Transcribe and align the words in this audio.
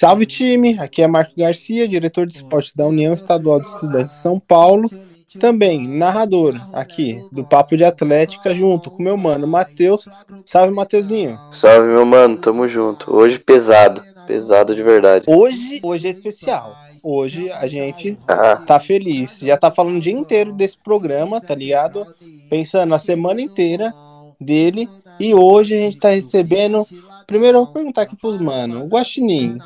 Salve 0.00 0.24
time, 0.24 0.78
aqui 0.78 1.02
é 1.02 1.06
Marco 1.06 1.34
Garcia, 1.36 1.86
diretor 1.86 2.26
de 2.26 2.34
esporte 2.34 2.74
da 2.74 2.86
União 2.86 3.12
Estadual 3.12 3.60
de 3.60 3.68
Estudantes 3.68 4.16
de 4.16 4.22
São 4.22 4.40
Paulo. 4.40 4.90
Também 5.38 5.86
narrador 5.86 6.58
aqui 6.72 7.22
do 7.30 7.44
Papo 7.44 7.76
de 7.76 7.84
Atlética, 7.84 8.54
junto 8.54 8.90
com 8.90 9.02
meu 9.02 9.14
mano 9.18 9.46
Matheus. 9.46 10.08
Salve, 10.46 10.72
Mateuzinho. 10.72 11.38
Salve, 11.50 11.88
meu 11.88 12.06
mano, 12.06 12.38
tamo 12.38 12.66
junto. 12.66 13.14
Hoje 13.14 13.38
pesado, 13.38 14.02
pesado 14.26 14.74
de 14.74 14.82
verdade. 14.82 15.26
Hoje, 15.28 15.80
hoje 15.82 16.08
é 16.08 16.10
especial. 16.10 16.74
Hoje 17.02 17.52
a 17.52 17.68
gente 17.68 18.18
ah. 18.26 18.56
tá 18.56 18.80
feliz. 18.80 19.40
Já 19.40 19.58
tá 19.58 19.70
falando 19.70 19.98
o 19.98 20.00
dia 20.00 20.14
inteiro 20.14 20.54
desse 20.54 20.78
programa, 20.78 21.42
tá 21.42 21.54
ligado? 21.54 22.06
Pensando 22.48 22.94
a 22.94 22.98
semana 22.98 23.42
inteira 23.42 23.92
dele. 24.40 24.88
E 25.20 25.34
hoje 25.34 25.74
a 25.74 25.76
gente 25.76 25.98
tá 25.98 26.08
recebendo 26.08 26.86
Primeiro 27.30 27.58
eu 27.58 27.64
vou 27.64 27.72
perguntar 27.72 28.02
aqui 28.02 28.16
pros 28.16 28.40
mano, 28.40 28.82
o 28.82 28.88
Guaxinim, 28.88 29.56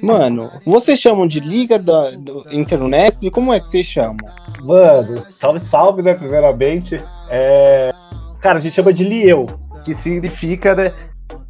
mano, 0.00 0.52
vocês 0.64 1.00
chamam 1.00 1.26
de 1.26 1.40
Liga 1.40 1.76
da, 1.76 2.12
do 2.12 2.44
Interunesp? 2.52 3.28
Como 3.32 3.52
é 3.52 3.58
que 3.58 3.68
vocês 3.68 3.84
chamam? 3.84 4.18
Mano, 4.62 5.16
salve, 5.40 5.58
salve, 5.58 6.00
né, 6.00 6.14
primeiramente. 6.14 6.96
É... 7.28 7.90
Cara, 8.40 8.58
a 8.58 8.60
gente 8.60 8.72
chama 8.72 8.92
de 8.92 9.02
LIEU, 9.02 9.46
que 9.84 9.94
significa, 9.94 10.76
né, 10.76 10.94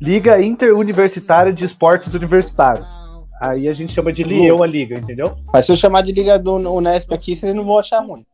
Liga 0.01 0.41
Interuniversitária 0.41 1.53
de 1.53 1.67
Esportes 1.67 2.15
Universitários. 2.15 2.89
Aí 3.39 3.69
a 3.69 3.73
gente 3.75 3.93
chama 3.93 4.11
de 4.11 4.23
Lieu 4.23 4.63
a 4.63 4.67
liga, 4.67 4.97
entendeu? 4.97 5.37
Mas 5.53 5.67
se 5.67 5.73
eu 5.73 5.77
chamar 5.77 6.01
de 6.01 6.13
liga 6.13 6.39
do 6.39 6.55
Unesp 6.55 7.13
aqui, 7.13 7.37
vocês 7.37 7.55
não 7.55 7.65
vão 7.65 7.79
achar 7.79 8.01
ruim. 8.01 8.25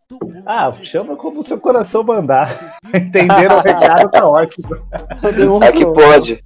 Ah, 0.46 0.72
chama 0.82 1.16
como 1.16 1.40
o 1.40 1.44
seu 1.44 1.58
coração 1.58 2.02
mandar. 2.02 2.78
Entenderam 2.94 3.58
o 3.58 3.60
recado, 3.60 4.10
tá 4.10 4.26
ótimo. 4.26 4.76
É 5.62 5.72
que 5.72 5.86
pode. 5.86 6.42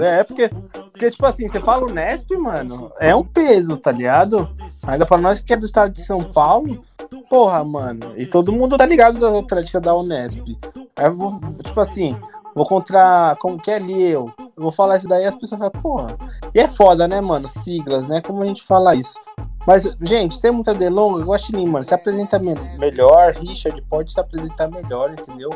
É, 0.00 0.24
porque, 0.24 0.48
porque, 0.92 1.10
tipo 1.10 1.26
assim, 1.26 1.48
você 1.48 1.60
fala 1.60 1.86
Unesp, 1.86 2.30
mano, 2.36 2.90
é 2.98 3.14
um 3.14 3.24
peso, 3.24 3.76
tá 3.76 3.92
ligado? 3.92 4.48
Ainda 4.84 5.04
pra 5.04 5.18
nós 5.18 5.40
que 5.40 5.52
é 5.52 5.56
do 5.56 5.66
estado 5.66 5.92
de 5.92 6.02
São 6.02 6.20
Paulo, 6.20 6.84
porra, 7.28 7.64
mano. 7.64 8.14
E 8.16 8.26
todo 8.26 8.52
mundo 8.52 8.78
tá 8.78 8.86
ligado 8.86 9.20
das 9.20 9.34
Atléticas 9.34 9.82
da 9.82 9.94
Unesp. 9.94 10.56
Aí, 10.96 11.10
tipo 11.62 11.80
assim, 11.80 12.16
vou 12.54 12.64
contra. 12.64 13.36
Como 13.40 13.60
que 13.60 13.70
é 13.70 13.76
ali 13.76 14.02
eu? 14.02 14.32
Eu 14.56 14.62
vou 14.62 14.72
falar 14.72 14.96
isso 14.96 15.06
daí 15.06 15.26
as 15.26 15.34
pessoas 15.34 15.58
falam, 15.58 15.82
porra. 15.82 16.06
E 16.54 16.60
é 16.60 16.66
foda, 16.66 17.06
né, 17.06 17.20
mano? 17.20 17.46
Siglas, 17.46 18.08
né? 18.08 18.22
Como 18.22 18.42
a 18.42 18.46
gente 18.46 18.62
fala 18.62 18.94
isso. 18.94 19.14
Mas, 19.66 19.94
gente, 20.00 20.34
sem 20.38 20.50
muita 20.50 20.72
delonga, 20.72 21.22
Guaxinim, 21.24 21.66
mano, 21.66 21.84
se 21.84 21.92
apresenta 21.92 22.38
melhor, 22.78 23.34
Richard 23.34 23.82
pode 23.82 24.12
se 24.12 24.18
apresentar 24.18 24.70
melhor, 24.70 25.10
entendeu? 25.10 25.50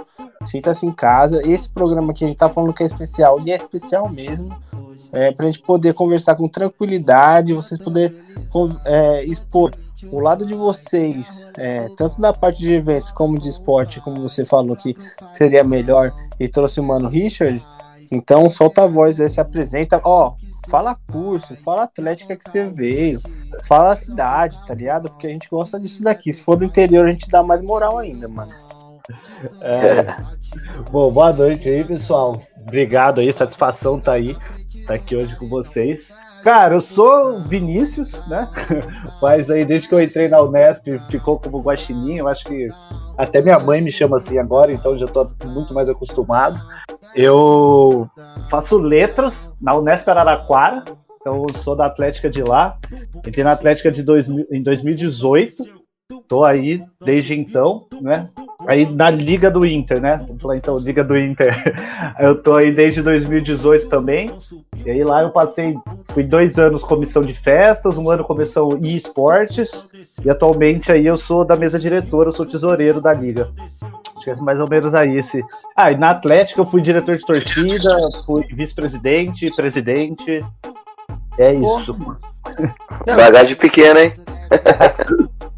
Sinta-se 0.45 0.84
em 0.84 0.92
casa. 0.92 1.41
Esse 1.48 1.70
programa 1.70 2.11
aqui 2.11 2.25
a 2.25 2.27
gente 2.29 2.37
tá 2.37 2.51
falando 2.51 2.75
que 2.75 2.83
é 2.83 2.87
especial, 2.87 3.41
e 3.41 3.51
é 3.51 3.57
especial 3.57 4.07
mesmo. 4.07 4.55
É, 5.12 5.31
pra 5.33 5.47
gente 5.47 5.62
poder 5.62 5.95
conversar 5.95 6.35
com 6.35 6.47
tranquilidade, 6.47 7.55
vocês 7.55 7.81
poderem 7.81 8.17
é, 8.85 9.25
expor 9.25 9.70
o 10.12 10.20
lado 10.20 10.45
de 10.45 10.55
vocês, 10.55 11.47
é, 11.57 11.89
tanto 11.97 12.20
da 12.20 12.33
parte 12.33 12.61
de 12.61 12.73
eventos 12.73 13.12
como 13.12 13.39
de 13.39 13.48
esporte, 13.48 14.01
como 14.01 14.20
você 14.20 14.45
falou 14.45 14.77
que 14.77 14.97
seria 15.33 15.64
melhor 15.64 16.12
e 16.39 16.48
trouxe 16.48 16.81
o 16.81 16.85
mano 16.85 17.09
Richard, 17.09 17.64
então 18.11 18.50
solta 18.50 18.84
a 18.84 18.86
voz 18.86 19.20
aí, 19.20 19.30
se 19.30 19.41
apresenta, 19.41 20.00
ó, 20.05 20.34
fala 20.69 20.97
curso, 21.11 21.56
fala 21.56 21.84
atlética 21.84 22.36
que 22.36 22.48
você 22.48 22.69
veio, 22.69 23.20
fala 23.67 23.92
a 23.92 23.97
cidade, 23.97 24.64
tá 24.67 24.75
ligado? 24.75 25.08
Porque 25.08 25.27
a 25.27 25.30
gente 25.30 25.48
gosta 25.48 25.78
disso 25.78 26.02
daqui. 26.02 26.33
Se 26.33 26.42
for 26.42 26.56
do 26.56 26.64
interior, 26.64 27.06
a 27.06 27.11
gente 27.11 27.28
dá 27.28 27.42
mais 27.42 27.62
moral 27.62 27.98
ainda, 27.98 28.28
mano. 28.28 28.52
É. 29.61 30.06
Bom, 30.92 31.11
boa 31.11 31.33
noite 31.33 31.69
aí, 31.69 31.83
pessoal. 31.83 32.41
Obrigado 32.62 33.19
aí, 33.19 33.33
satisfação 33.33 33.98
tá 33.98 34.12
aí, 34.12 34.36
tá 34.86 34.95
aqui 34.95 35.17
hoje 35.17 35.34
com 35.34 35.48
vocês. 35.48 36.12
Cara, 36.45 36.74
eu 36.74 36.80
sou 36.80 37.42
Vinícius, 37.42 38.12
né? 38.28 38.48
Mas 39.20 39.50
aí, 39.50 39.64
desde 39.64 39.89
que 39.89 39.95
eu 39.95 40.02
entrei 40.02 40.28
na 40.28 40.41
Unesp, 40.41 40.86
ficou 41.11 41.39
como 41.39 41.61
Guaxinim. 41.61 42.17
Eu 42.17 42.28
acho 42.28 42.45
que 42.45 42.69
até 43.19 43.42
minha 43.42 43.58
mãe 43.58 43.80
me 43.80 43.91
chama 43.91 44.17
assim 44.17 44.39
agora, 44.39 44.72
então 44.72 44.97
já 44.97 45.06
tô 45.06 45.28
muito 45.46 45.74
mais 45.74 45.89
acostumado. 45.89 46.61
Eu 47.15 48.09
faço 48.51 48.79
letras 48.79 49.55
na 49.61 49.77
Unesp 49.77 50.09
Araraquara, 50.09 50.85
então 51.21 51.47
sou 51.55 51.77
da 51.77 51.87
Atlética 51.87 52.31
de 52.31 52.43
lá. 52.43 52.79
Entrei 53.27 53.45
na 53.45 53.53
Atlética 53.53 53.91
de 53.91 54.03
dois, 54.03 54.29
em 54.29 54.63
2018 54.63 55.81
Tô 56.29 56.45
aí 56.45 56.83
desde 57.05 57.35
então, 57.35 57.87
né? 58.01 58.29
Aí 58.67 58.85
na 58.85 59.11
Liga 59.11 59.51
do 59.51 59.67
Inter, 59.67 60.01
né? 60.01 60.19
Vamos 60.27 60.43
falar 60.43 60.57
então, 60.57 60.77
Liga 60.77 61.05
do 61.05 61.17
Inter. 61.17 61.55
eu 62.19 62.41
tô 62.41 62.55
aí 62.55 62.75
desde 62.75 63.03
2018 63.03 63.89
também. 63.89 64.29
E 64.85 64.91
aí 64.91 65.05
lá 65.05 65.23
eu 65.23 65.31
passei, 65.31 65.77
fui 66.13 66.25
dois 66.25 66.59
anos 66.59 66.83
comissão 66.83 67.23
de 67.23 67.35
festas, 67.35 67.97
um 67.97 68.11
ano 68.11 68.25
comissão 68.25 68.69
e 68.81 68.97
esportes. 68.97 69.85
E 70.25 70.29
atualmente 70.29 70.91
aí 70.91 71.07
eu 71.07 71.17
sou 71.17 71.45
da 71.45 71.57
mesa 71.57 71.79
diretora, 71.79 72.29
eu 72.29 72.33
sou 72.33 72.47
tesoureiro 72.47 73.01
da 73.01 73.13
Liga. 73.13 73.48
Acho 74.20 74.25
que 74.25 74.31
é 74.31 74.45
mais 74.45 74.61
ou 74.61 74.69
menos 74.69 74.95
aí 74.95 75.17
esse. 75.17 75.42
Ah, 75.75 75.91
e 75.91 75.97
na 75.97 76.11
Atlética 76.11 76.61
eu 76.61 76.67
fui 76.67 76.83
diretor 76.83 77.17
de 77.17 77.25
torcida, 77.25 77.97
fui 78.27 78.47
vice-presidente, 78.53 79.51
presidente. 79.57 80.45
É 81.39 81.55
isso. 81.55 81.97
Bagagem 83.07 83.57
pequena, 83.57 84.01
hein? 84.05 84.13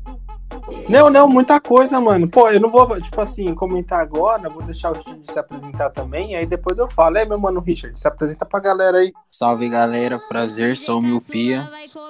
Não, 0.88 1.09
não, 1.09 1.28
muita 1.28 1.60
coisa, 1.60 2.00
mano. 2.00 2.28
Pô, 2.28 2.50
eu 2.50 2.60
não 2.60 2.71
vou, 2.71 3.00
tipo 3.00 3.21
assim, 3.21 3.55
comentar 3.55 4.00
agora, 4.00 4.49
vou 4.49 4.62
deixar 4.62 4.91
o 4.91 4.94
Richard 4.94 5.21
se 5.25 5.38
apresentar 5.38 5.91
também, 5.91 6.37
aí 6.37 6.44
depois 6.47 6.77
eu 6.77 6.91
falo. 6.91 7.19
É, 7.19 7.25
meu 7.25 7.38
mano 7.38 7.60
Richard, 7.60 7.99
se 7.99 8.06
apresenta 8.06 8.44
pra 8.44 8.60
galera 8.60 8.99
aí. 8.99 9.12
Salve, 9.31 9.69
galera. 9.69 10.19
Prazer, 10.19 10.77
sou 10.77 10.99
o 10.99 11.03
Miopia, 11.03 11.69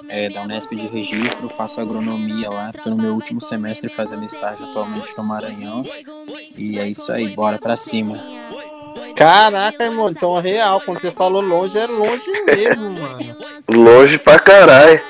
é, 0.09 0.29
da 0.29 0.43
Unesp 0.43 0.71
de 0.75 0.87
Registro, 0.87 1.49
faço 1.49 1.79
agronomia 1.79 2.49
lá, 2.49 2.71
tô 2.71 2.89
no 2.89 2.97
meu 2.97 3.13
último 3.13 3.41
semestre 3.41 3.89
fazendo 3.89 4.25
estágio 4.25 4.67
atualmente 4.67 5.17
no 5.17 5.23
Maranhão. 5.23 5.83
E 6.57 6.79
é 6.79 6.87
isso 6.87 7.11
aí, 7.11 7.29
bora 7.29 7.57
pra 7.59 7.75
cima. 7.75 8.17
Caraca, 9.15 9.83
irmão, 9.83 10.09
então 10.09 10.37
é 10.37 10.41
real, 10.41 10.81
quando 10.81 10.99
você 10.99 11.11
falou 11.11 11.41
longe, 11.41 11.77
é 11.77 11.85
longe 11.85 12.31
mesmo, 12.45 12.89
mano. 12.91 13.35
Longe 13.69 14.17
pra 14.17 14.39
caralho. 14.39 15.01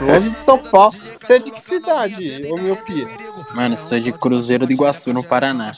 Longe 0.00 0.30
de 0.30 0.38
São 0.38 0.58
Paulo. 0.58 0.94
Você 1.20 1.34
é 1.34 1.38
de 1.38 1.50
que 1.50 1.60
cidade, 1.60 2.48
ô 2.50 2.56
miopia? 2.56 3.08
Mano, 3.54 3.76
sou 3.76 3.98
de 3.98 4.12
Cruzeiro 4.12 4.66
do 4.66 4.72
Iguaçu, 4.72 5.12
no 5.12 5.22
Paraná. 5.22 5.72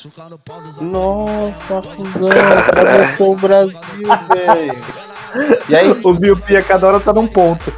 Nossa, 0.81 1.83
cuzão, 1.97 2.31
atravessou 2.59 3.33
o 3.33 3.37
Brasil, 3.37 3.79
velho. 4.29 4.79
E 5.69 5.77
aí, 5.77 5.91
o 5.91 6.13
miopia 6.15 6.63
cada 6.63 6.87
hora 6.87 7.01
tá 7.01 7.13
num 7.13 7.27
ponto. 7.27 7.73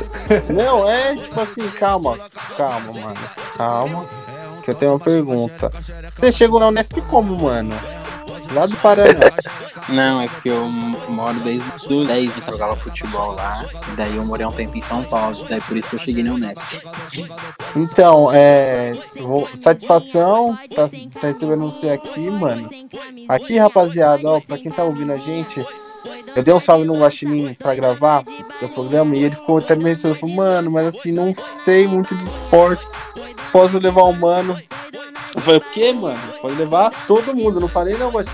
Não, 0.52 0.88
é 0.88 1.16
tipo 1.16 1.40
assim, 1.40 1.68
calma, 1.70 2.18
calma, 2.56 2.92
mano. 2.92 3.20
Calma. 3.56 4.06
Que 4.64 4.70
eu 4.70 4.74
tenho 4.74 4.92
uma 4.92 5.00
pergunta. 5.00 5.72
Você 6.16 6.32
chegou 6.32 6.60
na 6.60 6.68
Unesp 6.68 7.00
como, 7.08 7.34
mano? 7.36 7.74
Lá 8.52 8.66
do 8.66 8.76
Paraná. 8.76 9.32
Não, 9.90 10.20
é 10.20 10.28
porque 10.28 10.48
eu 10.48 10.66
moro 11.08 11.40
desde 11.40 11.68
os 11.92 12.06
10 12.06 12.36
e 12.38 12.50
jogava 12.50 12.76
futebol 12.76 13.32
lá. 13.32 13.64
Daí 13.96 14.16
eu 14.16 14.24
morei 14.24 14.46
um 14.46 14.52
tempo 14.52 14.76
em 14.76 14.80
São 14.80 15.02
Paulo. 15.02 15.44
Daí 15.48 15.60
por 15.60 15.76
isso 15.76 15.90
que 15.90 15.96
eu 15.96 16.00
cheguei 16.00 16.22
na 16.22 16.32
Unesp. 16.32 16.64
Então, 17.74 18.30
é. 18.32 18.96
Vou, 19.16 19.48
satisfação, 19.60 20.56
tá, 20.74 20.88
tá 21.20 21.26
recebendo 21.26 21.64
você 21.64 21.90
aqui, 21.90 22.30
mano. 22.30 22.70
Aqui, 23.28 23.58
rapaziada, 23.58 24.28
ó, 24.28 24.40
pra 24.40 24.58
quem 24.58 24.70
tá 24.70 24.84
ouvindo 24.84 25.12
a 25.12 25.18
gente, 25.18 25.64
eu 26.34 26.42
dei 26.42 26.54
um 26.54 26.60
salve 26.60 26.84
no 26.84 26.98
Guaxinim 26.98 27.54
pra 27.54 27.74
gravar 27.74 28.24
o 28.62 28.68
programa 28.68 29.16
e 29.16 29.24
ele 29.24 29.34
ficou 29.34 29.58
até 29.58 29.74
meio 29.74 29.94
assim, 29.96 30.14
falou, 30.14 30.36
mano, 30.36 30.70
mas 30.70 30.88
assim, 30.88 31.12
não 31.12 31.34
sei 31.64 31.86
muito 31.86 32.14
de 32.14 32.24
esporte. 32.24 32.86
Posso 33.52 33.78
levar 33.78 34.02
o 34.02 34.12
mano 34.12 34.56
eu 35.34 35.40
falei, 35.40 35.60
o 35.60 35.64
quê, 35.72 35.92
mano? 35.92 36.20
Pode 36.40 36.54
levar 36.56 36.90
todo 37.06 37.34
mundo. 37.34 37.60
não 37.60 37.68
falei, 37.68 37.96
não, 37.96 38.10
mas. 38.10 38.26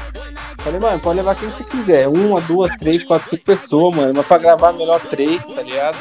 Falei, 0.67 0.81
mano, 0.81 0.99
pode 0.99 1.17
levar 1.19 1.37
quem 1.37 1.49
você 1.49 1.63
quiser. 1.63 2.09
Uma, 2.09 2.41
duas, 2.41 2.73
três, 2.77 3.05
quatro, 3.05 3.31
cinco 3.31 3.45
pessoas, 3.45 3.95
mano. 3.95 4.13
Mas 4.17 4.27
pra 4.27 4.37
gravar 4.37 4.73
melhor 4.73 4.99
três, 4.99 5.47
tá 5.47 5.63
ligado? 5.63 5.97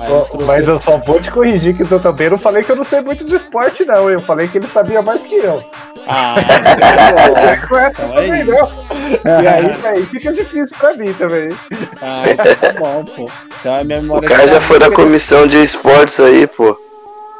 Eu 0.00 0.24
trouxe... 0.24 0.44
Mas 0.44 0.66
eu 0.66 0.76
só 0.76 0.98
vou 0.98 1.20
te 1.20 1.30
corrigir 1.30 1.76
que 1.76 1.84
eu 1.84 2.00
também 2.00 2.28
não 2.28 2.36
falei 2.36 2.64
que 2.64 2.72
eu 2.72 2.74
não 2.74 2.82
sei 2.82 3.00
muito 3.00 3.24
de 3.24 3.36
esporte, 3.36 3.84
não. 3.84 4.10
Eu 4.10 4.18
falei 4.18 4.48
que 4.48 4.58
ele 4.58 4.66
sabia 4.66 5.00
mais 5.02 5.22
que 5.22 5.36
eu. 5.36 5.64
Ah, 6.08 6.34
então 7.92 8.18
é 8.18 8.42
isso. 8.42 8.76
E 9.24 9.46
aí, 9.46 9.86
aí 9.86 10.06
fica 10.06 10.32
difícil 10.32 10.76
pra 10.76 10.94
mim 10.94 11.12
também. 11.12 11.56
Ah, 12.00 12.24
então 12.26 12.56
tá 12.56 12.72
bom, 12.80 13.04
pô. 13.04 13.30
Então 13.60 13.72
a 13.72 13.84
minha 13.84 14.00
memória. 14.00 14.26
O 14.26 14.28
cara 14.28 14.48
já 14.48 14.60
foi 14.60 14.80
da 14.80 14.90
comissão 14.90 15.46
de 15.46 15.62
esportes 15.62 16.18
aí, 16.18 16.44
pô. 16.48 16.76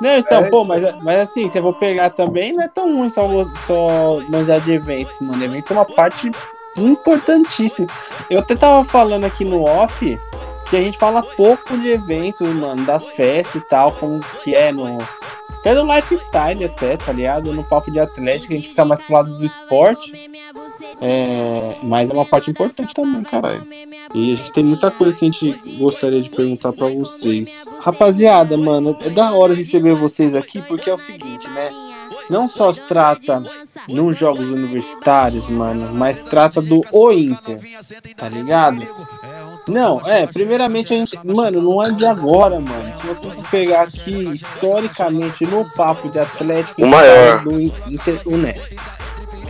Não, 0.02 0.19
então, 0.19 0.44
é. 0.44 0.50
pô, 0.50 0.64
mas, 0.64 0.82
mas 1.00 1.20
assim, 1.20 1.49
se 1.49 1.56
eu 1.56 1.62
vou 1.62 1.75
pegar 1.75 2.10
também, 2.10 2.52
não 2.52 2.64
é 2.64 2.66
tão 2.66 2.93
ruim 2.93 3.08
só, 3.08 3.28
só 3.64 4.20
manjar 4.28 4.60
de 4.60 4.72
eventos, 4.72 5.16
mano. 5.20 5.44
Eventos 5.44 5.70
é 5.70 5.75
uma 5.75 5.84
parte 5.84 6.28
importantíssima. 6.76 7.87
Eu 8.28 8.40
até 8.40 8.56
tava 8.56 8.84
falando 8.84 9.25
aqui 9.25 9.44
no 9.44 9.62
off 9.62 10.19
que 10.69 10.76
a 10.76 10.81
gente 10.81 10.99
fala 10.99 11.22
pouco 11.22 11.78
de 11.78 11.90
eventos, 11.90 12.49
mano, 12.49 12.84
das 12.84 13.06
festas 13.10 13.62
e 13.62 13.69
tal, 13.69 13.93
como 13.93 14.19
que 14.43 14.56
é 14.56 14.72
no. 14.72 14.99
Até 15.60 15.72
do 15.72 15.84
lifestyle 15.84 16.64
até, 16.64 16.96
tá 16.96 17.12
ligado? 17.12 17.52
No 17.52 17.62
papo 17.62 17.88
de 17.88 18.00
atlética, 18.00 18.54
a 18.54 18.56
gente 18.56 18.70
fica 18.70 18.84
mais 18.84 19.00
pro 19.02 19.14
lado 19.14 19.38
do 19.38 19.46
esporte. 19.46 20.12
É, 21.00 21.77
mas 21.83 22.11
é 22.11 22.12
uma 22.12 22.25
parte 22.25 22.50
importante 22.50 22.94
também, 22.94 23.23
caralho. 23.23 23.67
E 24.15 24.33
a 24.33 24.37
gente 24.37 24.53
tem 24.53 24.65
muita 24.65 24.91
coisa 24.91 25.15
que 25.15 25.25
a 25.25 25.31
gente 25.31 25.79
gostaria 25.79 26.21
de 26.21 26.31
perguntar 26.31 26.73
pra 26.73 26.89
vocês. 26.89 27.50
Rapaziada, 27.81 28.56
mano, 28.56 28.97
é 29.00 29.11
da 29.11 29.33
hora 29.33 29.55
receber 29.55 29.94
vocês 29.94 30.35
aqui, 30.35 30.61
porque 30.62 30.91
é 30.91 30.94
o 30.94 30.99
seguinte, 30.99 31.49
né? 31.50 31.71
Não 32.31 32.49
só 32.49 32.73
se 32.73 32.81
trata 32.83 33.43
nos 33.91 34.17
jogos 34.17 34.49
universitários, 34.49 35.49
mano, 35.49 35.93
mas 35.93 36.23
trata 36.23 36.62
do 36.62 36.83
O 36.93 37.11
Inter, 37.11 37.61
tá 38.17 38.29
ligado? 38.29 38.87
Não, 39.69 40.00
é, 40.05 40.27
primeiramente 40.27 40.93
a 40.93 40.97
gente. 40.97 41.19
Mano, 41.25 41.62
não 41.62 41.85
é 41.85 41.91
de 41.93 42.05
agora, 42.05 42.59
mano. 42.59 42.97
Se 42.97 43.06
você 43.06 43.29
pegar 43.50 43.83
aqui, 43.83 44.29
historicamente, 44.33 45.47
no 45.47 45.65
papo 45.71 46.09
de 46.09 46.19
Atlético 46.19 46.83
O 46.83 46.87
maior. 46.87 47.43
do 47.43 47.61
Inter 47.61 48.21
Unesp. 48.27 48.77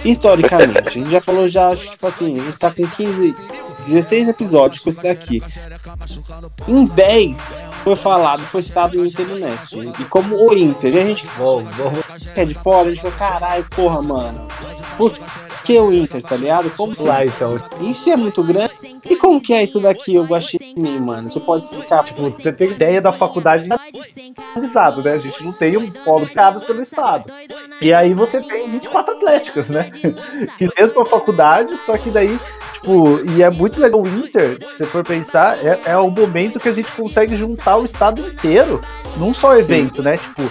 Historicamente, 0.05 0.89
a 0.89 0.91
gente 0.91 1.11
já 1.11 1.21
falou 1.21 1.49
já, 1.49 1.69
acho, 1.69 1.91
tipo 1.91 2.07
assim, 2.07 2.41
a 2.41 2.45
gente 2.45 2.59
tá 2.59 2.71
com 2.71 2.87
15, 2.87 3.37
16 3.87 4.29
episódios 4.29 4.83
com 4.83 4.91
esse 4.91 5.03
daqui. 5.03 5.43
Em 6.67 6.87
10 6.87 7.65
foi 7.85 7.97
falado, 7.97 8.43
foi 8.43 8.63
citado 8.63 9.01
o 9.01 9.07
Inter 9.07 9.31
Unesp. 9.31 9.75
E 10.01 10.05
como 10.05 10.37
o 10.37 10.57
Inter, 10.57 10.95
e 10.95 10.99
a 10.99 11.05
gente 11.05 11.27
Bom, 11.39 11.65
que 12.35 12.41
é 12.41 12.45
de 12.45 12.55
fora, 12.55 12.89
a 12.89 12.95
gente 12.95 13.01
fala, 13.01 13.15
caralho, 13.15 13.65
porra, 13.71 14.03
mano. 14.03 14.47
Por 14.97 15.13
que 15.65 15.79
o 15.79 15.93
Inter, 15.93 16.23
tá 16.23 16.37
ligado? 16.37 16.71
Como 16.77 16.95
lá 17.01 17.25
então. 17.25 17.59
isso 17.81 18.11
é 18.11 18.17
muito 18.17 18.43
grande. 18.43 18.73
E 19.09 19.17
como 19.17 19.41
que 19.41 19.53
é 19.53 19.63
isso 19.63 19.81
daqui, 19.81 20.19
o 20.19 20.25
Guaxinim, 20.25 20.99
mano? 21.01 21.31
Você 21.31 21.41
pode 21.41 21.65
explicar? 21.65 22.05
Tipo, 22.05 22.31
você 22.31 22.53
tem 22.53 22.71
ideia 22.71 23.01
da 23.01 23.13
faculdade 23.13 23.69
organizado, 24.55 25.03
né? 25.03 25.13
A 25.13 25.19
gente 25.19 25.43
não 25.43 25.53
tem 25.53 25.77
um 25.77 25.91
polo 25.91 26.27
criado 26.27 26.61
pelo 26.67 26.83
Estado. 26.83 27.33
E 27.81 27.93
aí 27.93 28.15
você 28.15 28.41
tem 28.41 28.71
24 28.71 29.15
atléticas, 29.15 29.71
né? 29.71 29.91
Que 30.59 30.69
mesmo 30.79 31.01
a 31.01 31.05
faculdade, 31.05 31.77
só 31.79 31.97
que 31.97 32.11
daí, 32.11 32.39
tipo, 32.83 33.21
e 33.31 33.43
é 33.43 33.49
muito 33.49 33.81
legal 33.81 34.03
o 34.03 34.09
Inter, 34.09 34.59
se 34.61 34.77
você 34.79 34.87
for 34.87 35.05
pensar, 35.05 35.57
é, 35.65 35.81
é 35.87 35.97
o 35.97 36.11
momento 36.11 36.59
que 36.59 36.69
a 36.69 36.73
gente 36.75 36.91
consegue 36.93 37.37
juntar 37.37 37.77
o 37.77 37.85
estado 37.85 38.21
inteiro 38.27 38.83
num 39.17 39.33
só 39.33 39.57
evento, 39.57 40.03
né? 40.03 40.17
Tipo, 40.19 40.43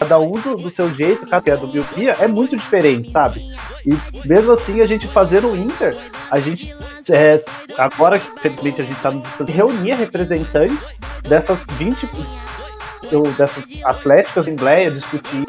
cada 0.00 0.18
um 0.18 0.32
do, 0.32 0.56
do 0.56 0.70
seu 0.74 0.90
jeito, 0.92 1.26
cada 1.26 1.50
é 1.50 1.56
do 1.56 1.66
Biopia, 1.66 2.16
é 2.18 2.26
muito 2.26 2.56
diferente, 2.56 3.10
sabe? 3.12 3.44
E 3.86 3.96
mesmo 4.26 4.52
assim, 4.52 4.80
a 4.80 4.86
gente 4.86 5.06
fazendo 5.06 5.48
o 5.48 5.56
Inter, 5.56 5.96
a 6.30 6.40
gente, 6.40 6.74
é, 7.10 7.42
agora 7.76 8.18
que 8.18 8.40
felizmente 8.40 8.82
a 8.82 8.84
gente 8.84 9.00
tá 9.00 9.10
no 9.10 9.20
distância, 9.20 9.54
reunia 9.54 9.94
representantes 9.96 10.94
dessas 11.28 11.58
20 11.78 12.08
eu- 13.10 13.22
dessas 13.36 13.64
atléticas 13.84 14.38
assembleia, 14.46 14.90
discutir 14.90 15.46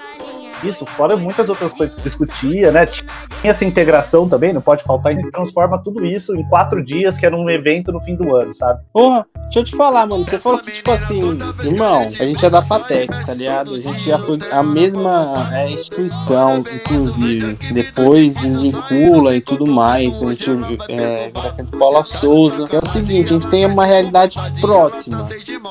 isso, 0.64 0.86
fora 0.86 1.16
muitas 1.16 1.48
outras 1.50 1.74
coisas 1.74 1.96
que 1.96 2.02
discutia, 2.02 2.72
né? 2.72 2.86
Tinha 2.86 3.52
essa 3.52 3.66
integração 3.66 4.28
também, 4.28 4.54
não 4.54 4.62
pode 4.62 4.84
faltar, 4.84 5.14
gente 5.14 5.32
transforma 5.32 5.82
tudo 5.82 6.06
isso 6.06 6.36
em 6.36 6.44
quatro 6.50 6.84
dias, 6.84 7.18
que 7.18 7.26
era 7.26 7.36
um 7.36 7.50
evento 7.50 7.92
no 7.92 8.00
fim 8.02 8.16
do 8.16 8.36
ano, 8.36 8.54
sabe? 8.56 8.82
Porra, 8.94 9.26
deixa 9.44 9.60
eu 9.60 9.64
te 9.64 9.76
falar, 9.76 10.06
mano. 10.06 10.26
Você 10.26 10.40
falou 10.40 10.60
que, 10.60 10.72
tipo 10.72 10.92
assim, 10.92 11.40
irmão, 11.64 12.02
a 12.02 12.26
gente 12.26 12.46
é 12.46 12.50
da 12.50 12.62
FATEC, 12.62 13.26
tá 13.26 13.34
ligado? 13.34 13.76
A 13.76 13.82
gente 13.82 14.00
já 14.00 14.20
foi 14.20 14.38
a 14.52 14.64
mesma 14.64 15.50
é, 15.54 15.70
instituição, 15.70 16.60
inclusive. 16.60 17.58
Depois 17.74 18.36
desvincula 18.36 19.36
e 19.36 19.42
tudo 19.42 19.68
mais. 19.68 20.22
A 20.22 20.34
gente 20.34 20.50
é, 20.90 21.32
aquele 21.36 21.68
Paula 21.78 22.04
Souza. 22.04 22.66
É 22.72 22.80
o 22.80 22.92
seguinte, 22.92 23.26
a 23.26 23.40
gente 23.40 23.48
tem 23.48 23.66
uma 23.66 23.86
realidade 23.86 24.38
próxima, 24.60 25.28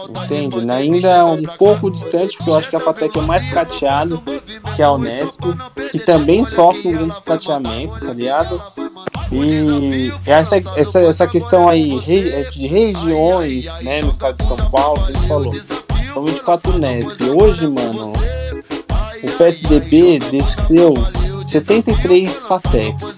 entende? 0.08 0.70
Ainda 0.70 1.26
um 1.26 1.42
pouco 1.42 1.90
distante, 1.90 2.36
porque 2.36 2.50
eu 2.50 2.54
acho 2.56 2.70
que 2.70 2.76
a 2.76 2.80
FATEC 2.80 3.18
é 3.18 3.22
mais 3.22 3.44
cateado 3.50 4.22
que 4.78 4.82
a 4.84 4.92
Unesp, 4.92 5.40
que 5.90 5.98
também 5.98 6.44
sofre 6.44 6.86
um 6.86 6.92
grande 6.92 7.20
cateamento, 7.22 7.98
tá 7.98 8.12
ligado? 8.12 8.62
E 9.32 10.12
essa, 10.24 10.56
essa, 10.76 11.00
essa 11.00 11.26
questão 11.26 11.68
aí 11.68 11.98
re- 11.98 12.48
de 12.52 12.68
regiões, 12.68 13.64
né, 13.82 14.02
no 14.02 14.12
estado 14.12 14.36
de 14.40 14.46
São 14.46 14.56
Paulo, 14.70 15.04
que 15.04 15.10
ele 15.10 15.26
falou, 15.26 15.52
são 16.14 16.22
24 16.24 16.78
Nesp. 16.78 17.24
Hoje, 17.24 17.66
mano, 17.66 18.12
o 19.24 19.30
PSDB 19.36 20.20
desceu 20.30 20.94
73 21.48 22.32
FATECs, 22.36 23.16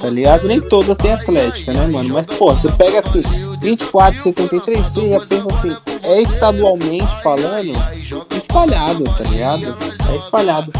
tá 0.00 0.08
ligado? 0.08 0.48
Nem 0.48 0.58
todas 0.58 0.96
têm 0.96 1.12
Atlética, 1.12 1.70
né, 1.74 1.86
mano? 1.86 2.14
Mas, 2.14 2.24
pô, 2.28 2.54
você 2.54 2.72
pega 2.72 3.00
assim, 3.00 3.22
24, 3.60 4.22
73, 4.22 4.86
você 4.86 5.10
já 5.10 5.20
pensa 5.20 5.48
assim, 5.54 5.76
é 6.02 6.22
estadualmente 6.22 7.14
falando, 7.22 7.72
espalhado, 8.34 9.04
tá 9.18 9.24
ligado? 9.24 9.76
É 10.10 10.16
espalhado. 10.16 10.72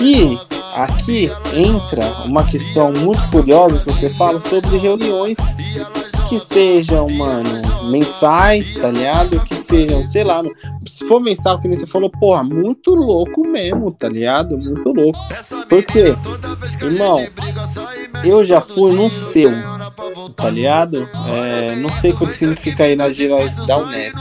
E 0.00 0.38
aqui 0.74 1.30
entra 1.54 2.04
uma 2.24 2.44
questão 2.44 2.92
muito 2.92 3.22
curiosa 3.30 3.78
que 3.78 3.92
você 3.92 4.08
fala 4.10 4.40
sobre 4.40 4.76
reuniões 4.78 5.36
que 6.28 6.40
sejam, 6.40 7.06
mano, 7.08 7.90
mensais, 7.90 8.72
tá 8.72 8.90
ligado? 8.90 9.38
Que 9.40 9.54
sejam, 9.54 10.02
sei 10.02 10.24
lá, 10.24 10.42
se 10.86 11.06
for 11.06 11.20
mensal, 11.20 11.60
que 11.60 11.68
nem 11.68 11.78
você 11.78 11.86
falou, 11.86 12.08
porra, 12.08 12.42
muito 12.42 12.94
louco 12.94 13.46
mesmo, 13.46 13.90
tá 13.92 14.08
ligado? 14.08 14.56
Muito 14.56 14.90
louco. 14.92 15.18
Por 15.68 15.82
quê? 15.82 16.16
Irmão, 16.80 17.26
eu 18.24 18.44
já 18.46 18.62
fui 18.62 18.92
num 18.92 19.10
seu, 19.10 19.50
tá 20.36 20.50
ligado? 20.50 21.08
É, 21.28 21.74
não 21.76 21.90
sei 22.00 22.12
o 22.12 22.18
que 22.18 22.34
significa 22.34 22.84
aí 22.84 22.96
na 22.96 23.12
gira 23.12 23.36
da 23.66 23.78
Unesp. 23.78 24.18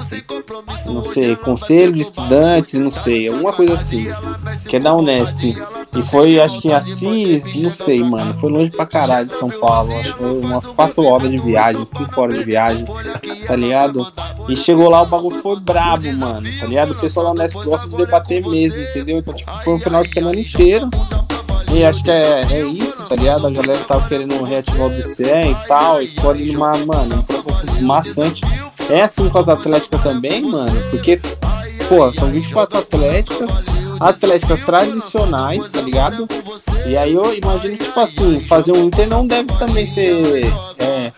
Não 0.86 1.04
sei, 1.04 1.36
conselho 1.36 1.94
de 1.94 2.02
estudantes, 2.02 2.80
não 2.80 2.92
sei, 2.92 3.28
alguma 3.28 3.54
coisa 3.54 3.74
assim. 3.74 4.08
Que 4.68 4.78
é 4.78 4.80
da 4.80 4.94
Unesp. 4.96 5.56
E 5.94 6.04
foi, 6.04 6.40
acho 6.40 6.62
que 6.62 6.70
em 6.70 6.74
Assis, 6.74 7.62
não 7.62 7.72
sei, 7.72 8.04
mano. 8.04 8.34
Foi 8.36 8.50
longe 8.50 8.72
pra 8.72 8.86
caralho 8.86 9.28
de 9.28 9.38
São 9.38 9.50
Paulo. 9.50 9.94
Acho 10.00 10.14
que 10.14 10.20
foi 10.20 10.40
umas 10.40 10.68
4 10.68 11.04
horas 11.04 11.30
de 11.30 11.38
viagem, 11.38 11.84
5 11.86 12.22
horas 12.22 12.38
de 12.38 12.44
viagem, 12.44 12.86
tá 13.46 13.56
ligado? 13.56 14.12
E 14.48 14.56
chegou 14.56 14.90
lá, 14.90 15.02
o 15.02 15.06
bagulho 15.06 15.42
foi 15.42 15.60
brabo, 15.60 16.12
mano, 16.14 16.48
tá 16.60 16.66
ligado? 16.66 16.92
O 16.92 17.00
pessoal 17.00 17.28
da 17.28 17.32
Unesp 17.32 17.56
gosta 17.64 17.90
de 17.90 17.98
debater 17.98 18.46
mesmo, 18.48 18.82
entendeu? 18.82 19.18
Então, 19.18 19.34
tipo, 19.34 19.52
foi 19.64 19.74
um 19.74 19.80
final 19.80 20.04
de 20.04 20.12
semana 20.12 20.40
inteiro. 20.40 20.90
E 21.74 21.84
acho 21.86 22.04
que 22.04 22.12
é, 22.12 22.46
é 22.52 22.66
isso, 22.66 23.04
tá 23.08 23.16
ligado? 23.16 23.48
A 23.48 23.50
galera 23.50 23.80
tava 23.86 24.08
querendo 24.08 24.44
reativar 24.44 24.88
o 24.88 24.90
DCE 24.90 25.24
e 25.24 25.68
tal, 25.68 26.02
escolhe 26.02 26.56
uma, 26.56 26.74
mano, 26.86 27.16
um 27.16 27.22
processo 27.22 27.82
maçante. 27.82 28.42
É 28.90 29.02
assim 29.02 29.30
com 29.30 29.38
as 29.38 29.48
atléticas 29.48 30.02
também, 30.02 30.42
mano, 30.42 30.82
porque, 30.90 31.20
pô, 31.88 32.14
são 32.14 32.30
24 32.30 32.78
atléticas, 32.78 33.50
atléticas 34.00 34.60
tradicionais, 34.66 35.70
tá 35.70 35.82
ligado? 35.82 36.28
E 36.86 36.98
aí 36.98 37.14
eu 37.14 37.34
imagino 37.34 37.78
tipo 37.78 38.00
assim, 38.00 38.42
fazer 38.42 38.74
um 38.74 38.86
Inter 38.86 39.08
não 39.08 39.26
deve 39.26 39.54
também 39.58 39.88
ser 39.88 40.52
é, 40.78 41.14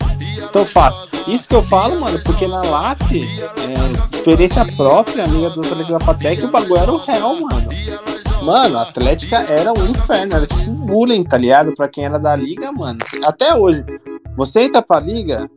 tão 0.52 0.64
fácil. 0.64 1.02
Isso 1.26 1.48
que 1.48 1.54
eu 1.54 1.62
falo, 1.62 1.98
mano, 1.98 2.20
porque 2.22 2.46
na 2.46 2.62
LAF, 2.62 3.02
é, 3.12 4.16
experiência 4.16 4.64
própria, 4.76 5.24
amiga 5.24 5.50
dos 5.50 5.66
atletas 5.66 5.88
da 5.88 6.00
FATEC, 6.00 6.44
o 6.44 6.48
bagulho 6.48 6.76
era 6.76 6.92
o 6.92 6.98
réu, 6.98 7.40
mano. 7.40 7.68
Mano, 8.44 8.78
a 8.78 8.82
Atlética 8.82 9.38
era 9.38 9.72
um 9.72 9.86
inferno, 9.86 10.34
era 10.34 10.46
tipo 10.46 10.70
um 10.70 10.74
bullying, 10.86 11.24
tá 11.24 11.38
ligado? 11.38 11.74
Pra 11.74 11.88
quem 11.88 12.04
era 12.04 12.18
da 12.18 12.36
liga, 12.36 12.70
mano. 12.70 12.98
Até 13.24 13.54
hoje, 13.54 13.84
você 14.36 14.64
entra 14.64 14.82
pra 14.82 15.00
liga, 15.00 15.50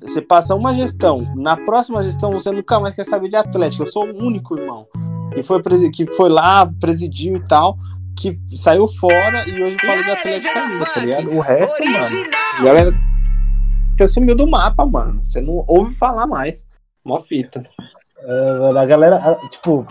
você 0.00 0.22
passa 0.22 0.54
uma 0.54 0.72
gestão, 0.72 1.26
na 1.34 1.56
próxima 1.56 2.02
gestão 2.02 2.32
você 2.32 2.52
nunca 2.52 2.78
mais 2.78 2.94
quer 2.94 3.04
saber 3.04 3.28
de 3.28 3.36
Atlética. 3.36 3.82
Eu 3.82 3.90
sou 3.90 4.06
o 4.06 4.24
único 4.24 4.56
irmão 4.56 4.86
que 5.34 5.42
foi, 5.42 5.60
que 5.90 6.06
foi 6.14 6.28
lá, 6.28 6.70
presidiu 6.80 7.36
e 7.36 7.44
tal, 7.46 7.76
que 8.16 8.38
saiu 8.56 8.86
fora 8.86 9.48
e 9.48 9.62
hoje 9.62 9.76
fala 9.84 10.02
de 10.02 10.10
Atlética 10.10 10.60
ainda, 10.60 10.86
tá 10.86 11.00
ligado? 11.00 11.32
O 11.32 11.40
resto, 11.40 11.84
mano, 11.84 12.06
a 12.58 12.62
galera 12.62 12.94
você 13.98 14.06
sumiu 14.06 14.36
do 14.36 14.48
mapa, 14.48 14.86
mano. 14.86 15.24
Você 15.28 15.40
não 15.40 15.64
ouve 15.66 15.92
falar 15.92 16.24
mais. 16.24 16.64
Mó 17.04 17.18
fita. 17.18 17.64
A 18.76 18.86
galera, 18.86 19.36
tipo, 19.50 19.84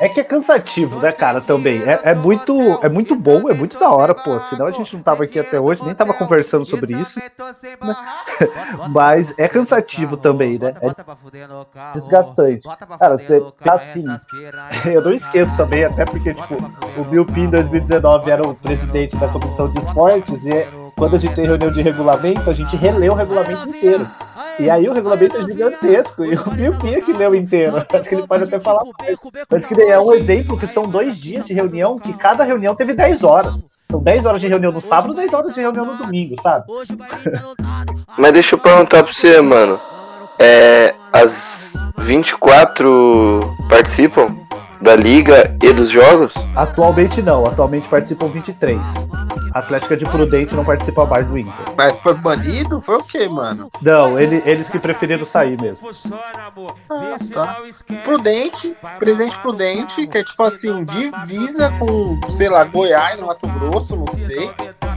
é 0.00 0.08
que 0.08 0.20
é 0.20 0.24
cansativo, 0.24 1.00
né, 1.00 1.10
cara, 1.12 1.40
também. 1.40 1.82
É, 1.82 2.00
é 2.10 2.14
muito, 2.14 2.52
é 2.82 2.88
muito 2.88 3.16
bom, 3.16 3.48
é 3.50 3.54
muito 3.54 3.78
da 3.78 3.90
hora, 3.90 4.14
pô. 4.14 4.38
Senão 4.40 4.66
a 4.66 4.70
gente 4.70 4.94
não 4.94 5.02
tava 5.02 5.24
aqui 5.24 5.38
até 5.38 5.58
hoje, 5.60 5.84
nem 5.84 5.94
tava 5.94 6.14
conversando 6.14 6.64
sobre 6.64 6.94
isso. 6.94 7.18
né? 7.18 7.26
Mas 8.90 9.34
é 9.36 9.48
cansativo 9.48 10.16
também, 10.16 10.58
né? 10.58 10.74
É 10.80 11.92
desgastante. 11.94 12.68
Cara, 12.98 13.18
você 13.18 13.40
tá 13.64 13.74
assim. 13.74 14.04
Eu 14.84 15.02
não 15.02 15.12
esqueço 15.12 15.56
também, 15.56 15.84
até 15.84 16.04
porque, 16.04 16.32
tipo, 16.34 16.54
o 17.00 17.04
Milpin 17.04 17.42
em 17.44 17.50
2019 17.50 18.30
era 18.30 18.46
o 18.46 18.54
presidente 18.54 19.16
da 19.16 19.28
comissão 19.28 19.68
de 19.70 19.78
esportes 19.80 20.44
e 20.44 20.50
é- 20.50 20.68
quando 20.96 21.14
a 21.14 21.18
gente 21.18 21.34
tem 21.34 21.46
reunião 21.46 21.70
de 21.70 21.80
regulamento, 21.80 22.50
a 22.50 22.52
gente 22.52 22.76
relê 22.76 23.08
o 23.08 23.14
regulamento 23.14 23.68
inteiro. 23.68 24.06
E 24.58 24.68
aí 24.68 24.88
o 24.88 24.92
regulamento 24.92 25.36
é 25.36 25.42
gigantesco 25.42 26.24
e 26.24 26.34
o 26.34 26.96
é 26.96 27.00
que 27.00 27.12
leu 27.12 27.34
inteiro. 27.34 27.76
Acho 27.76 28.08
que 28.08 28.14
ele 28.14 28.26
pode 28.26 28.44
até 28.44 28.58
falar. 28.58 28.82
Mas 29.50 29.64
que 29.64 29.80
é 29.80 30.00
um 30.00 30.12
exemplo 30.12 30.58
que 30.58 30.66
são 30.66 30.82
dois 30.82 31.16
dias 31.16 31.44
de 31.44 31.54
reunião, 31.54 31.98
que 31.98 32.12
cada 32.12 32.44
reunião 32.44 32.74
teve 32.74 32.92
10 32.92 33.22
horas. 33.22 33.64
São 33.90 34.02
10 34.02 34.26
horas 34.26 34.40
de 34.40 34.48
reunião 34.48 34.72
no 34.72 34.80
sábado, 34.80 35.14
10 35.14 35.32
horas 35.32 35.54
de 35.54 35.60
reunião 35.60 35.86
no 35.86 35.96
domingo, 35.96 36.34
sabe? 36.42 36.66
Mas 38.18 38.32
deixa 38.32 38.54
eu 38.54 38.58
perguntar 38.58 39.02
pra 39.02 39.12
você, 39.12 39.40
mano. 39.40 39.80
É, 40.38 40.94
as 41.12 41.74
24 41.96 43.40
participam 43.68 44.36
da 44.80 44.96
liga 44.96 45.56
e 45.62 45.72
dos 45.72 45.90
jogos? 45.90 46.34
Atualmente 46.54 47.22
não, 47.22 47.44
atualmente 47.44 47.88
participam 47.88 48.28
23. 48.28 48.78
A 49.54 49.60
Atlética 49.60 49.96
de 49.96 50.04
Prudente 50.04 50.54
não 50.54 50.64
participa 50.64 51.04
mais 51.06 51.28
do 51.28 51.38
Inter. 51.38 51.54
Mas 51.76 51.98
foi 52.00 52.14
banido? 52.14 52.80
Foi 52.80 52.96
o 52.96 53.02
quê, 53.02 53.28
mano? 53.28 53.70
Não, 53.82 54.18
ele, 54.18 54.42
eles 54.44 54.68
que 54.68 54.78
preferiram 54.78 55.24
sair 55.24 55.60
mesmo. 55.60 55.88
Ah, 56.90 57.16
tá. 57.32 57.56
Prudente, 58.04 58.76
Presidente 58.98 59.38
Prudente, 59.38 60.06
que 60.06 60.18
é 60.18 60.22
tipo 60.22 60.42
assim, 60.42 60.84
divisa 60.84 61.72
com, 61.78 62.20
sei 62.28 62.48
lá, 62.48 62.64
Goiás, 62.64 63.18
Mato 63.20 63.48
Grosso, 63.48 63.96
não 63.96 64.06
sei. 64.14 64.50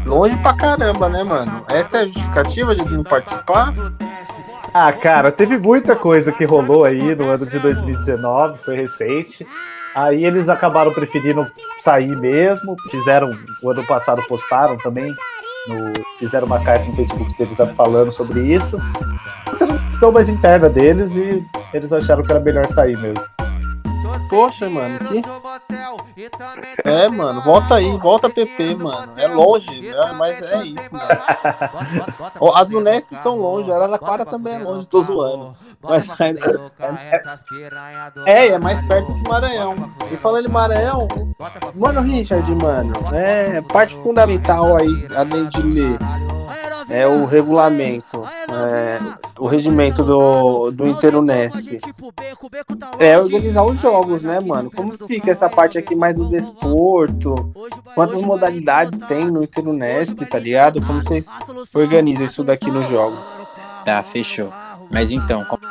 Longe 0.06 0.38
pra 0.38 0.54
caramba, 0.54 1.08
né, 1.10 1.24
mano? 1.24 1.66
Essa 1.70 1.98
é 1.98 2.02
a 2.02 2.06
justificativa 2.06 2.76
de 2.76 2.86
não 2.86 3.04
participar? 3.04 3.74
Ah, 4.74 4.94
cara, 4.94 5.32
teve 5.32 5.58
muita 5.58 5.98
coisa 5.98 6.32
que 6.32 6.46
rolou 6.46 6.86
aí 6.86 7.13
no 7.13 7.30
ano 7.30 7.46
de 7.46 7.60
2019, 7.60 8.60
foi 8.63 8.75
recente. 8.75 9.46
Aí 9.94 10.25
eles 10.25 10.48
acabaram 10.48 10.94
preferindo 10.94 11.46
sair 11.82 12.16
mesmo. 12.16 12.78
Fizeram, 12.90 13.36
o 13.62 13.70
ano 13.70 13.86
passado 13.86 14.24
postaram 14.30 14.78
também. 14.78 15.13
No, 15.68 15.94
fizeram 16.18 16.48
uma 16.48 16.63
carta 16.63 16.86
no 16.86 16.96
Facebook 16.96 17.38
deles 17.38 17.58
falando 17.75 18.12
sobre 18.13 18.40
isso. 18.42 18.78
Isso 19.54 19.63
é 19.63 19.68
uma 19.68 19.90
questão 19.90 20.12
mais 20.12 20.30
interna 20.30 20.70
deles 20.70 21.16
e 21.16 21.46
eles 21.74 21.92
acharam 21.92 22.24
que 22.24 22.32
era 22.32 22.40
melhor 22.40 22.66
sair 22.68 22.98
mesmo. 22.98 23.22
Poxa, 24.32 24.70
mano, 24.70 24.98
que. 25.00 25.22
É, 26.86 27.10
mano, 27.10 27.42
volta 27.42 27.76
aí, 27.76 27.98
volta 27.98 28.30
PP, 28.30 28.76
mano. 28.76 29.12
É 29.18 29.28
longe, 29.28 29.82
né? 29.82 30.14
mas 30.18 30.42
é 30.42 30.66
isso, 30.68 30.90
mano. 30.90 31.10
As 32.56 32.72
Unesp 32.72 33.14
são 33.18 33.36
longe, 33.36 33.70
a 33.70 33.76
Araraquara 33.76 34.26
também 34.26 34.54
é 34.54 34.60
longe, 34.60 34.88
tô 34.88 35.02
zoando. 35.02 35.54
Mas, 35.82 36.08
é, 38.26 38.48
é 38.48 38.58
mais 38.58 38.80
perto 38.88 39.14
que 39.14 39.28
Maranhão. 39.28 39.76
E 40.10 40.16
falando 40.16 40.46
em 40.46 40.52
Maranhão, 40.52 41.10
mano, 41.76 42.00
Richard, 42.00 42.56
mano, 42.56 42.94
é 43.12 43.62
parte 43.62 43.94
fundamental 43.96 44.78
aí, 44.78 45.08
além 45.14 45.50
de 45.50 45.62
ler 45.62 46.00
é 46.90 47.08
o 47.08 47.26
regulamento, 47.26 48.24
é, 48.26 49.00
o 49.40 49.48
regimento 49.48 50.04
do, 50.04 50.72
do 50.72 50.88
Interunesp. 50.88 51.80
É 53.00 53.18
organizar 53.18 53.64
os 53.64 53.80
jogos, 53.80 54.24
né, 54.24 54.40
mano? 54.40 54.72
Como 54.72 54.96
fica 55.08 55.32
essa 55.32 55.50
parte 55.50 55.78
aqui 55.78 55.96
mais 55.96 56.16
do 56.16 56.30
desporto? 56.30 57.52
Quantas 57.96 58.22
modalidades 58.22 59.00
tem 59.00 59.26
no 59.26 59.44
Interunesp, 59.44 60.20
tá 60.26 60.40
ligado? 60.40 60.86
Como 60.86 61.04
vocês 61.04 61.26
organizam 61.74 62.26
isso 62.26 62.44
daqui 62.44 62.70
nos 62.70 62.90
jogos? 62.90 63.24
Tá, 63.86 64.02
fechou. 64.04 64.52
Mas 64.90 65.12
então, 65.12 65.44
como 65.46 65.62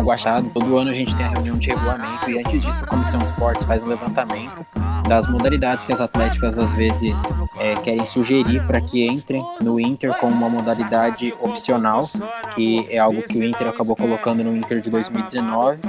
guardado, 0.00 0.50
todo 0.50 0.76
ano 0.76 0.90
a 0.90 0.94
gente 0.94 1.14
tem 1.14 1.26
a 1.26 1.30
reunião 1.30 1.58
de 1.58 1.68
regulamento 1.70 2.30
e 2.30 2.38
antes 2.38 2.62
disso 2.62 2.84
a 2.84 2.86
Comissão 2.86 3.18
de 3.18 3.26
Esportes 3.26 3.66
faz 3.66 3.82
um 3.82 3.86
levantamento 3.86 4.64
das 5.08 5.26
modalidades 5.26 5.84
que 5.84 5.92
as 5.92 6.00
atléticas 6.00 6.58
às 6.58 6.74
vezes 6.74 7.22
é, 7.58 7.74
querem 7.74 8.04
sugerir 8.04 8.64
para 8.66 8.80
que 8.80 9.06
entrem 9.06 9.44
no 9.60 9.78
Inter 9.78 10.16
como 10.18 10.32
uma 10.32 10.48
modalidade 10.48 11.34
opcional, 11.40 12.08
que 12.54 12.86
é 12.90 12.98
algo 12.98 13.22
que 13.22 13.38
o 13.38 13.44
Inter 13.44 13.68
acabou 13.68 13.96
colocando 13.96 14.42
no 14.42 14.56
Inter 14.56 14.80
de 14.80 14.90
2019, 14.90 15.82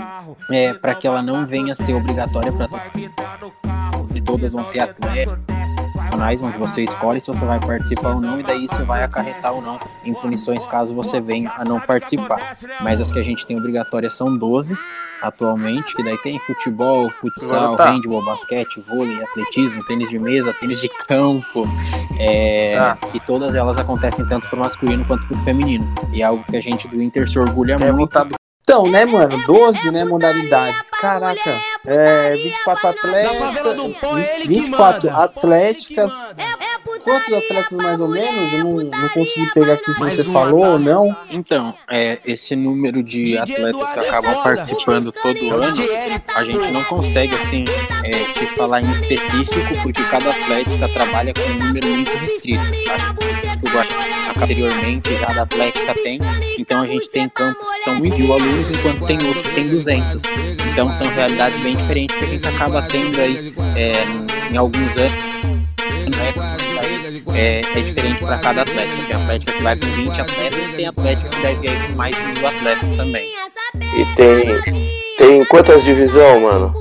é, 0.51 0.73
para 0.73 0.95
que 0.95 1.07
ela 1.07 1.21
não 1.21 1.45
venha 1.45 1.71
a 1.71 1.75
ser 1.75 1.93
obrigatória 1.93 2.51
para 2.51 2.69
todas 4.25 4.53
vão 4.53 4.63
ter 4.65 4.81
atletas 6.13 6.41
onde 6.41 6.57
você 6.57 6.83
escolhe 6.83 7.19
se 7.19 7.27
você 7.27 7.45
vai 7.45 7.59
participar 7.59 8.09
ou 8.09 8.21
não, 8.21 8.39
e 8.39 8.43
daí 8.43 8.65
isso 8.65 8.85
vai 8.85 9.03
acarretar 9.03 9.53
ou 9.53 9.61
não 9.61 9.79
em 10.03 10.13
punições 10.13 10.65
caso 10.65 10.93
você 10.93 11.19
venha 11.19 11.51
a 11.57 11.63
não 11.63 11.79
participar. 11.79 12.51
Mas 12.81 13.01
as 13.01 13.11
que 13.11 13.19
a 13.19 13.23
gente 13.23 13.45
tem 13.45 13.57
obrigatórias 13.57 14.13
são 14.13 14.35
12 14.35 14.77
atualmente, 15.21 15.95
que 15.95 16.03
daí 16.03 16.17
tem 16.17 16.37
futebol, 16.39 17.09
futsal, 17.09 17.77
tá. 17.77 17.91
handball, 17.91 18.23
basquete, 18.25 18.81
vôlei, 18.81 19.23
atletismo, 19.23 19.83
tênis 19.85 20.09
de 20.09 20.19
mesa, 20.19 20.53
tênis 20.53 20.81
de 20.81 20.89
campo, 20.89 21.65
é, 22.19 22.75
tá. 22.75 22.97
e 23.13 23.19
todas 23.21 23.55
elas 23.55 23.77
acontecem 23.77 24.27
tanto 24.27 24.49
para 24.49 24.57
o 24.57 24.59
masculino 24.59 25.05
quanto 25.05 25.25
para 25.25 25.37
o 25.37 25.39
feminino. 25.39 25.87
E 26.11 26.21
é 26.21 26.25
algo 26.25 26.43
que 26.43 26.57
a 26.57 26.61
gente 26.61 26.89
do 26.89 27.01
Inter 27.01 27.29
se 27.29 27.39
orgulha 27.39 27.77
é 27.79 27.91
muito. 27.91 28.42
Então, 28.63 28.87
né, 28.87 29.05
mano? 29.05 29.37
12, 29.45 29.91
né, 29.91 30.05
modalidades. 30.05 30.89
Caraca. 30.91 31.61
É, 31.85 32.33
24 32.33 32.87
atletas. 32.87 34.47
24 34.47 35.09
atléticas. 35.09 36.13
Quantos 37.03 37.33
atletas 37.33 37.71
mais 37.71 37.99
ou 37.99 38.07
menos? 38.07 38.53
Eu 38.53 38.63
não, 38.63 38.73
não 38.75 39.09
consegui 39.09 39.53
pegar 39.53 39.73
aqui 39.73 39.93
se 39.93 39.99
você 39.99 40.23
falou 40.23 40.65
ou 40.65 40.79
não. 40.79 41.15
Então, 41.29 41.73
é, 41.89 42.19
esse 42.23 42.55
número 42.55 43.03
de 43.03 43.37
atletas 43.37 43.89
que 43.91 43.99
acabam 43.99 44.41
participando 44.41 45.11
todo 45.11 45.53
ano, 45.53 45.75
a 46.33 46.43
gente 46.45 46.71
não 46.71 46.83
consegue, 46.85 47.35
assim, 47.35 47.65
é, 48.05 48.23
te 48.39 48.45
falar 48.55 48.81
em 48.81 48.89
específico, 48.91 49.83
porque 49.83 50.03
cada 50.03 50.29
atlética 50.29 50.87
trabalha 50.87 51.33
com 51.33 51.41
um 51.41 51.67
número 51.67 51.87
muito 51.87 52.11
restrito. 52.17 52.63
Tá? 52.85 53.52
Anteriormente, 54.41 55.09
cada 55.19 55.43
atlética 55.43 55.93
tem. 56.03 56.19
Então, 56.57 56.81
a 56.81 56.87
gente 56.87 57.09
tem 57.09 57.29
campos 57.29 57.67
que 57.67 57.83
são 57.83 57.99
mil 57.99 58.33
alunos, 58.33 58.71
enquanto 58.71 59.05
tem 59.05 59.17
outros 59.25 59.45
que 59.47 59.55
tem 59.55 59.67
200. 59.67 60.23
Então, 60.71 60.91
são 60.91 61.07
realidades 61.07 61.59
bem 61.61 61.75
diferentes 61.75 62.17
que 62.17 62.25
a 62.25 62.27
gente 62.27 62.47
acaba 62.47 62.81
tendo 62.83 63.19
aí 63.19 63.53
é, 63.75 64.03
em 64.51 64.57
alguns 64.57 64.97
anos. 64.97 65.33
É, 67.35 67.61
é 67.61 67.81
diferente 67.81 68.19
para 68.23 68.37
cada 68.37 68.61
atleta. 68.61 68.91
Tem 69.07 69.15
atlética 69.15 69.51
que 69.51 69.63
vai 69.63 69.75
com 69.77 69.85
20 69.87 70.21
atletas 70.21 70.69
e 70.69 70.73
tem 70.73 70.85
atlética 70.87 71.29
que 71.29 71.41
deve 71.41 71.67
ir 71.67 71.87
com 71.87 71.93
mais 71.93 72.15
de 72.15 72.21
mil 72.23 72.47
atletas 72.47 72.91
também. 72.91 73.31
E 73.75 74.05
tem, 74.15 74.61
tem 75.17 75.45
quantas 75.45 75.83
divisões, 75.83 76.41
mano? 76.41 76.73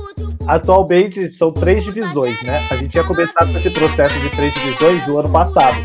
Atualmente 0.45 1.31
são 1.31 1.51
três 1.51 1.83
divisões, 1.83 2.41
né? 2.43 2.65
A 2.69 2.75
gente 2.75 2.89
tinha 2.89 3.03
começado 3.03 3.51
com 3.51 3.57
esse 3.57 3.69
processo 3.69 4.19
de 4.19 4.29
três 4.29 4.53
divisões 4.53 5.07
no 5.07 5.17
ano 5.17 5.29
passado. 5.29 5.77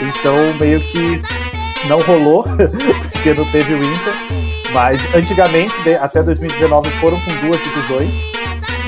Então 0.00 0.36
meio 0.58 0.80
que 0.80 1.22
não 1.88 2.00
rolou, 2.00 2.44
porque 3.12 3.34
não 3.34 3.44
teve 3.46 3.74
o 3.74 3.84
Inter. 3.84 4.14
Mas 4.72 5.14
antigamente, 5.14 5.74
até 6.00 6.22
2019, 6.22 6.90
foram 7.00 7.18
com 7.20 7.46
duas 7.46 7.60
divisões. 7.62 8.10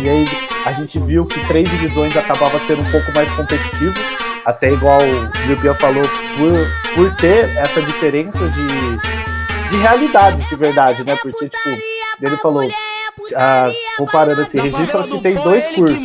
E 0.02 0.08
aí 0.08 0.28
a 0.64 0.72
gente 0.72 0.98
viu 0.98 1.24
que 1.24 1.38
três 1.46 1.70
divisões 1.70 2.16
acabava 2.16 2.58
sendo 2.66 2.82
um 2.82 2.90
pouco 2.90 3.12
mais 3.12 3.30
competitivo 3.32 3.94
até 4.46 4.70
igual 4.70 5.00
o 5.00 5.60
Liu 5.60 5.74
falou, 5.74 6.04
por, 6.36 6.94
por 6.94 7.16
ter 7.16 7.50
essa 7.56 7.82
diferença 7.82 8.38
de, 8.38 9.70
de 9.70 9.76
realidade, 9.78 10.48
de 10.48 10.54
verdade, 10.54 11.04
né? 11.04 11.16
Porque, 11.16 11.48
tipo, 11.48 11.68
ele 12.22 12.36
falou, 12.36 12.62
ah, 13.34 13.70
comparando 13.96 14.42
assim, 14.42 14.58
registro 14.58 15.04
que 15.04 15.20
tem 15.20 15.34
dois 15.36 15.64
cursos, 15.72 16.04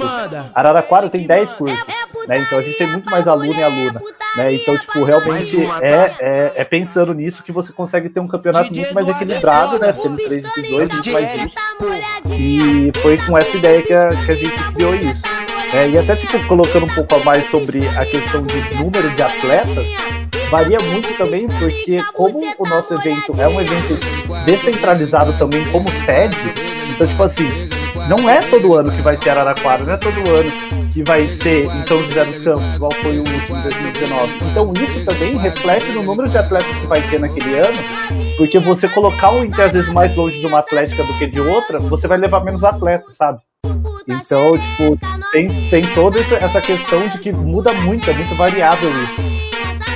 Araraquara 0.54 1.10
tem 1.10 1.28
dez 1.28 1.52
cursos, 1.54 1.80
né? 2.28 2.40
Então 2.40 2.60
a 2.60 2.62
gente 2.62 2.78
tem 2.78 2.88
muito 2.88 3.10
mais 3.10 3.28
aluno 3.28 3.54
e 3.54 3.64
aluna, 3.64 4.02
né? 4.38 4.54
Então, 4.54 4.78
tipo, 4.78 5.04
realmente 5.04 5.58
é, 5.82 6.16
é, 6.20 6.52
é 6.56 6.64
pensando 6.64 7.14
nisso 7.14 7.44
que 7.44 7.52
você 7.52 7.74
consegue 7.74 8.10
ter 8.10 8.20
um 8.20 8.28
campeonato 8.28 8.74
muito 8.74 8.94
mais 8.94 9.08
equilibrado, 9.08 9.80
né? 9.80 9.94
Tendo 9.94 10.18
três 10.18 10.54
divisões, 10.54 10.90
muito 10.90 11.12
mais 11.12 11.42
justo. 11.42 11.62
E 12.32 12.92
foi 13.02 13.18
com 13.18 13.38
essa 13.38 13.58
ideia 13.58 13.82
que 13.82 13.94
a, 13.94 14.10
que 14.26 14.32
a 14.32 14.36
gente 14.36 14.74
criou 14.74 14.96
isso. 14.96 15.22
É, 15.74 15.90
e 15.90 15.98
até 15.98 16.16
tipo, 16.16 16.38
colocando 16.48 16.86
um 16.86 16.90
pouco 16.90 17.16
a 17.16 17.20
mais 17.20 17.50
sobre 17.50 17.88
a 17.88 18.06
questão 18.06 18.44
de 18.44 18.76
número 18.76 19.10
de 19.12 19.22
atletas, 19.22 19.86
varia 20.52 20.78
muito 20.80 21.18
também, 21.18 21.48
porque 21.48 21.98
como 22.14 22.40
o 22.60 22.70
nosso 22.70 22.94
evento 22.94 23.34
é 23.40 23.48
um 23.48 23.60
evento 23.60 23.98
descentralizado 24.46 25.32
também 25.40 25.66
como 25.72 25.90
sede, 26.06 26.36
então 26.94 27.08
tipo 27.08 27.24
assim, 27.24 27.48
não 28.10 28.30
é 28.30 28.42
todo 28.42 28.76
ano 28.76 28.92
que 28.92 29.02
vai 29.02 29.16
ser 29.16 29.30
Araraquara, 29.30 29.86
não 29.86 29.94
é 29.94 29.98
todo 29.98 30.18
ano 30.30 30.52
que 30.92 31.02
vai 31.04 31.26
ser 31.26 31.68
em 31.68 31.84
São 31.84 32.04
José 32.04 32.26
dos 32.26 32.40
Campos, 32.42 32.76
igual 32.76 32.92
foi 32.92 33.18
o 33.18 33.22
último 33.22 33.62
2019. 33.62 34.34
Então 34.52 34.74
isso 34.74 35.06
também 35.06 35.38
reflete 35.38 35.90
no 35.94 36.04
número 36.04 36.30
de 36.30 36.38
atletas 36.38 36.78
que 36.78 36.86
vai 36.86 37.02
ter 37.10 37.20
naquele 37.20 37.56
ano, 37.56 37.78
porque 38.38 38.60
você 38.60 38.90
colocar 38.90 39.32
um 39.32 39.46
Inter 39.46 39.68
às 39.68 39.72
vezes 39.72 39.94
mais 39.94 40.14
longe 40.18 40.38
de 40.38 40.46
uma 40.46 40.60
atlética 40.60 41.02
do 41.02 41.14
que 41.14 41.28
de 41.28 41.40
outra, 41.40 41.80
você 41.80 42.10
vai 42.10 42.18
levar 42.18 42.44
menos 42.44 42.62
atletas, 42.66 43.16
sabe? 43.16 43.40
Então, 44.06 44.58
tipo, 44.58 45.00
tem, 45.32 45.48
tem 45.70 45.86
toda 45.96 46.20
essa 46.20 46.60
questão 46.60 47.08
de 47.08 47.20
que 47.20 47.32
muda 47.32 47.72
muito, 47.72 48.10
é 48.10 48.14
muito 48.14 48.36
variável 48.36 48.90
isso. 48.90 49.32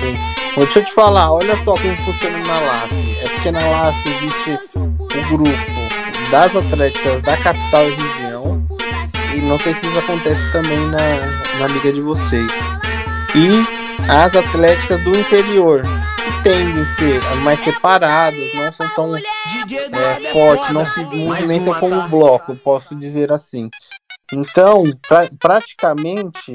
Sim. 0.05 0.17
Deixa 0.55 0.79
eu 0.79 0.85
te 0.85 0.93
falar, 0.93 1.31
olha 1.31 1.57
só 1.63 1.73
como 1.73 1.95
funciona 1.97 2.37
na 2.37 2.59
LAF. 2.59 2.93
É 3.21 3.29
porque 3.29 3.51
na 3.51 3.67
LAF 3.67 4.09
existe 4.09 4.59
o 4.73 5.37
grupo 5.37 5.49
das 6.29 6.55
atléticas 6.55 7.21
da 7.23 7.35
capital 7.37 7.89
e 7.89 7.95
região. 7.95 8.67
E 9.33 9.41
não 9.41 9.59
sei 9.59 9.73
se 9.73 9.85
isso 9.85 9.99
acontece 9.99 10.51
também 10.51 10.79
na, 10.87 11.59
na 11.59 11.67
liga 11.67 11.91
de 11.91 12.01
vocês. 12.01 12.51
E 13.35 13.85
as 14.09 14.35
atléticas 14.35 15.01
do 15.03 15.17
interior, 15.17 15.81
que 15.81 16.43
tendem 16.43 16.83
a 16.83 16.85
ser 16.85 17.21
as 17.33 17.39
mais 17.39 17.59
separadas, 17.63 18.53
não 18.53 18.71
são 18.71 18.87
tão 18.89 19.17
é, 19.17 19.21
fortes, 20.31 20.69
não 20.69 20.85
se 20.85 20.99
movimentam 21.03 21.73
como 21.79 22.07
bloco, 22.07 22.55
posso 22.55 22.95
dizer 22.95 23.31
assim. 23.33 23.69
Então, 24.31 24.83
pra, 25.07 25.27
praticamente, 25.39 26.53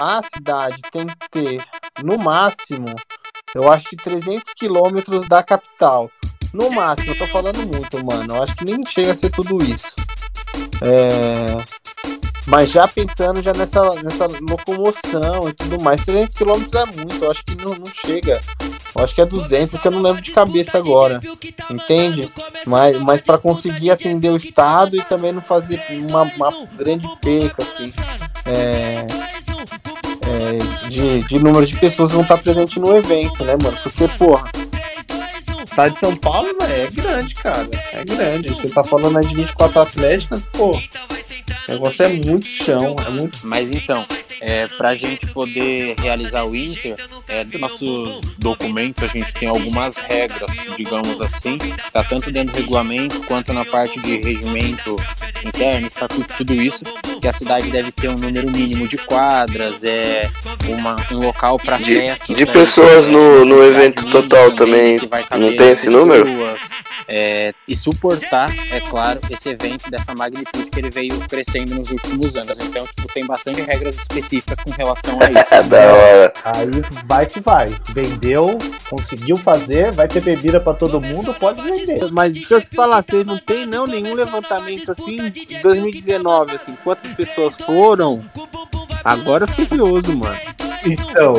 a 0.00 0.22
cidade 0.34 0.80
tem 0.90 1.06
que 1.06 1.28
ter, 1.30 1.64
no 2.02 2.16
máximo, 2.16 2.96
eu 3.54 3.70
acho 3.70 3.90
que 3.90 3.96
300 3.96 4.54
quilômetros 4.54 5.28
da 5.28 5.42
capital. 5.42 6.10
No 6.54 6.70
máximo, 6.70 7.12
eu 7.12 7.18
tô 7.18 7.26
falando 7.26 7.58
muito, 7.66 8.04
mano. 8.04 8.34
Eu 8.34 8.42
acho 8.42 8.56
que 8.56 8.64
nem 8.64 8.84
chega 8.86 9.12
a 9.12 9.14
ser 9.14 9.30
tudo 9.30 9.62
isso. 9.62 9.94
É... 10.80 11.46
Mas 12.46 12.70
já 12.70 12.88
pensando 12.88 13.42
já 13.42 13.52
nessa, 13.52 14.02
nessa 14.02 14.26
locomoção 14.26 15.48
e 15.48 15.52
tudo 15.52 15.78
mais, 15.80 16.02
300 16.04 16.34
km 16.34 16.64
é 16.74 16.86
muito, 16.96 17.24
eu 17.24 17.30
acho 17.30 17.44
que 17.44 17.54
não, 17.54 17.74
não 17.74 17.86
chega. 17.86 18.40
Eu 18.96 19.04
acho 19.04 19.14
que 19.14 19.20
é 19.20 19.26
200, 19.26 19.80
que 19.80 19.86
eu 19.86 19.92
não 19.92 20.02
lembro 20.02 20.22
de 20.22 20.32
cabeça 20.32 20.78
agora. 20.78 21.20
Entende? 21.70 22.32
Mas, 22.66 22.98
mas 22.98 23.20
para 23.20 23.38
conseguir 23.38 23.90
atender 23.90 24.30
o 24.30 24.36
estado 24.36 24.96
e 24.96 25.04
também 25.04 25.30
não 25.30 25.42
fazer 25.42 25.80
uma, 25.90 26.22
uma 26.22 26.66
grande 26.76 27.06
perca, 27.20 27.62
assim. 27.62 27.92
É, 28.44 29.06
é, 30.30 30.88
de, 30.88 31.22
de 31.24 31.38
número 31.38 31.66
de 31.66 31.76
pessoas 31.76 32.10
que 32.10 32.14
vão 32.14 32.22
estar 32.22 32.38
presentes 32.38 32.76
no 32.76 32.96
evento, 32.96 33.44
né, 33.44 33.56
mano? 33.60 33.76
Porque, 33.82 34.06
porra, 34.08 34.50
estado 35.64 35.94
de 35.94 36.00
São 36.00 36.16
Paulo 36.16 36.48
véio, 36.60 36.86
é 36.86 36.90
grande, 36.90 37.34
cara. 37.34 37.68
É 37.92 38.04
grande. 38.04 38.48
Você 38.50 38.68
tá 38.68 38.84
falando 38.84 39.18
aí 39.18 39.26
de 39.26 39.34
24 39.34 39.80
atléticas, 39.80 40.42
pô. 40.52 40.70
O 40.70 41.72
negócio 41.72 42.04
é 42.04 42.08
muito 42.08 42.46
chão, 42.46 42.96
é 43.06 43.10
muito. 43.10 43.46
Mas 43.46 43.70
então, 43.70 44.06
é, 44.40 44.66
para 44.66 44.90
a 44.90 44.94
gente 44.96 45.26
poder 45.26 45.94
realizar 46.00 46.44
o 46.44 46.56
Inter, 46.56 46.96
é, 47.28 47.44
nossos 47.58 48.20
documentos 48.38 49.04
a 49.04 49.08
gente 49.08 49.32
tem 49.34 49.48
algumas 49.48 49.98
regras, 49.98 50.50
digamos 50.76 51.20
assim, 51.20 51.58
tá 51.92 52.02
tanto 52.02 52.32
dentro 52.32 52.54
do 52.54 52.60
regulamento 52.60 53.20
quanto 53.24 53.52
na 53.52 53.64
parte 53.64 54.00
de 54.00 54.16
regimento 54.16 54.96
interno, 55.44 55.86
estatuto, 55.86 56.34
tudo 56.38 56.54
isso, 56.54 56.84
que 57.20 57.28
a 57.28 57.32
cidade 57.32 57.70
deve 57.70 57.92
ter 57.92 58.08
um 58.08 58.14
número 58.14 58.50
mínimo 58.50 58.88
de 58.88 58.96
quadras, 58.96 59.84
é 59.84 60.22
uma, 60.68 60.96
um 61.12 61.18
local 61.26 61.58
para 61.58 61.78
festas. 61.78 62.36
De 62.36 62.46
pessoas 62.46 63.06
no, 63.06 63.44
no 63.44 63.62
evento 63.62 64.06
total 64.06 64.52
também, 64.52 64.98
não 65.38 65.54
tem 65.54 65.70
esse 65.70 65.90
número? 65.90 66.30
É, 67.12 67.52
e 67.66 67.74
suportar, 67.74 68.54
é 68.70 68.80
claro, 68.80 69.20
esse 69.28 69.48
evento 69.48 69.90
dessa 69.90 70.14
magnitude 70.14 70.70
que 70.70 70.78
ele 70.78 70.90
veio 70.90 71.18
crescendo 71.28 71.74
nos 71.74 71.90
últimos 71.90 72.36
anos. 72.36 72.56
Então, 72.60 72.86
tipo, 72.86 73.12
tem 73.12 73.26
bastante 73.26 73.60
regras 73.62 73.96
específicas 73.96 74.29
com 74.38 74.70
relação 74.70 75.18
a 75.20 75.30
isso. 75.30 75.62
da 75.68 75.92
hora. 75.92 76.32
Aí 76.44 76.70
vai 77.04 77.26
que 77.26 77.40
vai. 77.40 77.66
Vendeu, 77.92 78.58
conseguiu 78.88 79.36
fazer, 79.36 79.90
vai 79.92 80.06
ter 80.06 80.20
bebida 80.20 80.60
para 80.60 80.74
todo 80.74 81.00
mundo, 81.00 81.34
pode 81.34 81.62
vender. 81.62 82.10
Mas 82.12 82.32
deixa 82.32 82.54
eu 82.54 82.62
te 82.62 82.74
falar, 82.74 83.02
vocês 83.02 83.24
não 83.24 83.38
tem 83.38 83.66
não 83.66 83.86
nenhum 83.86 84.14
levantamento 84.14 84.92
assim 84.92 85.30
de 85.30 85.60
2019, 85.62 86.54
assim, 86.54 86.76
quantas 86.84 87.10
pessoas 87.12 87.56
foram? 87.56 88.22
Agora 89.04 89.44
eu 89.44 89.48
fiquei 89.48 89.66
curioso, 89.66 90.14
mano. 90.16 90.38
Então, 90.84 91.34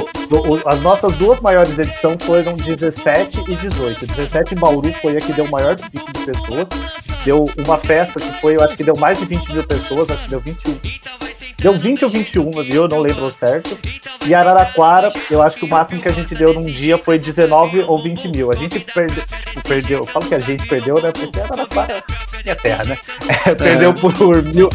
as 0.65 0.81
nossas 0.81 1.15
duas 1.15 1.39
maiores 1.39 1.77
edições 1.77 2.24
foram 2.24 2.55
17 2.55 3.43
e 3.48 3.55
18. 3.55 4.07
17 4.07 4.53
em 4.53 4.57
Bauru 4.57 4.93
foi 5.01 5.17
a 5.17 5.21
que 5.21 5.33
deu 5.33 5.45
o 5.45 5.51
maior 5.51 5.75
pico 5.75 6.12
de 6.13 6.25
pessoas. 6.25 6.67
Deu 7.25 7.45
uma 7.57 7.77
festa 7.77 8.19
que 8.19 8.41
foi, 8.41 8.55
eu 8.55 8.63
acho 8.63 8.75
que 8.75 8.83
deu 8.83 8.95
mais 8.98 9.19
de 9.19 9.25
20 9.25 9.53
mil 9.53 9.63
pessoas, 9.63 10.10
acho 10.10 10.24
que 10.24 10.29
deu 10.29 10.39
21. 10.39 11.30
Deu 11.62 11.77
20 11.77 12.06
ou 12.06 12.10
21, 12.10 12.51
viu? 12.63 12.88
Não 12.88 13.00
lembro 13.01 13.30
certo. 13.30 13.77
E 14.25 14.35
Araraquara, 14.35 15.11
eu 15.29 15.41
acho 15.41 15.57
que 15.57 15.65
o 15.65 15.67
máximo 15.67 16.01
que 16.01 16.07
a 16.07 16.11
gente 16.11 16.35
deu 16.35 16.53
num 16.53 16.65
dia 16.65 16.97
foi 16.97 17.17
19 17.17 17.81
ou 17.81 18.01
20 18.01 18.27
mil. 18.29 18.51
A 18.51 18.55
gente 18.55 18.79
perdeu, 18.79 19.23
tipo, 19.25 19.67
perdeu. 19.67 19.99
Eu 19.99 20.05
falo 20.05 20.27
que 20.27 20.35
a 20.35 20.39
gente 20.39 20.67
perdeu, 20.67 20.95
né? 21.01 21.11
Porque 21.11 21.39
Araraquara 21.39 22.03
é 22.33 22.43
minha 22.43 22.55
terra, 22.55 22.83
né? 22.83 22.97
É, 23.43 23.55
perdeu 23.55 23.93
por 23.93 24.13
mil, 24.43 24.69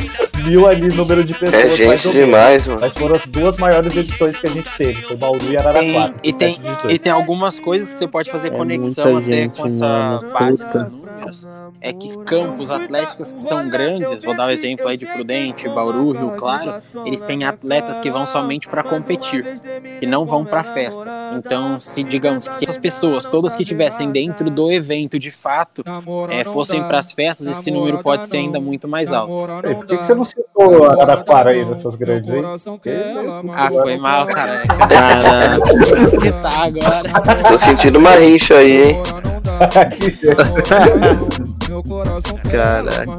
mil 0.45 0.67
ali 0.67 0.89
número 0.89 1.23
de 1.23 1.35
pessoas. 1.35 1.65
É 1.65 1.77
gente 1.77 2.11
demais, 2.11 2.67
mano. 2.67 2.81
Mas 2.81 2.95
foram 2.95 3.15
as 3.15 3.27
duas 3.27 3.57
maiores 3.59 3.97
edições 3.97 4.37
que 4.37 4.47
a 4.47 4.51
gente 4.51 4.69
teve. 4.77 5.03
Foi 5.03 5.17
Bauru 5.17 5.41
e 5.51 5.57
Araraquara. 5.57 6.15
Tem, 6.15 6.15
e, 6.23 6.33
tem, 6.33 6.61
e 6.89 6.99
tem 6.99 7.13
algumas 7.13 7.59
coisas 7.59 7.93
que 7.93 7.99
você 7.99 8.09
pode 8.09 8.31
fazer 8.31 8.49
é 8.49 8.51
conexão 8.51 9.19
até 9.19 9.27
gente, 9.27 9.57
com 9.57 9.67
essa 9.67 9.87
mano, 9.87 10.33
base 10.33 10.65
dos 10.65 10.85
números 10.85 11.47
é 11.81 11.93
que 11.93 12.17
campos 12.25 12.71
atléticos 12.71 13.33
que 13.33 13.41
são 13.41 13.69
grandes, 13.69 14.23
vou 14.23 14.37
dar 14.37 14.45
o 14.45 14.49
um 14.49 14.51
exemplo 14.51 14.89
aí 14.89 14.97
de 14.97 15.07
Prudente, 15.07 15.69
Bauru, 15.69 16.13
Rio 16.13 16.33
Claro, 16.33 16.83
eles 17.05 17.21
têm 17.23 17.45
atletas 17.45 18.01
que 18.01 18.11
vão 18.11 18.27
somente 18.27 18.69
para 18.69 18.83
competir 18.83 19.36
e 20.01 20.07
não 20.07 20.25
vão 20.25 20.45
para 20.45 20.63
festa. 20.63 21.05
Então, 21.37 21.81
se 21.81 22.03
digamos 22.03 22.49
que 22.49 22.55
se 22.57 22.65
essas 22.65 22.77
pessoas, 22.77 23.27
todas 23.27 23.57
que 23.57 23.63
estivessem 23.63 24.11
dentro 24.11 24.51
do 24.51 24.71
evento 24.71 25.19
de 25.19 25.31
fato, 25.31 25.83
é, 26.31 26.45
fossem 26.45 26.83
para 26.85 26.99
as 26.99 27.13
festas, 27.13 27.47
esse 27.47 27.71
número 27.71 28.03
pode 28.03 28.29
ser 28.29 28.39
ainda 28.39 28.61
muito 28.61 28.87
mais 28.87 29.13
alto. 29.13 29.47
por 29.63 29.87
que, 29.87 29.97
que 29.97 30.05
você 30.05 30.15
não 30.15 30.25
citou 30.25 30.85
Araraquara 30.85 31.51
aí 31.51 31.65
nessas 31.65 31.95
grandes 31.95 32.31
aí? 32.31 32.43
Ah, 33.55 33.71
foi 33.71 33.97
mal, 33.99 34.27
cara. 34.27 34.65
Caraca, 34.67 35.87
citar 36.21 36.61
agora. 36.61 37.43
Tô 37.49 37.59
sentindo 37.59 37.99
uma 37.99 38.11
rincha 38.11 38.57
aí, 38.57 38.91
hein? 38.91 39.03
Caraca. 42.51 43.17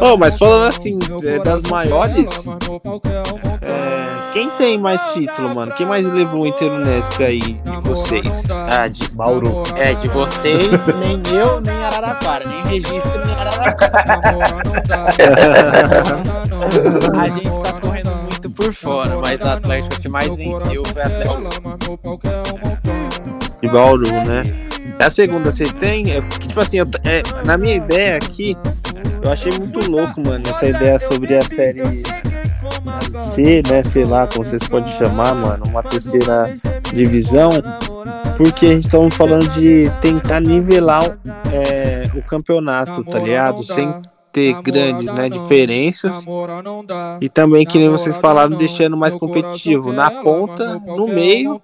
Oh, 0.00 0.16
mas 0.16 0.38
falando 0.38 0.68
assim, 0.68 0.98
é, 1.24 1.38
das 1.42 1.64
maiores, 1.64 2.28
é, 3.62 4.32
quem 4.32 4.50
tem 4.50 4.78
mais 4.78 5.00
título, 5.12 5.54
mano? 5.54 5.72
Quem 5.72 5.86
mais 5.86 6.06
levou 6.06 6.42
o 6.42 6.46
Inter 6.46 6.72
Unesp 6.72 7.22
aí 7.22 7.40
de 7.40 7.76
vocês? 7.82 8.44
Ah, 8.78 8.88
de 8.88 9.10
Bauru. 9.10 9.62
É, 9.76 9.94
de 9.94 10.08
vocês, 10.08 10.68
nem 10.98 11.22
eu, 11.38 11.60
nem 11.60 11.74
Araraquara, 11.84 12.46
nem 12.46 12.62
registro, 12.64 13.24
nem 13.24 13.34
Araraquara. 13.34 14.20
a 17.18 17.28
gente 17.28 17.62
tá 17.62 17.80
correndo 17.80 18.10
muito 18.16 18.50
por 18.50 18.72
fora, 18.72 19.16
mas 19.18 19.40
o 19.40 19.46
Atlético 19.46 20.00
que 20.00 20.08
mais 20.08 20.28
venceu 20.34 20.82
foi 20.84 21.02
até 21.02 21.30
o 21.30 21.36
de 23.60 23.68
Bauru, 23.68 24.10
né? 24.10 24.42
A 25.00 25.10
segunda 25.10 25.52
você 25.52 25.64
tem, 25.64 26.12
é, 26.12 26.20
tipo 26.20 26.58
assim, 26.58 26.78
eu, 26.78 26.86
é, 27.04 27.22
na 27.44 27.56
minha 27.56 27.76
ideia 27.76 28.16
aqui, 28.16 28.56
eu 29.22 29.30
achei 29.30 29.52
muito 29.58 29.90
louco, 29.90 30.20
mano, 30.20 30.44
essa 30.48 30.66
ideia 30.66 30.98
sobre 31.00 31.36
a 31.36 31.42
série 31.42 31.82
C, 33.34 33.62
né? 33.68 33.82
Sei 33.92 34.04
lá 34.04 34.26
como 34.26 34.44
vocês 34.44 34.66
podem 34.68 34.92
chamar, 34.96 35.34
mano, 35.34 35.64
uma 35.66 35.82
terceira 35.82 36.54
divisão, 36.92 37.50
porque 38.36 38.66
a 38.66 38.70
gente 38.70 38.88
tá 38.88 38.98
falando 39.10 39.48
de 39.50 39.90
tentar 40.00 40.40
nivelar 40.40 41.04
é, 41.52 42.08
o 42.14 42.22
campeonato, 42.22 43.04
tá 43.04 43.18
ligado? 43.18 43.64
Sem 43.64 43.94
ter 44.36 44.60
grandes 44.60 45.06
né, 45.06 45.30
diferenças. 45.30 46.22
e 47.22 47.28
também, 47.30 47.64
que 47.64 47.78
nem 47.78 47.88
vocês 47.88 48.18
falaram, 48.18 48.54
deixando 48.54 48.94
mais 48.94 49.14
competitivo 49.14 49.94
na 49.94 50.10
ponta, 50.10 50.78
no 50.84 51.08
meio 51.08 51.58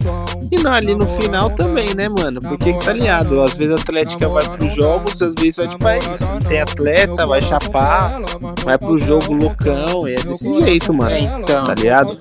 e 0.50 0.56
não, 0.62 0.72
ali 0.72 0.94
no 0.94 1.06
final 1.06 1.50
também, 1.50 1.94
né, 1.94 2.08
mano? 2.08 2.40
Porque 2.40 2.72
tá 2.72 2.94
ligado, 2.94 3.42
às 3.42 3.52
vezes 3.52 3.74
a 3.74 3.76
Atlética 3.76 4.26
vai 4.26 4.48
pros 4.48 4.72
jogos, 4.72 5.20
às 5.20 5.34
vezes 5.34 5.56
vai 5.78 5.96
é 5.96 5.98
isso, 5.98 6.48
tem 6.48 6.60
atleta, 6.62 7.26
vai 7.26 7.42
chapar, 7.42 8.22
vai 8.64 8.78
pro 8.78 8.96
jogo 8.96 9.34
loucão, 9.34 10.08
e 10.08 10.14
é 10.14 10.16
desse 10.16 10.60
jeito, 10.62 10.94
mano. 10.94 11.14
Então, 11.14 11.64
tá 11.64 11.74
ligado? 11.74 12.16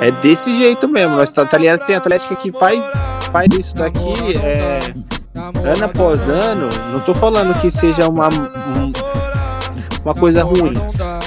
É 0.00 0.12
desse 0.22 0.56
jeito 0.56 0.86
mesmo, 0.86 1.16
mas 1.16 1.30
tá, 1.30 1.44
tá 1.44 1.58
ligado? 1.58 1.84
Tem 1.84 1.96
Atlética 1.96 2.36
que 2.36 2.52
faz, 2.52 2.80
faz 3.32 3.48
isso 3.58 3.74
daqui 3.74 4.36
é, 4.36 4.78
ano 5.36 5.84
após 5.84 6.20
ano. 6.22 6.68
Não 6.92 7.00
tô 7.00 7.14
falando 7.14 7.58
que 7.60 7.70
seja 7.70 8.08
uma, 8.08 8.28
um, 8.28 8.75
uma 10.06 10.14
coisa 10.14 10.44
ruim. 10.44 10.74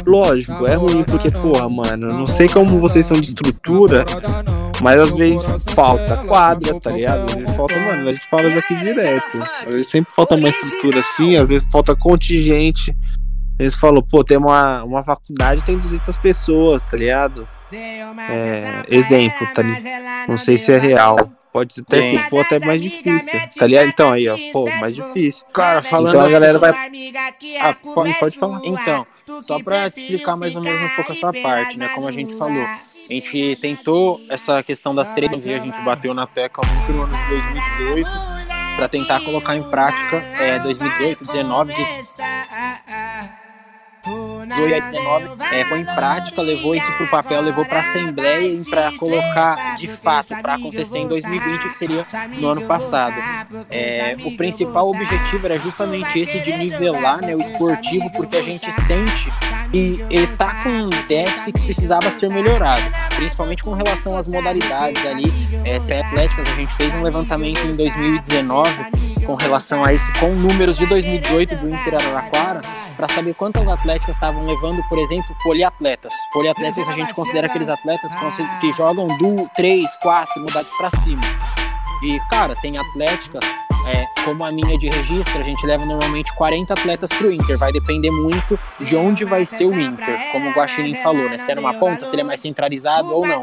Lógico, 0.06 0.66
é 0.66 0.76
ruim 0.76 1.04
porque, 1.04 1.30
porra, 1.30 1.68
mano, 1.68 2.08
não 2.08 2.28
sei 2.28 2.48
como 2.48 2.80
vocês 2.80 3.06
são 3.06 3.20
de 3.20 3.28
estrutura, 3.28 4.06
mas 4.82 5.02
às 5.02 5.12
vezes 5.12 5.66
falta 5.72 6.16
quadra, 6.26 6.80
tá 6.80 6.92
ligado? 6.92 7.26
Às 7.26 7.36
vezes 7.36 7.56
falta, 7.56 7.78
mano, 7.78 8.10
a 8.10 8.14
gente 8.14 8.30
fala 8.30 8.48
isso 8.48 8.60
aqui 8.60 8.76
direto. 8.76 9.44
Às 9.44 9.66
vezes 9.66 9.90
sempre 9.90 10.14
falta 10.14 10.36
uma 10.36 10.48
estrutura 10.48 11.02
assim, 11.02 11.36
às 11.36 11.48
vezes 11.48 11.68
falta 11.70 11.94
contingente. 11.94 12.96
Eles 13.60 13.76
falam, 13.76 14.02
pô, 14.02 14.24
tem 14.24 14.38
uma, 14.38 14.84
uma 14.84 15.04
faculdade, 15.04 15.62
tem 15.66 15.78
200 15.78 16.16
pessoas, 16.18 16.82
tá 16.90 16.96
ligado? 16.96 17.46
É, 17.74 18.84
exemplo, 18.88 19.46
tá 19.54 19.62
ligado? 19.62 20.30
Não 20.30 20.38
sei 20.38 20.58
se 20.58 20.72
é 20.72 20.78
real. 20.78 21.18
Pode 21.60 21.82
até 21.82 22.12
se 22.12 22.30
for 22.30 22.40
até 22.40 22.60
mais 22.60 22.82
difícil. 22.82 23.40
Tá 23.58 23.68
ligado? 23.68 23.88
Então 23.88 24.12
aí, 24.12 24.30
ó, 24.30 24.38
pô, 24.54 24.70
mais 24.80 24.96
difícil. 24.96 25.46
Cara, 25.54 25.82
falando 25.82 26.16
Então 26.16 26.22
a 26.22 26.30
galera 26.30 26.58
vai. 26.58 26.72
Ah, 27.60 27.74
pode, 27.74 28.14
pode 28.18 28.40
falar. 28.40 28.62
Então, 28.64 29.06
só 29.42 29.62
pra 29.62 29.90
te 29.92 30.02
explicar 30.02 30.38
mais 30.38 30.56
ou 30.56 30.64
menos 30.64 30.82
um 30.82 30.96
pouco 30.96 31.12
essa 31.12 31.34
parte, 31.34 31.78
né? 31.78 31.90
Como 31.90 32.08
a 32.08 32.12
gente 32.12 32.34
falou. 32.36 32.64
A 32.64 33.14
gente 33.14 33.58
tentou 33.60 34.22
essa 34.30 34.64
questão 34.64 34.96
das 34.96 35.10
três 35.12 35.46
e 35.46 35.54
a 35.54 35.60
gente 35.60 35.82
bateu 35.82 36.14
na 36.14 36.28
tecla 36.28 36.64
muito 36.66 36.94
no 36.94 37.04
ano 37.04 37.18
de 37.18 37.30
2018 37.30 38.10
para 38.78 38.88
tentar 38.88 39.20
colocar 39.26 39.56
em 39.58 39.64
prática 39.64 40.18
é, 40.40 40.60
2018, 40.60 41.26
19, 41.26 41.74
18 44.04 44.76
a 44.76 44.80
19 44.80 45.26
é, 45.52 45.64
põe 45.66 45.82
em 45.82 45.86
prática, 45.86 46.42
levou 46.42 46.76
isso 46.76 46.92
para 46.94 47.06
o 47.06 47.08
papel, 47.10 47.42
levou 47.42 47.66
para 47.66 47.80
a 47.80 47.82
Assembleia 47.82 48.48
e 48.48 48.64
para 48.66 48.92
colocar 48.94 49.76
de 49.76 49.88
fato 49.88 50.36
para 50.42 50.56
acontecer 50.56 51.00
em 51.00 51.08
2020, 51.08 51.62
que 51.70 51.76
seria 51.76 52.06
no 52.38 52.50
ano 52.50 52.62
passado. 52.66 53.16
É, 53.70 54.16
o 54.24 54.36
principal 54.36 54.90
objetivo 54.90 55.46
era 55.46 55.58
justamente 55.58 56.20
esse 56.20 56.40
de 56.40 56.54
nivelar 56.58 57.22
né, 57.22 57.36
o 57.36 57.42
esportivo, 57.42 58.12
porque 58.12 58.38
a 58.38 58.44
gente 58.44 58.72
sente 58.84 59.32
que 59.72 60.04
ele 60.10 60.26
está 60.26 60.64
com 60.64 60.70
um 60.70 60.90
déficit 61.08 61.54
que 61.54 61.66
precisava 61.66 62.10
ser 62.12 62.30
melhorado, 62.30 62.82
principalmente 63.16 63.64
com 63.64 63.74
relação 63.74 64.18
às 64.18 64.28
modalidades 64.28 65.06
ali. 65.06 65.32
É, 65.64 65.80
se 65.80 65.92
é 65.92 66.02
atléticas, 66.02 66.48
a 66.50 66.56
gente 66.56 66.74
fez 66.76 66.94
um 66.96 67.04
levantamento 67.04 67.60
em 67.66 67.74
2019 67.74 68.72
com 69.26 69.36
relação 69.36 69.86
a 69.86 69.94
isso, 69.94 70.12
com 70.20 70.34
números 70.34 70.78
de 70.78 70.88
2018 70.88 71.56
do 71.58 71.70
Inter 71.70 71.96
Araraquara 71.96 72.62
para 73.00 73.08
saber 73.08 73.34
quantas 73.34 73.70
atléticas 73.90 74.16
estavam 74.16 74.46
levando, 74.46 74.84
por 74.88 75.00
exemplo, 75.00 75.36
poliatletas. 75.42 76.14
Poliatletas 76.32 76.88
a 76.88 76.94
gente 76.94 77.14
considera 77.14 77.48
aqueles 77.48 77.70
atletas 77.70 78.12
que 78.62 78.72
jogam 78.74 79.08
do 79.08 79.50
3, 79.56 79.88
4 80.02 80.42
modalidades 80.42 80.78
para 80.78 80.90
cima. 81.02 81.22
E, 82.02 82.20
cara, 82.30 82.56
tem 82.56 82.78
atléticas 82.78 83.44
é, 83.90 84.08
como 84.24 84.44
a 84.44 84.52
minha 84.52 84.78
de 84.78 84.88
registro, 84.88 85.40
a 85.40 85.44
gente 85.44 85.66
leva 85.66 85.86
normalmente 85.86 86.34
40 86.36 86.74
atletas 86.74 87.10
para 87.10 87.28
o 87.28 87.32
Inter. 87.32 87.58
Vai 87.58 87.72
depender 87.72 88.12
muito 88.12 88.60
de 88.80 88.96
onde 88.96 89.26
vai 89.26 89.46
ser 89.46 89.66
o 89.66 89.80
Inter, 89.80 90.32
como 90.32 90.50
o 90.50 90.54
Guaxinim 90.54 90.96
falou, 90.98 91.30
né? 91.30 91.38
Se 91.38 91.52
é 91.52 91.56
numa 91.56 91.74
ponta, 91.74 92.06
se 92.06 92.14
ele 92.14 92.22
é 92.22 92.26
mais 92.26 92.40
centralizado 92.40 93.16
ou 93.16 93.26
não. 93.26 93.42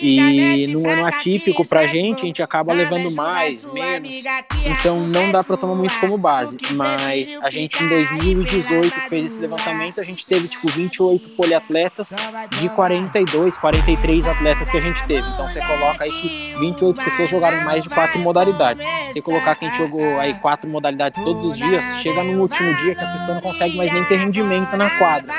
E 0.00 0.66
num 0.68 0.88
ano 0.88 1.04
atípico 1.04 1.66
pra 1.66 1.86
gente, 1.86 2.22
a 2.22 2.24
gente 2.24 2.42
acaba 2.42 2.72
levando 2.72 3.10
mais, 3.10 3.64
menos. 3.72 4.22
Então 4.64 5.00
não 5.00 5.30
dá 5.30 5.44
para 5.44 5.56
tomar 5.56 5.74
muito 5.74 5.98
como 6.00 6.16
base. 6.16 6.56
Mas 6.72 7.38
a 7.42 7.50
gente 7.50 7.82
em 7.82 7.88
2018 7.88 9.00
fez 9.08 9.26
esse 9.26 9.40
levantamento, 9.40 10.00
a 10.00 10.04
gente 10.04 10.24
teve 10.24 10.48
tipo 10.48 10.70
28 10.70 11.30
poliatletas 11.30 12.14
de 12.58 12.68
42, 12.70 13.58
43 13.58 14.26
atletas 14.26 14.70
que 14.70 14.76
a 14.78 14.80
gente 14.80 15.04
teve. 15.06 15.26
Então 15.28 15.48
você 15.48 15.60
coloca 15.60 16.04
aí 16.04 16.10
que 16.10 16.54
28 16.60 17.04
pessoas 17.04 17.28
jogaram 17.28 17.62
mais 17.64 17.82
de 17.82 17.90
quatro 17.94 18.18
modalidades. 18.20 18.84
Você 19.12 19.20
colocar 19.22 19.54
que 19.54 19.64
a 19.64 19.68
gente 19.68 19.78
jogou 19.78 20.18
aí 20.18 20.34
quatro 20.34 20.68
modalidades 20.68 21.22
todos 21.22 21.44
os 21.44 21.56
dias, 21.56 21.84
chega 22.02 22.22
no 22.22 22.40
último 22.40 22.74
dia 22.76 22.94
que 22.94 23.04
a 23.04 23.08
pessoa 23.08 23.34
não 23.34 23.40
consegue 23.40 23.76
mais 23.76 23.92
nem 23.92 24.04
ter 24.04 24.16
rendimento 24.16 24.76
na 24.76 24.90
quadra. 24.98 25.32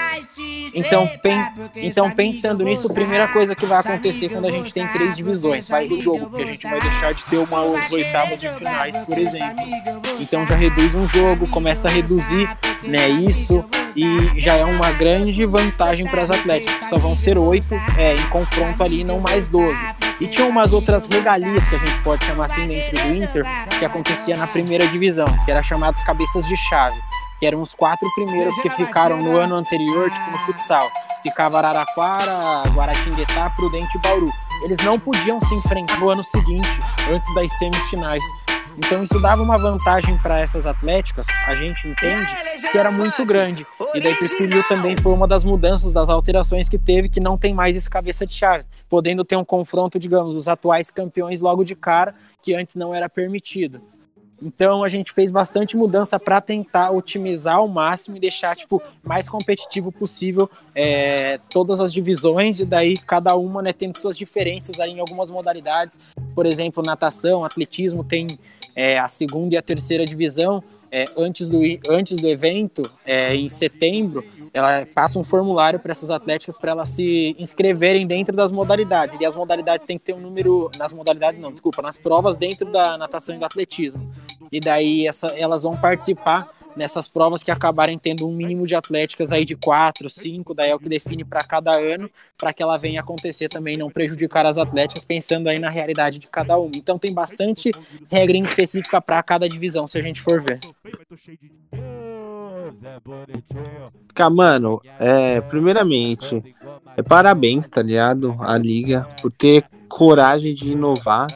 Então, 0.74 1.08
pen, 1.22 1.46
então 1.76 2.10
pensando 2.10 2.64
nisso, 2.64 2.90
a 2.90 2.94
primeira 2.94 3.28
coisa 3.28 3.56
que 3.56 3.66
vai 3.66 3.80
acontecer 3.80 4.30
quando 4.30 4.48
a 4.48 4.52
gente 4.52 4.74
tem 4.74 4.88
três 4.88 5.16
divisões, 5.16 5.70
vai 5.70 5.88
do 5.88 6.02
jogo, 6.02 6.28
porque 6.28 6.44
a 6.44 6.46
gente 6.48 6.64
vai 6.64 6.82
deixar 6.82 7.14
de 7.14 7.24
ter 7.26 7.38
umas 7.38 7.92
oitavas 7.92 8.40
de 8.40 8.50
finais, 8.50 8.98
por 9.00 9.18
exemplo. 9.18 9.64
Então 10.20 10.46
já 10.46 10.56
reduz 10.56 10.96
um 10.96 11.08
jogo, 11.08 11.48
começa 11.48 11.88
a 11.88 11.92
reduzir 11.92 12.50
né, 12.84 13.08
isso 13.08 13.64
e 13.96 14.42
já 14.42 14.56
é 14.56 14.66
uma 14.66 14.92
grande 14.92 15.46
vantagem 15.46 16.06
para 16.06 16.24
as 16.24 16.32
atléticas, 16.32 16.90
só 16.90 16.98
vão 16.98 17.16
ser 17.16 17.38
oito 17.38 17.74
é, 17.98 18.16
em 18.16 18.30
confronto 18.30 18.84
ali, 18.84 19.04
não 19.04 19.20
mais 19.20 19.50
doze. 19.50 19.86
E 20.20 20.28
tinha 20.28 20.48
umas 20.48 20.74
outras 20.74 21.06
regalias 21.06 21.68
que 21.68 21.76
a 21.76 21.80
gente 21.80 22.02
pode 22.02 22.26
chamar 22.26 22.46
assim 22.46 22.68
dentro 22.68 22.96
do 22.96 23.16
Inter, 23.16 23.46
que 23.78 23.86
acontecia 23.86 24.36
na 24.38 24.48
primeira 24.48 24.88
divisão, 24.88 25.28
que 25.46 25.52
era 25.52 25.62
chamados 25.62 26.02
cabeças 26.04 26.46
de 26.48 26.56
chave, 26.56 26.98
que 27.44 27.48
eram 27.48 27.62
os 27.62 27.74
quatro 27.74 28.10
primeiros 28.16 28.56
que 28.62 28.70
ficaram 28.70 29.22
no 29.22 29.36
ano 29.36 29.56
anterior, 29.56 30.10
tipo 30.10 30.32
no 30.32 30.38
futsal. 30.46 30.90
Ficava 31.22 31.58
Araraquara, 31.58 32.64
Guaratinguetá, 32.74 33.50
Prudente 33.50 33.98
e 33.98 34.00
Bauru. 34.00 34.32
Eles 34.64 34.78
não 34.78 34.98
podiam 34.98 35.42
se 35.42 35.54
enfrentar 35.54 36.00
no 36.00 36.10
ano 36.10 36.24
seguinte, 36.24 36.70
antes 37.12 37.36
das 37.36 37.52
semifinais. 37.58 38.24
Então 38.78 39.04
isso 39.04 39.20
dava 39.20 39.42
uma 39.42 39.58
vantagem 39.58 40.18
para 40.20 40.40
essas 40.40 40.66
atléticas, 40.66 41.28
a 41.46 41.54
gente 41.54 41.86
entende, 41.86 42.32
que 42.72 42.78
era 42.78 42.90
muito 42.90 43.26
grande. 43.26 43.68
E 43.94 44.00
daí 44.00 44.16
preferiu 44.16 44.64
também 44.64 44.96
foi 44.96 45.12
uma 45.12 45.28
das 45.28 45.44
mudanças, 45.44 45.92
das 45.92 46.08
alterações 46.08 46.70
que 46.70 46.78
teve, 46.78 47.10
que 47.10 47.20
não 47.20 47.38
tem 47.38 47.54
mais 47.54 47.76
esse 47.76 47.90
cabeça 47.90 48.26
de 48.26 48.34
chave, 48.34 48.64
podendo 48.88 49.26
ter 49.26 49.36
um 49.36 49.44
confronto, 49.44 50.00
digamos, 50.00 50.36
dos 50.36 50.48
atuais 50.48 50.90
campeões 50.90 51.42
logo 51.42 51.66
de 51.66 51.76
cara, 51.76 52.16
que 52.42 52.56
antes 52.56 52.76
não 52.76 52.96
era 52.96 53.10
permitido. 53.10 53.82
Então 54.44 54.84
a 54.84 54.90
gente 54.90 55.14
fez 55.14 55.32
bastante 55.32 55.78
mudança 55.78 56.20
para 56.20 56.42
tentar 56.42 56.92
otimizar 56.92 57.56
ao 57.56 57.68
máximo 57.68 58.18
e 58.18 58.20
deixar 58.20 58.56
tipo 58.56 58.82
mais 59.02 59.30
competitivo 59.30 59.92
possível 59.92 60.50
é, 60.76 61.40
todas 61.50 61.80
as 61.80 61.94
divisões 61.94 62.60
e 62.60 62.66
daí 62.66 62.98
cada 62.98 63.36
uma 63.36 63.62
né, 63.62 63.72
tendo 63.72 63.98
suas 63.98 64.18
diferenças 64.18 64.80
aí 64.80 64.92
em 64.92 65.00
algumas 65.00 65.32
modalidades. 65.32 65.98
Por 66.36 66.46
exemplo, 66.46 66.84
natação, 66.84 67.46
atletismo 67.46 68.04
tem 68.04 68.38
é, 68.76 69.00
a 69.00 69.08
segunda 69.08 69.56
e 69.56 69.58
a 69.58 69.62
terceira 69.62 70.06
divisão, 70.06 70.62
é, 70.94 71.06
antes, 71.18 71.50
do, 71.50 71.60
antes 71.90 72.18
do 72.18 72.28
evento, 72.28 72.84
é, 73.04 73.36
em 73.36 73.50
setembro, 73.50 74.24
ela 74.54 74.86
passa 74.86 75.18
um 75.18 75.24
formulário 75.24 75.80
para 75.80 75.92
essas 75.92 76.12
atléticas 76.12 76.56
para 76.56 76.72
elas 76.72 76.90
se 76.90 77.36
inscreverem 77.40 78.06
dentro 78.06 78.36
das 78.36 78.52
modalidades. 78.52 79.20
E 79.20 79.26
as 79.26 79.36
modalidades 79.36 79.88
têm 79.88 79.98
que 79.98 80.06
ter 80.06 80.14
um 80.14 80.20
número. 80.20 80.70
Nas 80.78 80.94
modalidades, 80.94 81.42
não, 81.42 81.52
desculpa, 81.52 81.82
nas 81.82 81.98
provas 81.98 82.38
dentro 82.38 82.72
da 82.72 82.96
natação 82.96 83.36
e 83.36 83.40
do 83.40 83.46
atletismo. 83.46 84.08
E 84.52 84.60
daí 84.60 85.08
essa, 85.08 85.28
elas 85.30 85.64
vão 85.64 85.76
participar 85.76 86.48
nessas 86.76 87.08
provas 87.08 87.44
que 87.44 87.52
acabarem 87.52 87.98
tendo 87.98 88.28
um 88.28 88.34
mínimo 88.34 88.68
de 88.68 88.76
atléticas 88.76 89.32
aí 89.32 89.46
de 89.46 89.56
quatro, 89.56 90.10
cinco, 90.10 90.54
daí 90.54 90.70
é 90.70 90.76
o 90.76 90.80
que 90.80 90.90
define 90.90 91.24
para 91.24 91.44
cada 91.44 91.74
ano, 91.74 92.10
para 92.38 92.54
que 92.54 92.62
ela 92.62 92.78
venha 92.78 93.02
acontecer 93.02 93.50
também, 93.50 93.78
não 93.78 93.90
prejudicar 93.90 94.46
as 94.46 94.58
atléticas, 94.58 95.06
pensando 95.06 95.48
aí 95.48 95.60
na 95.60 95.70
realidade 95.70 96.20
de 96.20 96.28
cada 96.28 96.58
uma. 96.58 96.76
Então 96.76 97.00
tem 97.00 97.14
bastante 97.14 97.72
regra 98.10 98.38
específica 98.38 99.02
para 99.02 99.22
cada 99.24 99.48
divisão, 99.48 99.88
se 99.88 99.98
a 99.98 100.02
gente 100.02 100.22
for 100.22 100.42
ver. 100.42 100.60
Cara, 104.14 104.30
mano, 104.30 104.82
é, 105.00 105.42
primeiramente, 105.42 106.44
é 106.96 107.02
parabéns, 107.02 107.68
tá 107.68 107.82
ligado? 107.82 108.36
A 108.40 108.58
liga 108.58 109.08
por 109.22 109.32
ter 109.32 109.66
coragem 109.88 110.54
de 110.54 110.72
inovar. 110.72 111.28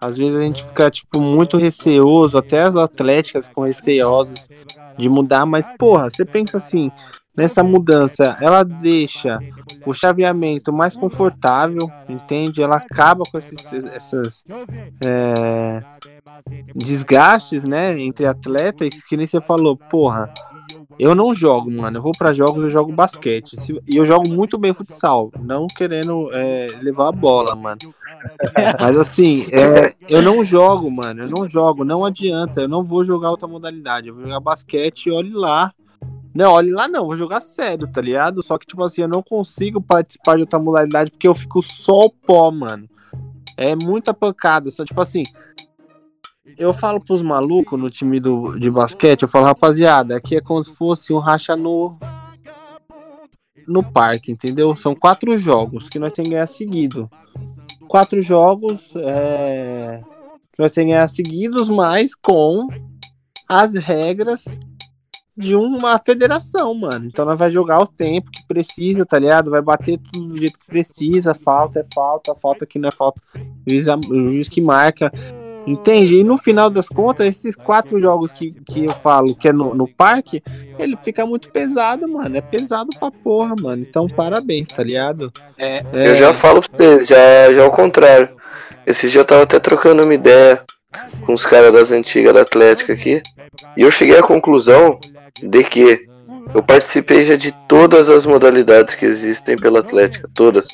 Às 0.00 0.16
vezes 0.16 0.36
a 0.36 0.42
gente 0.42 0.64
fica, 0.64 0.90
tipo, 0.90 1.20
muito 1.20 1.56
receoso, 1.56 2.38
até 2.38 2.62
as 2.62 2.76
atléticas 2.76 3.48
ficam 3.48 3.64
receosas 3.64 4.48
de 4.96 5.08
mudar, 5.08 5.46
mas, 5.46 5.66
porra, 5.78 6.08
você 6.10 6.24
pensa 6.24 6.56
assim, 6.56 6.90
nessa 7.36 7.62
mudança, 7.62 8.36
ela 8.40 8.62
deixa 8.62 9.38
o 9.86 9.94
chaveamento 9.94 10.72
mais 10.72 10.94
confortável, 10.94 11.90
entende? 12.08 12.62
Ela 12.62 12.76
acaba 12.76 13.24
com 13.24 13.38
esses, 13.38 13.72
essas 13.94 14.44
é, 15.04 15.82
desgastes, 16.74 17.64
né, 17.64 17.98
entre 18.00 18.26
atletas, 18.26 19.02
que 19.08 19.16
nem 19.16 19.26
você 19.26 19.40
falou, 19.40 19.76
porra, 19.76 20.32
eu 20.98 21.14
não 21.14 21.34
jogo, 21.34 21.70
mano. 21.70 21.96
Eu 21.96 22.02
vou 22.02 22.12
para 22.12 22.32
jogos, 22.32 22.62
eu 22.62 22.70
jogo 22.70 22.92
basquete. 22.92 23.56
E 23.88 23.96
eu 23.96 24.04
jogo 24.04 24.28
muito 24.28 24.58
bem 24.58 24.74
futsal. 24.74 25.30
Não 25.40 25.66
querendo 25.66 26.28
é, 26.32 26.66
levar 26.82 27.08
a 27.08 27.12
bola, 27.12 27.56
mano. 27.56 27.80
Mas 28.78 28.96
assim, 28.98 29.46
é, 29.50 29.94
eu 30.08 30.20
não 30.20 30.44
jogo, 30.44 30.90
mano. 30.90 31.22
Eu 31.22 31.30
não 31.30 31.48
jogo. 31.48 31.84
Não 31.84 32.04
adianta. 32.04 32.60
Eu 32.60 32.68
não 32.68 32.84
vou 32.84 33.02
jogar 33.02 33.30
outra 33.30 33.48
modalidade. 33.48 34.08
Eu 34.08 34.14
vou 34.14 34.24
jogar 34.24 34.40
basquete 34.40 35.06
e 35.06 35.10
olhe 35.10 35.32
lá. 35.32 35.72
Não, 36.34 36.52
olhe 36.52 36.70
lá 36.70 36.86
não. 36.86 37.06
Vou 37.06 37.16
jogar 37.16 37.40
sério, 37.40 37.90
tá 37.90 38.00
ligado? 38.00 38.42
Só 38.42 38.56
que, 38.56 38.66
tipo 38.66 38.82
assim, 38.82 39.02
eu 39.02 39.08
não 39.08 39.22
consigo 39.22 39.80
participar 39.80 40.36
de 40.36 40.42
outra 40.42 40.58
modalidade 40.58 41.10
porque 41.10 41.28
eu 41.28 41.34
fico 41.34 41.62
só 41.62 42.06
o 42.06 42.10
pó, 42.10 42.50
mano. 42.50 42.88
É 43.56 43.74
muita 43.74 44.14
pancada. 44.14 44.70
Só, 44.70 44.84
tipo 44.84 45.00
assim, 45.00 45.24
eu 46.56 46.72
falo 46.72 47.00
pros 47.00 47.22
malucos 47.22 47.78
no 47.80 47.90
time 47.90 48.20
do, 48.20 48.58
de 48.58 48.70
basquete, 48.70 49.22
eu 49.22 49.28
falo, 49.28 49.46
rapaziada, 49.46 50.16
aqui 50.16 50.36
é 50.36 50.40
como 50.40 50.62
se 50.62 50.74
fosse 50.74 51.12
um 51.12 51.18
racha 51.18 51.56
no, 51.56 51.98
no 53.66 53.82
parque, 53.82 54.30
entendeu? 54.32 54.74
São 54.76 54.94
quatro 54.94 55.36
jogos 55.38 55.88
que 55.88 55.98
nós 55.98 56.12
temos 56.12 56.28
que 56.28 56.34
ganhar 56.34 56.46
seguido. 56.46 57.10
Quatro 57.88 58.22
jogos 58.22 58.80
é, 58.96 60.00
nós 60.58 60.70
temos 60.70 60.86
que 60.88 60.92
ganhar 60.92 61.08
seguidos, 61.08 61.68
mas 61.68 62.14
com 62.14 62.68
as 63.48 63.74
regras 63.74 64.44
de 65.40 65.56
uma 65.56 65.98
federação, 65.98 66.74
mano. 66.74 67.06
Então 67.06 67.24
nós 67.24 67.38
vai 67.38 67.50
jogar 67.50 67.80
o 67.80 67.86
tempo 67.86 68.30
que 68.30 68.46
precisa, 68.46 69.06
tá 69.06 69.18
ligado? 69.18 69.50
Vai 69.50 69.62
bater 69.62 69.98
tudo 70.12 70.28
do 70.28 70.38
jeito 70.38 70.58
que 70.58 70.66
precisa. 70.66 71.34
Falta 71.34 71.80
é 71.80 71.84
falta, 71.94 72.34
falta 72.34 72.66
que 72.66 72.78
não 72.78 72.88
é 72.88 72.92
falta. 72.92 73.20
O 73.66 73.70
juiz, 73.70 74.46
o 74.46 74.50
que 74.50 74.60
marca. 74.60 75.10
Entende? 75.66 76.16
E 76.16 76.24
no 76.24 76.38
final 76.38 76.70
das 76.70 76.88
contas, 76.88 77.26
esses 77.26 77.54
quatro 77.54 78.00
jogos 78.00 78.32
que, 78.32 78.52
que 78.66 78.84
eu 78.86 78.92
falo 78.92 79.34
que 79.34 79.48
é 79.48 79.52
no, 79.52 79.74
no 79.74 79.86
parque, 79.86 80.42
ele 80.78 80.96
fica 80.96 81.26
muito 81.26 81.50
pesado, 81.50 82.08
mano. 82.08 82.36
É 82.36 82.40
pesado 82.40 82.90
pra 82.98 83.10
porra, 83.10 83.54
mano. 83.60 83.82
Então, 83.88 84.08
parabéns, 84.08 84.68
tá 84.68 84.82
ligado? 84.82 85.32
É, 85.58 85.84
é... 85.92 86.10
Eu 86.10 86.14
já 86.16 86.32
falo 86.32 86.60
pra 86.60 86.76
vocês, 86.76 87.06
já, 87.06 87.52
já 87.54 87.62
ao 87.62 87.70
contrário. 87.70 88.30
Esse 88.86 89.10
dia 89.10 89.20
eu 89.20 89.24
tava 89.24 89.42
até 89.42 89.58
trocando 89.58 90.02
uma 90.02 90.14
ideia 90.14 90.62
com 91.24 91.34
os 91.34 91.46
caras 91.46 91.72
das 91.72 91.92
antigas 91.92 92.32
da 92.32 92.42
Atlética 92.42 92.92
aqui. 92.92 93.22
E 93.76 93.82
eu 93.82 93.90
cheguei 93.90 94.18
à 94.18 94.22
conclusão 94.22 94.98
de 95.42 95.64
que 95.64 96.06
eu 96.54 96.62
participei 96.62 97.24
já 97.24 97.36
de 97.36 97.52
todas 97.68 98.08
as 98.08 98.26
modalidades 98.26 98.94
que 98.94 99.06
existem 99.06 99.56
pela 99.56 99.80
Atlética, 99.80 100.28
todas. 100.34 100.68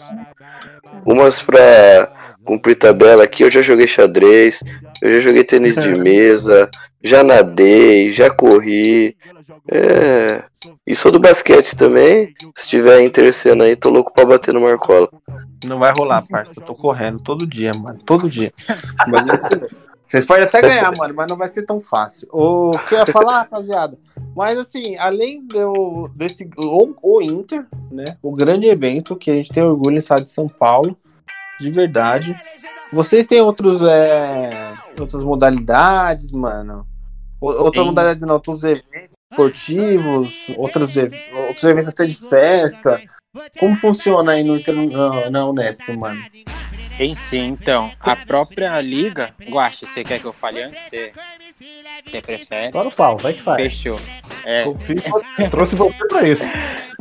Umas 1.04 1.40
pra 1.40 2.12
cumprir 2.44 2.76
tabela 2.76 3.24
aqui, 3.24 3.42
eu 3.42 3.50
já 3.50 3.60
joguei 3.60 3.86
xadrez, 3.86 4.62
eu 5.02 5.14
já 5.14 5.20
joguei 5.20 5.44
tênis 5.44 5.74
de 5.74 5.98
mesa, 5.98 6.70
já 7.02 7.22
nadei, 7.22 8.10
já 8.10 8.30
corri. 8.30 9.16
É. 9.68 10.42
E 10.86 10.94
sou 10.94 11.10
do 11.10 11.18
basquete 11.18 11.76
também. 11.76 12.32
Se 12.54 12.68
tiver 12.68 13.02
interessando 13.02 13.62
aí, 13.62 13.74
tô 13.74 13.90
louco 13.90 14.12
pra 14.12 14.24
bater 14.24 14.54
no 14.54 14.60
Marcola. 14.60 15.08
Não 15.64 15.78
vai 15.78 15.92
rolar, 15.92 16.24
parça. 16.28 16.54
Eu 16.56 16.62
tô 16.62 16.74
correndo 16.74 17.18
todo 17.20 17.46
dia, 17.46 17.74
mano. 17.74 17.98
Todo 18.04 18.30
dia. 18.30 18.52
Vocês 20.06 20.24
podem 20.24 20.44
até 20.44 20.60
ganhar, 20.62 20.96
mano, 20.96 21.14
mas 21.14 21.26
não 21.28 21.36
vai 21.36 21.48
ser 21.48 21.62
tão 21.62 21.80
fácil. 21.80 22.28
O 22.30 22.72
que 22.88 22.94
eu 22.94 22.98
ia 22.98 23.06
falar, 23.06 23.38
rapaziada? 23.40 23.98
Mas 24.36 24.58
assim, 24.58 24.96
além 24.98 25.46
do, 25.46 26.08
desse. 26.14 26.48
O, 26.58 26.94
o 27.02 27.22
Inter, 27.22 27.66
né? 27.90 28.18
O 28.22 28.30
grande 28.30 28.66
evento 28.66 29.16
que 29.16 29.30
a 29.30 29.34
gente 29.34 29.50
tem 29.50 29.62
orgulho 29.62 29.94
no 29.94 30.00
estado 30.00 30.24
de 30.24 30.30
São 30.30 30.46
Paulo 30.46 30.94
de 31.58 31.70
verdade. 31.70 32.38
Vocês 32.92 33.24
têm 33.24 33.40
outros, 33.40 33.80
é, 33.80 34.74
outras 35.00 35.24
modalidades, 35.24 36.30
mano? 36.32 36.86
Outra 37.40 37.82
modalidade 37.82 38.26
não, 38.26 38.34
outros 38.34 38.62
eventos 38.62 39.16
esportivos, 39.32 40.48
outros, 40.56 40.94
outros 41.48 41.64
eventos 41.64 41.88
até 41.88 42.04
de 42.04 42.14
festa. 42.14 43.00
Como 43.58 43.74
funciona 43.74 44.32
aí 44.32 44.44
no, 44.44 44.58
na, 44.58 45.30
na 45.30 45.48
Unesp, 45.48 45.88
mano? 45.96 46.20
Em 46.98 47.14
sim, 47.14 47.48
então. 47.48 47.92
A 48.00 48.16
própria 48.16 48.80
liga. 48.80 49.34
Guache, 49.50 49.86
você 49.86 50.02
quer 50.02 50.18
que 50.18 50.24
eu 50.24 50.32
fale 50.32 50.62
antes? 50.62 50.82
Você, 50.84 51.12
você 52.04 52.22
prefere? 52.22 52.68
Agora 52.68 52.90
falo, 52.90 53.18
vai 53.18 53.34
que 53.34 53.42
faz. 53.42 53.62
Fechou. 53.62 53.98
É. 54.46 54.64
Trouxe 55.50 55.76
você 55.76 55.98
pra 56.08 56.26
isso. 56.26 56.42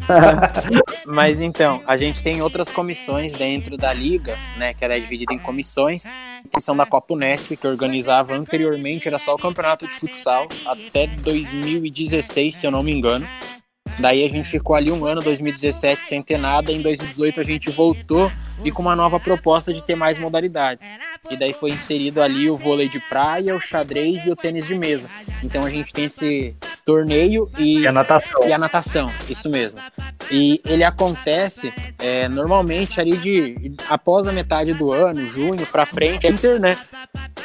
Mas 1.07 1.39
então, 1.39 1.81
a 1.87 1.95
gente 1.95 2.21
tem 2.21 2.41
outras 2.41 2.69
comissões 2.69 3.33
dentro 3.33 3.77
da 3.77 3.93
liga, 3.93 4.37
né? 4.57 4.73
Que 4.73 4.83
ela 4.83 4.95
é 4.95 4.99
dividida 4.99 5.33
em 5.33 5.39
comissões. 5.39 6.07
A 6.07 6.49
comissão 6.51 6.75
da 6.75 6.85
Copa 6.85 7.13
Unesp, 7.13 7.55
que 7.55 7.65
organizava 7.65 8.33
anteriormente, 8.33 9.07
era 9.07 9.17
só 9.17 9.33
o 9.33 9.37
campeonato 9.37 9.87
de 9.87 9.93
futsal, 9.93 10.47
até 10.65 11.07
2016, 11.07 12.57
se 12.57 12.67
eu 12.67 12.71
não 12.71 12.83
me 12.83 12.91
engano. 12.91 13.25
Daí 13.99 14.25
a 14.25 14.29
gente 14.29 14.49
ficou 14.49 14.75
ali 14.75 14.91
um 14.91 15.05
ano, 15.05 15.21
2017, 15.21 16.03
sem 16.03 16.21
ter 16.21 16.37
nada. 16.37 16.71
Em 16.71 16.81
2018 16.81 17.39
a 17.39 17.43
gente 17.43 17.69
voltou 17.71 18.29
e 18.63 18.71
com 18.71 18.81
uma 18.81 18.95
nova 18.95 19.19
proposta 19.19 19.73
de 19.73 19.81
ter 19.81 19.95
mais 19.95 20.17
modalidades. 20.17 20.89
E 21.29 21.37
daí 21.37 21.53
foi 21.53 21.71
inserido 21.71 22.21
ali 22.21 22.49
o 22.49 22.57
vôlei 22.57 22.87
de 22.87 22.99
praia, 22.99 23.55
o 23.55 23.59
xadrez 23.59 24.25
e 24.25 24.31
o 24.31 24.35
tênis 24.35 24.67
de 24.67 24.75
mesa. 24.75 25.09
Então 25.43 25.63
a 25.63 25.69
gente 25.69 25.91
tem 25.91 26.05
esse 26.05 26.55
torneio 26.85 27.49
e, 27.57 27.79
e 27.79 27.87
a 27.87 27.91
natação. 27.91 28.47
E 28.47 28.53
a 28.53 28.57
natação, 28.57 29.11
isso 29.27 29.49
mesmo. 29.49 29.79
E 30.31 30.61
ele 30.63 30.83
acontece 30.83 31.73
é, 31.99 32.29
normalmente 32.29 33.01
ali 33.01 33.17
de 33.17 33.75
após 33.89 34.27
a 34.27 34.31
metade 34.31 34.73
do 34.73 34.91
ano, 34.91 35.27
junho 35.27 35.65
para 35.67 35.85
frente, 35.85 36.27
Inter, 36.27 36.59
né? 36.59 36.77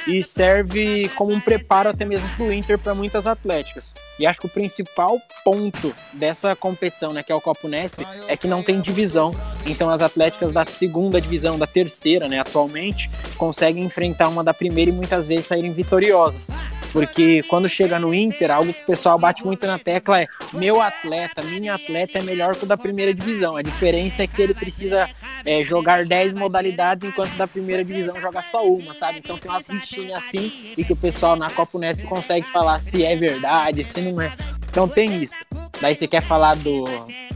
E 0.07 0.23
serve 0.23 1.09
como 1.15 1.33
um 1.33 1.41
preparo 1.41 1.89
até 1.89 2.05
mesmo 2.05 2.29
para 2.37 2.45
o 2.45 2.53
Inter 2.53 2.79
para 2.79 2.95
muitas 2.95 3.27
atléticas. 3.27 3.93
E 4.19 4.27
acho 4.27 4.41
que 4.41 4.47
o 4.47 4.51
principal 4.51 5.19
ponto 5.45 5.95
dessa 6.13 6.55
competição, 6.55 7.13
né, 7.13 7.23
que 7.23 7.33
é 7.33 7.35
o 7.35 7.41
Copa 7.41 7.67
Unesp, 7.67 8.01
é 8.29 8.37
que 8.37 8.47
não 8.47 8.63
tem 8.63 8.81
divisão. 8.81 9.35
Então 9.65 9.89
as 9.89 10.03
atléticas 10.03 10.53
da 10.53 10.65
segunda 10.67 11.00
divisão, 11.09 11.59
da 11.59 11.67
terceira, 11.67 12.29
né, 12.29 12.41
atualmente, 12.41 13.09
conseguem 13.37 13.85
enfrentar 13.85 14.29
uma 14.29 14.43
da 14.45 14.53
primeira 14.53 14.91
e 14.91 14.95
muitas 14.95 15.27
vezes 15.27 15.47
saírem 15.47 15.73
vitoriosas. 15.73 16.49
Porque 16.93 17.43
quando 17.45 17.69
chega 17.69 17.99
no 17.99 18.13
Inter, 18.13 18.51
algo 18.51 18.73
que 18.73 18.83
o 18.83 18.87
pessoal 18.87 19.19
bate 19.19 19.45
muito 19.45 19.65
na 19.67 19.79
tecla 19.79 20.23
é: 20.23 20.27
meu 20.53 20.81
atleta, 20.81 21.43
minha 21.43 21.75
atleta 21.75 22.19
é 22.19 22.23
melhor 22.23 22.57
que 22.57 22.65
o 22.65 22.67
da 22.67 22.77
primeira 22.77 23.15
divisão. 23.15 23.57
A 23.57 23.63
diferença 23.63 24.25
é 24.25 24.27
que 24.27 24.43
ele 24.43 24.55
precisa 24.55 25.09
é, 25.45 25.63
jogar 25.63 26.05
10 26.05 26.35
modalidades, 26.35 27.09
enquanto 27.09 27.33
da 27.37 27.47
primeira 27.47 27.85
divisão 27.85 28.17
joga 28.17 28.43
só 28.43 28.67
uma, 28.67 28.93
sabe? 28.93 29.21
Então 29.21 29.39
tem 29.39 29.51
umas 29.51 29.67
rixinhas 29.67 30.19
assim 30.19 30.75
e 30.77 30.85
que 30.85 30.93
o 30.93 30.97
pessoal 30.97 31.37
na 31.37 31.49
Copa 31.51 31.79
Unesp 31.79 32.05
consegue 32.05 32.47
falar 32.49 32.79
se 32.81 33.05
é 33.05 33.15
verdade, 33.15 33.85
se 33.85 34.01
não 34.01 34.21
é. 34.21 34.33
Então 34.69 34.89
tem 34.89 35.23
isso. 35.23 35.45
Daí 35.81 35.95
você 35.95 36.07
quer 36.09 36.23
falar 36.23 36.57
do 36.57 36.85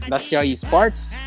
da 0.09 0.19
COI 0.19 0.51
Esportes? 0.51 1.17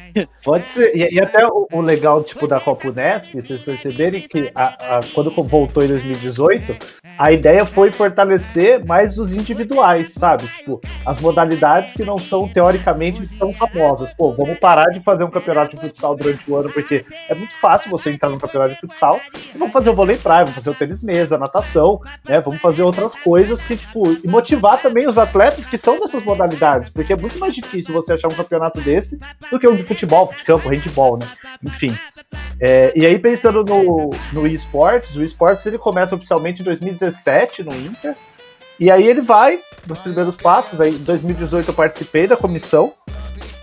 Pode 0.44 0.68
ser. 0.68 0.94
E, 0.96 1.14
e 1.14 1.20
até 1.20 1.46
o, 1.46 1.66
o, 1.72 1.80
legal 1.80 2.22
tipo, 2.22 2.46
da 2.46 2.60
Copa 2.60 2.88
Unesp, 2.88 3.34
vocês 3.34 3.62
perceberem 3.62 4.22
que 4.22 4.50
a, 4.54 4.98
a, 4.98 5.00
quando 5.14 5.30
voltou 5.44 5.82
em 5.82 5.88
2018, 5.88 6.76
a 7.18 7.32
ideia 7.32 7.64
foi 7.64 7.90
fortalecer 7.90 8.84
mais 8.84 9.18
os 9.18 9.32
individuais, 9.32 10.12
sabe? 10.12 10.46
Tipo, 10.46 10.80
as 11.04 11.20
modalidades 11.20 11.92
que 11.92 12.04
não 12.04 12.18
são 12.18 12.48
teoricamente 12.48 13.26
tão 13.38 13.52
famosas. 13.52 14.12
Pô, 14.12 14.32
vamos 14.32 14.58
parar 14.58 14.90
de 14.90 15.00
fazer 15.00 15.24
um 15.24 15.30
campeonato 15.30 15.76
de 15.76 15.82
futsal 15.82 16.16
durante 16.16 16.50
o 16.50 16.56
ano, 16.56 16.70
porque 16.70 17.04
é 17.28 17.34
muito 17.34 17.54
fácil 17.54 17.90
você 17.90 18.10
entrar 18.10 18.28
no 18.28 18.40
campeonato 18.40 18.74
de 18.74 18.80
futsal 18.80 19.20
e 19.54 19.58
vamos 19.58 19.72
fazer 19.72 19.90
o 19.90 19.94
vôlei 19.94 20.16
praia, 20.16 20.44
vamos 20.44 20.54
fazer 20.56 20.70
o 20.70 20.74
tênis 20.74 21.02
mesa, 21.02 21.36
a 21.36 21.38
natação, 21.38 22.00
né? 22.28 22.40
Vamos 22.40 22.60
fazer 22.60 22.82
outras 22.82 23.14
coisas 23.16 23.60
que, 23.62 23.76
tipo, 23.76 24.12
e 24.12 24.26
motivar 24.26 24.80
também 24.80 25.06
os 25.06 25.18
atletas 25.18 25.66
que 25.66 25.78
são 25.78 26.00
dessas 26.00 26.22
modalidades, 26.22 26.90
porque 26.90 27.12
é 27.12 27.16
muito 27.16 27.38
mais 27.38 27.54
difícil 27.54 27.92
você 27.92 28.12
achar 28.12 28.28
um 28.28 28.34
campeonato 28.34 28.80
desse 28.80 29.18
do 29.50 29.58
que 29.58 29.68
um 29.68 29.76
de 29.76 29.82
futebol, 29.82 30.32
de 30.36 30.44
campo, 30.44 30.68
handball, 30.68 31.18
né? 31.18 31.26
Enfim. 31.62 31.94
É, 32.60 32.92
e 32.94 33.04
aí, 33.04 33.18
pensando 33.18 33.64
no, 33.64 34.10
no 34.32 34.46
esportes, 34.46 35.16
o 35.16 35.22
esportes 35.22 35.66
ele 35.66 35.78
começa 35.78 36.14
oficialmente 36.14 36.62
em 36.62 36.64
2017 37.02 37.62
no 37.64 37.74
Inter. 37.74 38.14
E 38.78 38.90
aí 38.90 39.06
ele 39.06 39.20
vai 39.20 39.60
nos 39.86 39.98
primeiros 39.98 40.36
passos. 40.36 40.80
Aí, 40.80 40.94
em 40.94 40.98
2018 40.98 41.68
eu 41.68 41.74
participei 41.74 42.26
da 42.26 42.36
comissão. 42.36 42.92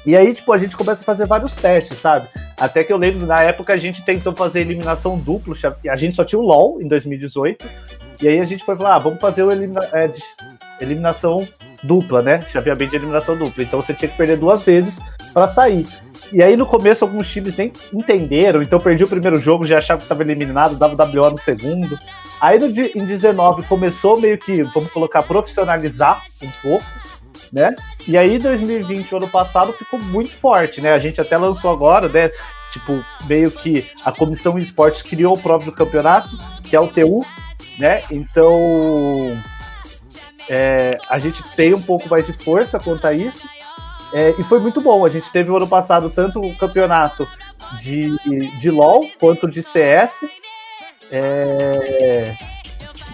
E 0.05 0.15
aí, 0.15 0.33
tipo, 0.33 0.51
a 0.53 0.57
gente 0.57 0.77
começa 0.77 1.01
a 1.01 1.05
fazer 1.05 1.25
vários 1.25 1.53
testes, 1.53 1.97
sabe? 1.97 2.27
Até 2.57 2.83
que 2.83 2.91
eu 2.91 2.97
lembro, 2.97 3.25
na 3.25 3.41
época, 3.41 3.73
a 3.73 3.77
gente 3.77 4.03
tentou 4.03 4.33
fazer 4.35 4.61
eliminação 4.61 5.17
dupla. 5.17 5.53
A 5.89 5.95
gente 5.95 6.15
só 6.15 6.23
tinha 6.23 6.39
o 6.39 6.45
LOL 6.45 6.81
em 6.81 6.87
2018. 6.87 7.65
E 8.21 8.27
aí 8.27 8.39
a 8.39 8.45
gente 8.45 8.65
foi 8.65 8.75
falar, 8.75 8.95
ah, 8.95 8.99
vamos 8.99 9.19
fazer 9.19 9.43
o 9.43 9.51
elimina 9.51 9.81
é, 9.93 10.11
eliminação 10.81 11.45
dupla, 11.83 12.21
né? 12.21 12.41
Chaveamento 12.41 12.91
de 12.91 12.97
eliminação 12.97 13.37
dupla. 13.37 13.63
Então 13.63 13.81
você 13.81 13.93
tinha 13.93 14.09
que 14.09 14.17
perder 14.17 14.37
duas 14.37 14.63
vezes 14.63 14.99
para 15.33 15.47
sair. 15.47 15.87
E 16.31 16.43
aí 16.43 16.55
no 16.55 16.65
começo 16.65 17.03
alguns 17.03 17.29
times 17.29 17.57
nem 17.57 17.71
entenderam, 17.93 18.61
então 18.61 18.79
perdi 18.79 19.03
o 19.03 19.07
primeiro 19.07 19.39
jogo, 19.39 19.65
já 19.65 19.79
achava 19.79 19.97
que 19.97 20.03
estava 20.03 20.21
eliminado, 20.21 20.75
dava 20.75 21.03
WO 21.03 21.31
no 21.31 21.37
segundo. 21.37 21.97
Aí 22.39 22.59
no, 22.59 22.67
em 22.67 23.05
19 23.05 23.63
começou 23.63 24.19
meio 24.19 24.37
que, 24.37 24.63
vamos 24.63 24.91
colocar, 24.91 25.23
profissionalizar 25.23 26.23
um 26.43 26.49
pouco, 26.61 26.85
né? 27.51 27.75
E 28.07 28.17
aí 28.17 28.37
2020, 28.37 29.15
ano 29.15 29.27
passado, 29.27 29.73
ficou 29.73 29.99
muito 29.99 30.31
forte, 30.31 30.81
né? 30.81 30.93
A 30.93 30.99
gente 30.99 31.19
até 31.19 31.37
lançou 31.37 31.71
agora, 31.71 32.07
né? 32.07 32.31
Tipo, 32.71 33.03
meio 33.25 33.49
que 33.49 33.89
a 34.05 34.11
comissão 34.11 34.57
de 34.57 34.65
esportes 34.65 35.01
criou 35.01 35.35
o 35.35 35.39
próprio 35.39 35.71
campeonato, 35.71 36.29
que 36.63 36.75
é 36.75 36.79
o 36.79 36.87
TU, 36.87 37.25
né? 37.79 38.03
Então 38.11 38.55
é, 40.49 40.97
a 41.07 41.19
gente 41.19 41.43
tem 41.55 41.73
um 41.75 41.81
pouco 41.81 42.09
mais 42.09 42.25
de 42.25 42.33
força 42.33 42.79
quanto 42.79 43.05
a 43.05 43.13
isso. 43.13 43.47
É, 44.13 44.33
e 44.37 44.43
foi 44.43 44.59
muito 44.59 44.81
bom. 44.81 45.05
A 45.05 45.09
gente 45.09 45.31
teve 45.31 45.49
no 45.49 45.57
ano 45.57 45.67
passado 45.67 46.09
tanto 46.09 46.41
o 46.41 46.55
campeonato 46.57 47.27
de, 47.79 48.09
de 48.59 48.71
LOL 48.71 49.07
quanto 49.19 49.47
de 49.47 49.61
CS. 49.61 50.25
É... 51.11 52.35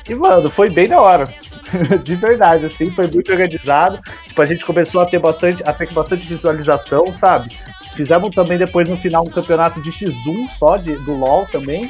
E, 0.07 0.15
mano, 0.15 0.49
foi 0.49 0.69
bem 0.69 0.87
da 0.87 1.01
hora. 1.01 1.29
de 2.03 2.15
verdade, 2.15 2.65
assim, 2.65 2.91
foi 2.91 3.07
muito 3.07 3.31
organizado. 3.31 3.99
Tipo, 4.25 4.41
a 4.41 4.45
gente 4.45 4.65
começou 4.65 5.01
a 5.01 5.05
ter 5.05 5.19
bastante, 5.19 5.63
a 5.65 5.73
ter 5.73 5.91
bastante 5.91 6.27
visualização, 6.27 7.11
sabe? 7.13 7.49
Fizemos 7.95 8.35
também 8.35 8.57
depois 8.57 8.87
no 8.89 8.97
final 8.97 9.25
um 9.25 9.29
campeonato 9.29 9.81
de 9.81 9.89
X1 9.89 10.49
só 10.57 10.77
de, 10.77 10.95
do 11.05 11.13
LoL 11.13 11.45
também. 11.47 11.89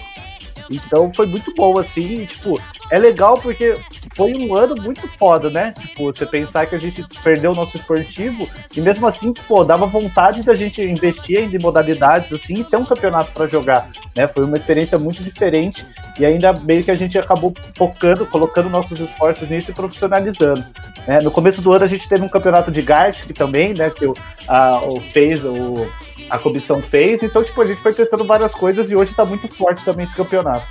Então 0.70 1.12
foi 1.14 1.26
muito 1.26 1.54
bom, 1.54 1.78
assim, 1.78 2.26
tipo, 2.26 2.60
é 2.92 3.00
legal 3.00 3.36
porque 3.36 3.76
foi 4.16 4.34
um 4.38 4.56
ano 4.56 4.76
muito 4.82 5.08
foda, 5.18 5.50
né? 5.50 5.74
Tipo, 5.78 6.06
você 6.06 6.26
pensar 6.26 6.66
que 6.66 6.76
a 6.76 6.80
gente 6.80 7.04
perdeu 7.24 7.52
o 7.52 7.56
nosso 7.56 7.78
esportivo 7.78 8.48
e 8.76 8.82
mesmo 8.82 9.08
assim, 9.08 9.34
pô, 9.34 9.64
dava 9.64 9.86
vontade 9.86 10.44
da 10.44 10.56
gente 10.56 10.82
investir 10.82 11.54
em 11.54 11.60
modalidades 11.62 12.32
assim 12.32 12.56
e 12.56 12.64
ter 12.64 12.78
um 12.78 12.84
campeonato 12.84 13.32
para 13.32 13.48
jogar, 13.48 13.90
né? 14.16 14.28
Foi 14.28 14.46
uma 14.46 14.58
experiência 14.58 14.98
muito 14.98 15.24
diferente 15.24 15.86
e 16.20 16.26
ainda 16.26 16.54
meio 16.54 16.84
que 16.84 16.92
a 16.92 16.96
gente 16.96 17.18
acabou 17.18 17.54
focando, 17.76 18.26
colocando 18.26 18.70
nossos 18.70 19.00
esforços 19.00 19.50
nisso 19.50 19.72
e 19.72 19.74
profissionalizando. 19.74 20.64
Né? 21.08 21.20
No 21.22 21.32
começo 21.32 21.62
do 21.62 21.74
ano 21.74 21.86
a 21.86 21.90
gente 21.90 22.08
teve 22.08 22.24
um 22.24 22.30
campeonato 22.30 22.72
de 22.72 22.82
Gartic 22.82 23.36
também, 23.36 23.74
né? 23.74 23.90
Que 23.90 24.06
o, 24.06 24.14
a, 24.48 24.80
o 24.82 25.00
fez 25.00 25.44
o 25.44 25.88
a 26.30 26.38
comissão 26.38 26.82
fez. 26.82 27.22
Então, 27.24 27.44
tipo, 27.44 27.62
a 27.62 27.66
gente 27.66 27.82
foi 27.82 27.94
testando 27.94 28.24
várias 28.24 28.52
coisas 28.52 28.90
e 28.90 28.96
hoje 28.96 29.14
tá 29.14 29.26
muito 29.26 29.48
forte 29.48 29.84
também 29.84 30.06
esse 30.06 30.16
campeonato. 30.16 30.66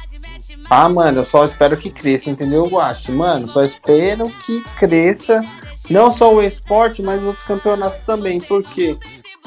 Ah, 0.70 0.88
mano, 0.88 1.20
eu 1.20 1.24
só 1.24 1.44
espero 1.44 1.76
que 1.76 1.90
cresça, 1.90 2.30
entendeu, 2.30 2.66
Guache? 2.66 3.12
Mano, 3.12 3.46
só 3.46 3.62
espero 3.64 4.28
que 4.44 4.62
cresça. 4.76 5.42
Não 5.90 6.16
só 6.16 6.34
o 6.34 6.42
esporte, 6.42 7.02
mas 7.02 7.22
outros 7.22 7.44
campeonatos 7.44 8.00
também. 8.06 8.40
Porque 8.40 8.98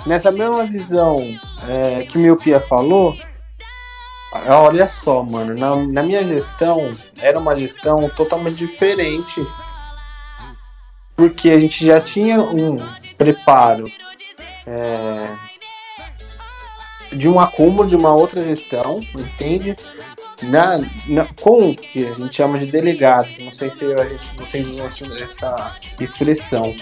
nessa 0.06 0.32
mesma 0.32 0.64
visão 0.66 1.18
é, 1.68 2.04
que 2.04 2.18
o 2.18 2.22
Miopia 2.22 2.60
falou, 2.60 3.18
olha 4.48 4.88
só, 4.88 5.24
mano, 5.24 5.56
na, 5.56 5.76
na 5.88 6.04
minha 6.04 6.24
gestão 6.24 6.92
era 7.20 7.40
uma 7.40 7.56
gestão 7.56 8.08
totalmente 8.10 8.58
diferente. 8.58 9.46
Porque 11.16 11.50
a 11.50 11.60
gente 11.60 11.84
já 11.84 12.00
tinha 12.00 12.40
um 12.40 12.78
preparo 13.18 13.90
é, 14.68 15.28
de 17.12 17.28
um 17.28 17.40
acúmulo 17.40 17.88
de 17.88 17.96
uma 17.96 18.14
outra 18.14 18.44
gestão, 18.44 19.00
entende? 19.16 19.76
Na, 20.44 20.80
na, 21.08 21.26
com 21.42 21.72
o 21.72 21.76
que 21.76 22.06
a 22.06 22.14
gente 22.14 22.36
chama 22.36 22.60
de 22.60 22.68
delegados, 22.68 23.38
não 23.40 23.52
sei 23.52 23.72
se 23.72 23.86
a 23.86 24.06
gente, 24.06 24.36
vocês 24.36 24.68
usam 24.68 25.18
essa 25.18 25.76
expressão. 26.00 26.76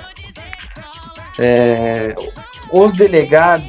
É, 1.40 2.14
os 2.72 2.94
delegados 2.94 3.66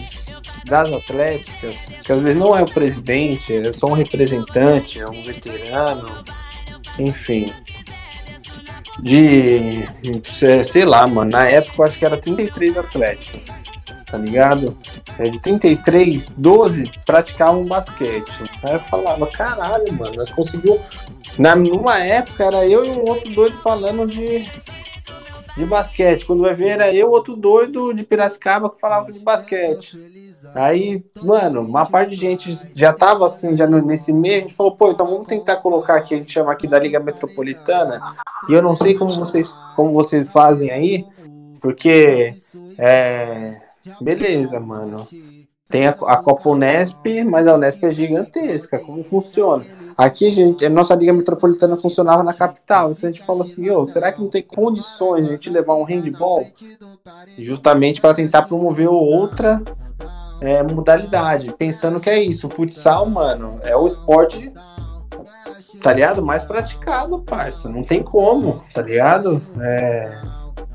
das 0.65 0.93
atléticas, 0.93 1.77
que 2.03 2.13
às 2.13 2.21
vezes 2.21 2.37
não 2.37 2.57
é 2.57 2.63
o 2.63 2.71
presidente, 2.71 3.55
é 3.55 3.73
só 3.73 3.87
um 3.87 3.93
representante, 3.93 5.01
é 5.01 5.09
um 5.09 5.23
veterano, 5.23 6.25
enfim. 6.99 7.53
De, 9.01 9.87
sei 10.65 10.85
lá, 10.85 11.07
mano, 11.07 11.31
na 11.31 11.47
época 11.47 11.83
eu 11.83 11.87
acho 11.87 11.99
que 11.99 12.05
era 12.05 12.17
33 12.17 12.79
atléticos 12.79 13.43
tá 14.11 14.17
ligado? 14.17 14.77
É, 15.19 15.29
de 15.29 15.41
33, 15.41 16.29
12 16.37 16.91
praticavam 17.05 17.65
basquete. 17.65 18.45
Aí 18.63 18.75
eu 18.75 18.81
falava, 18.81 19.27
caralho, 19.27 19.93
mano, 19.93 20.17
nós 20.17 20.31
conseguimos. 20.31 20.81
Na, 21.39 21.55
numa 21.55 21.99
época 21.99 22.45
era 22.45 22.67
eu 22.67 22.85
e 22.85 22.89
um 22.89 23.09
outro 23.09 23.33
doido 23.35 23.57
falando 23.59 24.07
de. 24.07 24.43
de 25.57 25.67
basquete. 25.67 26.25
Quando 26.25 26.43
vai 26.43 26.55
ver, 26.55 26.69
era 26.69 26.95
eu, 26.95 27.11
outro 27.11 27.37
doido 27.37 27.93
de 27.93 28.05
Piracicaba 28.05 28.71
que 28.71 28.81
falava 28.81 29.11
de 29.11 29.19
basquete. 29.19 29.99
Aí, 30.55 31.05
mano, 31.21 31.63
uma 31.63 31.85
parte 31.85 32.11
de 32.11 32.17
gente 32.17 32.71
já 32.75 32.93
tava 32.93 33.27
assim, 33.27 33.57
já 33.57 33.67
nesse 33.67 34.13
meio, 34.13 34.37
a 34.37 34.41
gente 34.41 34.55
falou, 34.55 34.77
pô, 34.77 34.91
então 34.93 35.07
vamos 35.07 35.27
tentar 35.27 35.57
colocar 35.57 35.97
aqui, 35.97 36.15
a 36.15 36.19
gente 36.19 36.31
chama 36.31 36.53
aqui 36.53 36.69
da 36.69 36.79
Liga 36.79 37.01
Metropolitana, 37.01 38.15
e 38.49 38.53
eu 38.53 38.63
não 38.63 38.77
sei 38.77 38.95
como 38.95 39.17
vocês, 39.17 39.59
como 39.75 39.93
vocês 39.93 40.31
fazem 40.31 40.71
aí, 40.71 41.05
porque 41.61 42.37
é. 42.79 43.66
Beleza, 44.01 44.61
mano. 44.61 45.07
Tem 45.69 45.87
a, 45.87 45.91
a 45.91 46.17
Copa 46.19 46.49
Unesp, 46.49 47.25
mas 47.25 47.49
a 47.49 47.55
Unesp 47.55 47.83
é 47.85 47.91
gigantesca. 47.91 48.79
Como 48.79 49.03
funciona? 49.03 49.65
Aqui, 49.97 50.31
gente, 50.31 50.65
a 50.65 50.71
nossa 50.71 50.95
Liga 50.95 51.13
Metropolitana 51.13 51.77
funcionava 51.77 52.23
na 52.23 52.33
capital. 52.33 52.93
Então 52.93 53.09
a 53.09 53.13
gente 53.13 53.27
falou 53.27 53.43
assim: 53.43 53.69
oh, 53.71 53.89
será 53.89 54.13
que 54.13 54.21
não 54.21 54.29
tem 54.29 54.43
condições 54.43 55.25
de 55.25 55.31
a 55.31 55.33
gente 55.33 55.51
levar 55.51 55.75
um 55.75 55.83
handball? 55.83 56.47
Justamente 57.39 58.01
para 58.01 58.15
tentar 58.15 58.43
promover 58.43 58.89
outra 58.89 59.61
é, 60.41 60.63
modalidade. 60.63 61.53
Pensando 61.55 61.99
que 61.99 62.11
é 62.11 62.23
isso. 62.23 62.47
O 62.47 62.51
futsal, 62.51 63.05
mano, 63.07 63.59
é 63.65 63.77
o 63.77 63.87
esporte, 63.87 64.53
tá 65.83 65.93
ligado? 65.93 66.23
Mais 66.25 66.45
praticado, 66.45 67.19
parça. 67.21 67.69
Não 67.69 67.83
tem 67.83 68.05
como, 68.05 68.63
tá 68.73 68.83
ligado? 68.83 69.43
É, 69.61 70.23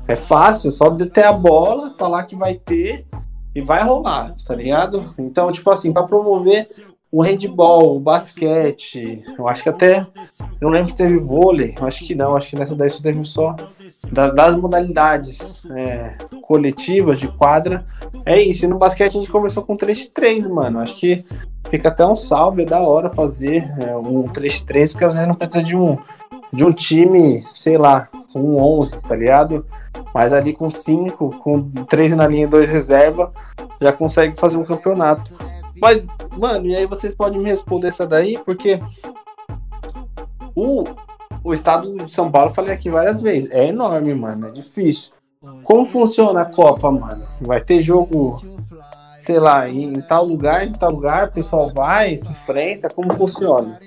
é 0.06 0.16
fácil, 0.16 0.72
só 0.72 0.88
de 0.88 1.06
ter 1.06 1.24
a 1.24 1.32
bola, 1.32 1.94
falar 1.98 2.24
que 2.24 2.36
vai 2.36 2.54
ter 2.54 3.06
e 3.54 3.60
vai 3.60 3.82
rolar, 3.82 4.34
tá 4.46 4.54
ligado? 4.54 5.14
Então, 5.18 5.50
tipo 5.52 5.70
assim, 5.70 5.92
para 5.92 6.06
promover 6.06 6.68
o 7.12 7.20
handball, 7.20 7.96
o 7.96 8.00
basquete, 8.00 9.22
eu 9.38 9.46
acho 9.46 9.62
que 9.62 9.68
até. 9.68 10.06
Eu 10.58 10.68
não 10.68 10.70
lembro 10.70 10.88
se 10.88 10.96
teve 10.96 11.18
vôlei, 11.18 11.74
eu 11.78 11.86
acho 11.86 12.06
que 12.06 12.14
não, 12.14 12.34
acho 12.34 12.48
que 12.48 12.58
nessa 12.58 12.74
daí 12.74 12.90
só 12.90 13.02
teve 13.02 13.22
só. 13.26 13.54
das 14.10 14.56
modalidades 14.56 15.38
é, 15.76 16.16
coletivas 16.40 17.20
de 17.20 17.28
quadra, 17.28 17.84
é 18.24 18.40
isso. 18.40 18.64
E 18.64 18.68
no 18.68 18.78
basquete 18.78 19.16
a 19.16 19.20
gente 19.20 19.30
começou 19.30 19.62
com 19.62 19.76
3-3, 19.76 20.48
mano. 20.48 20.80
Acho 20.80 20.96
que 20.96 21.22
fica 21.68 21.88
até 21.88 22.06
um 22.06 22.16
salve, 22.16 22.62
é 22.62 22.64
da 22.64 22.80
hora 22.80 23.10
fazer 23.10 23.70
é, 23.86 23.94
um 23.94 24.24
3-3, 24.28 24.92
porque 24.92 25.04
às 25.04 25.12
vezes 25.12 25.28
não 25.28 25.34
precisa 25.34 25.62
de 25.62 25.76
um, 25.76 25.98
de 26.52 26.64
um 26.64 26.72
time, 26.72 27.42
sei 27.52 27.78
lá, 27.78 28.08
com 28.32 28.56
11, 28.56 29.00
tá 29.02 29.16
ligado? 29.16 29.66
Mas 30.14 30.32
ali 30.32 30.52
com 30.52 30.70
5, 30.70 31.38
com 31.38 31.70
3 31.88 32.14
na 32.14 32.26
linha 32.26 32.44
e 32.44 32.48
2 32.48 32.68
reserva, 32.68 33.32
já 33.80 33.92
consegue 33.92 34.38
fazer 34.38 34.56
um 34.56 34.64
campeonato. 34.64 35.34
Mas, 35.80 36.06
mano, 36.36 36.66
e 36.66 36.76
aí 36.76 36.86
vocês 36.86 37.14
podem 37.14 37.40
me 37.40 37.50
responder 37.50 37.88
essa 37.88 38.06
daí, 38.06 38.38
porque 38.44 38.80
o, 40.54 40.84
o 41.42 41.54
estado 41.54 41.96
de 41.96 42.10
São 42.12 42.30
Paulo, 42.30 42.52
falei 42.52 42.74
aqui 42.74 42.90
várias 42.90 43.22
vezes, 43.22 43.50
é 43.50 43.68
enorme, 43.68 44.14
mano, 44.14 44.48
é 44.48 44.50
difícil. 44.50 45.12
Como 45.64 45.84
funciona 45.84 46.42
a 46.42 46.44
Copa, 46.44 46.90
mano? 46.90 47.26
Vai 47.40 47.60
ter 47.60 47.82
jogo, 47.82 48.40
sei 49.18 49.40
lá, 49.40 49.68
em, 49.68 49.94
em 49.94 50.00
tal 50.02 50.24
lugar, 50.24 50.64
em 50.64 50.72
tal 50.72 50.92
lugar, 50.92 51.28
o 51.28 51.32
pessoal 51.32 51.70
vai, 51.70 52.16
se 52.16 52.30
enfrenta, 52.30 52.88
como 52.88 53.16
funciona? 53.16 53.80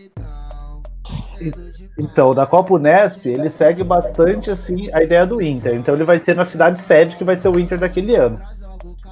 Então, 1.97 2.34
da 2.34 2.45
Copa 2.45 2.73
Unesp, 2.73 3.25
ele 3.25 3.49
segue 3.49 3.84
bastante 3.84 4.51
assim 4.51 4.89
a 4.93 5.01
ideia 5.01 5.25
do 5.25 5.41
Inter. 5.41 5.75
Então 5.75 5.95
ele 5.95 6.03
vai 6.03 6.19
ser 6.19 6.36
na 6.36 6.43
cidade 6.43 6.79
sede 6.79 7.15
que 7.15 7.23
vai 7.23 7.38
ser 7.38 7.47
o 7.47 7.60
Inter 7.60 7.79
daquele 7.79 8.15
ano. 8.15 8.39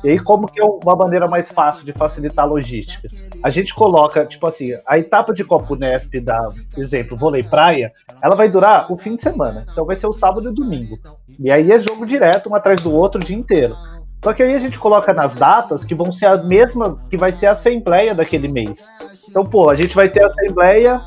E 0.04 0.10
aí, 0.10 0.20
como 0.20 0.52
que 0.52 0.60
é 0.60 0.66
uma 0.66 0.96
maneira 0.96 1.28
mais 1.28 1.50
fácil 1.50 1.86
de 1.86 1.94
facilitar 1.94 2.44
a 2.44 2.48
logística? 2.48 3.08
A 3.42 3.50
gente 3.50 3.74
coloca, 3.74 4.26
tipo 4.26 4.48
assim, 4.50 4.74
a 4.86 5.00
etapa 5.00 5.34
de 5.34 5.46
Copa 5.46 5.74
Unesp 5.74 6.20
da, 6.20 6.52
por 6.74 6.82
exemplo, 6.82 7.18
vôlei 7.18 7.42
praia, 7.42 7.92
ela 8.22 8.36
vai 8.36 8.50
durar 8.50 8.92
o 8.92 8.98
fim 8.98 9.16
de 9.16 9.22
semana. 9.22 9.66
Então 9.72 9.86
vai 9.86 9.98
ser 9.98 10.08
o 10.08 10.14
sábado 10.14 10.48
e 10.48 10.52
o 10.52 10.54
domingo. 10.54 11.00
E 11.40 11.50
aí 11.50 11.72
é 11.72 11.80
jogo 11.80 12.06
direto, 12.06 12.50
um 12.50 12.56
atrás 12.56 12.82
do 12.82 12.94
outro 12.94 13.22
o 13.22 13.24
dia 13.24 13.38
inteiro. 13.38 13.76
Só 14.22 14.34
que 14.34 14.44
aí 14.44 14.54
a 14.54 14.58
gente 14.58 14.78
coloca 14.78 15.14
nas 15.14 15.34
datas 15.34 15.86
que 15.86 15.96
vão 15.96 16.12
ser 16.12 16.26
as 16.26 16.46
mesmas, 16.46 16.98
que 17.10 17.18
vai 17.18 17.32
ser 17.32 17.48
a 17.48 17.52
assembleia 17.52 18.14
daquele 18.14 18.50
mês. 18.50 18.86
Então, 19.30 19.46
pô, 19.46 19.70
a 19.70 19.76
gente 19.76 19.96
vai 19.96 20.10
ter 20.10 20.24
a 20.24 20.28
assembleia 20.28 21.02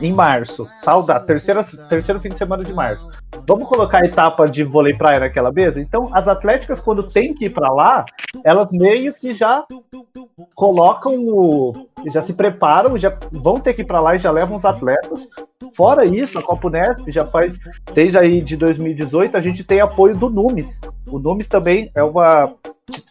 em 0.00 0.12
março, 0.12 0.68
tal 0.82 1.02
da 1.02 1.18
terceira, 1.20 1.62
terceiro 1.88 2.20
fim 2.20 2.28
de 2.28 2.38
semana 2.38 2.62
de 2.62 2.72
março. 2.72 3.06
Vamos 3.46 3.68
colocar 3.68 4.02
a 4.02 4.06
etapa 4.06 4.46
de 4.46 4.64
vôlei 4.64 4.94
praia 4.94 5.20
naquela 5.20 5.52
mesa? 5.52 5.80
Então, 5.80 6.10
as 6.12 6.28
atléticas, 6.28 6.80
quando 6.80 7.02
tem 7.02 7.34
que 7.34 7.46
ir 7.46 7.50
para 7.50 7.72
lá, 7.72 8.04
elas 8.44 8.68
meio 8.70 9.12
que 9.14 9.32
já 9.32 9.64
colocam 10.54 11.14
o. 11.16 11.88
já 12.06 12.22
se 12.22 12.32
preparam, 12.32 12.96
já 12.96 13.16
vão 13.30 13.54
ter 13.54 13.74
que 13.74 13.82
ir 13.82 13.86
para 13.86 14.00
lá 14.00 14.14
e 14.14 14.18
já 14.18 14.30
levam 14.30 14.56
os 14.56 14.64
atletas. 14.64 15.26
Fora 15.74 16.04
isso, 16.04 16.38
a 16.38 16.42
Copa 16.42 16.68
Unesp 16.68 17.08
já 17.08 17.26
faz, 17.26 17.58
desde 17.94 18.18
aí 18.18 18.42
de 18.42 18.56
2018, 18.56 19.36
a 19.36 19.40
gente 19.40 19.64
tem 19.64 19.80
apoio 19.80 20.16
do 20.16 20.28
Numes. 20.28 20.80
O 21.06 21.18
Numes 21.18 21.48
também 21.48 21.90
é 21.94 22.02
uma 22.02 22.52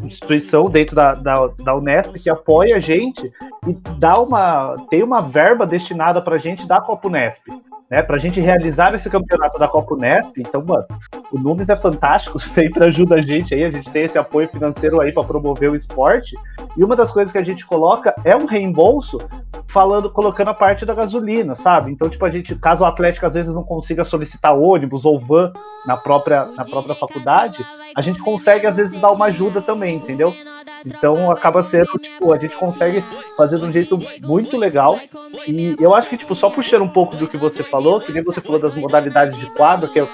instituição 0.03 0.69
dentro 0.69 0.95
da, 0.95 1.13
da, 1.13 1.47
da 1.47 1.75
Unesp 1.75 2.13
que 2.19 2.29
apoia 2.29 2.75
a 2.75 2.79
gente 2.79 3.31
e 3.65 3.73
dá 3.97 4.19
uma, 4.19 4.77
tem 4.89 5.01
uma 5.01 5.21
verba 5.21 5.65
destinada 5.65 6.21
para 6.21 6.35
a 6.35 6.39
gente 6.39 6.67
da 6.67 6.81
Copa 6.81 7.07
Unesp 7.07 7.47
né, 7.91 8.01
para 8.01 8.15
a 8.15 8.19
gente 8.19 8.39
realizar 8.39 8.95
esse 8.95 9.09
campeonato 9.09 9.59
da 9.59 9.67
Copa 9.67 9.93
Unesp. 9.93 10.37
Então, 10.37 10.63
mano, 10.63 10.85
o 11.29 11.37
Nunes 11.37 11.67
é 11.67 11.75
fantástico, 11.75 12.39
sempre 12.39 12.85
ajuda 12.85 13.15
a 13.15 13.21
gente 13.21 13.53
aí, 13.53 13.65
a 13.65 13.69
gente 13.69 13.89
tem 13.89 14.03
esse 14.03 14.17
apoio 14.17 14.47
financeiro 14.47 15.01
aí 15.01 15.11
para 15.11 15.25
promover 15.25 15.69
o 15.69 15.75
esporte. 15.75 16.37
E 16.77 16.83
uma 16.85 16.95
das 16.95 17.11
coisas 17.11 17.33
que 17.33 17.37
a 17.37 17.43
gente 17.43 17.65
coloca 17.65 18.15
é 18.23 18.33
um 18.33 18.45
reembolso 18.45 19.17
falando, 19.67 20.09
colocando 20.09 20.47
a 20.47 20.53
parte 20.53 20.85
da 20.85 20.93
gasolina, 20.93 21.53
sabe? 21.53 21.91
Então, 21.91 22.07
tipo, 22.07 22.25
a 22.25 22.31
gente, 22.31 22.55
caso 22.55 22.83
o 22.83 22.87
Atlético 22.87 23.25
às 23.25 23.33
vezes 23.33 23.53
não 23.53 23.63
consiga 23.63 24.05
solicitar 24.05 24.57
ônibus 24.57 25.03
ou 25.03 25.19
van 25.19 25.51
na 25.85 25.97
própria, 25.97 26.45
na 26.45 26.63
própria 26.63 26.95
faculdade, 26.95 27.65
a 27.95 28.01
gente 28.01 28.19
consegue 28.19 28.67
às 28.67 28.77
vezes 28.77 28.99
dar 28.99 29.11
uma 29.11 29.25
ajuda 29.25 29.61
também, 29.61 29.95
entendeu? 29.95 30.33
Então 30.85 31.29
acaba 31.31 31.61
sendo, 31.63 31.97
tipo, 31.99 32.31
a 32.33 32.37
gente 32.37 32.55
consegue 32.55 33.03
fazer 33.37 33.59
de 33.59 33.65
um 33.65 33.71
jeito 33.71 33.97
muito 34.21 34.57
legal. 34.57 34.99
E 35.47 35.75
eu 35.79 35.93
acho 35.93 36.09
que, 36.09 36.17
tipo, 36.17 36.35
só 36.35 36.49
puxando 36.49 36.83
um 36.83 36.87
pouco 36.87 37.15
do 37.15 37.27
que 37.27 37.37
você 37.37 37.63
falou, 37.63 37.99
que 37.99 38.11
nem 38.11 38.23
você 38.23 38.41
falou 38.41 38.59
das 38.59 38.75
modalidades 38.75 39.37
de 39.37 39.45
quadro, 39.51 39.91
que 39.91 39.99
é 39.99 40.07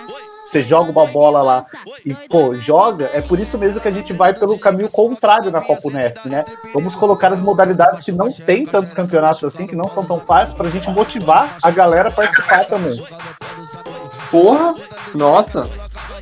você 0.48 0.62
joga 0.62 0.90
uma 0.90 1.06
bola 1.06 1.42
lá 1.42 1.66
e, 2.06 2.14
pô, 2.14 2.56
joga, 2.56 3.10
é 3.14 3.20
por 3.20 3.38
isso 3.38 3.58
mesmo 3.58 3.82
que 3.82 3.88
a 3.88 3.92
gente 3.92 4.14
vai 4.14 4.34
pelo 4.34 4.58
caminho 4.58 4.90
contrário 4.90 5.52
na 5.52 5.60
Copa 5.60 5.90
Unesp, 5.90 6.26
né? 6.28 6.46
Vamos 6.74 6.96
colocar 6.96 7.34
as 7.34 7.42
modalidades 7.42 8.06
que 8.06 8.14
não 8.14 8.32
tem 8.32 8.66
tantos 8.66 8.94
campeonatos 8.94 9.44
assim, 9.44 9.68
que 9.68 9.76
não 9.76 9.90
são 9.90 10.06
tão 10.06 10.20
fáceis, 10.22 10.54
pra 10.54 10.70
gente 10.70 10.90
motivar 10.90 11.58
a 11.62 11.70
galera 11.70 12.08
a 12.08 12.12
participar 12.12 12.66
também. 12.66 12.98
Porra, 14.32 14.74
nossa, 15.14 15.70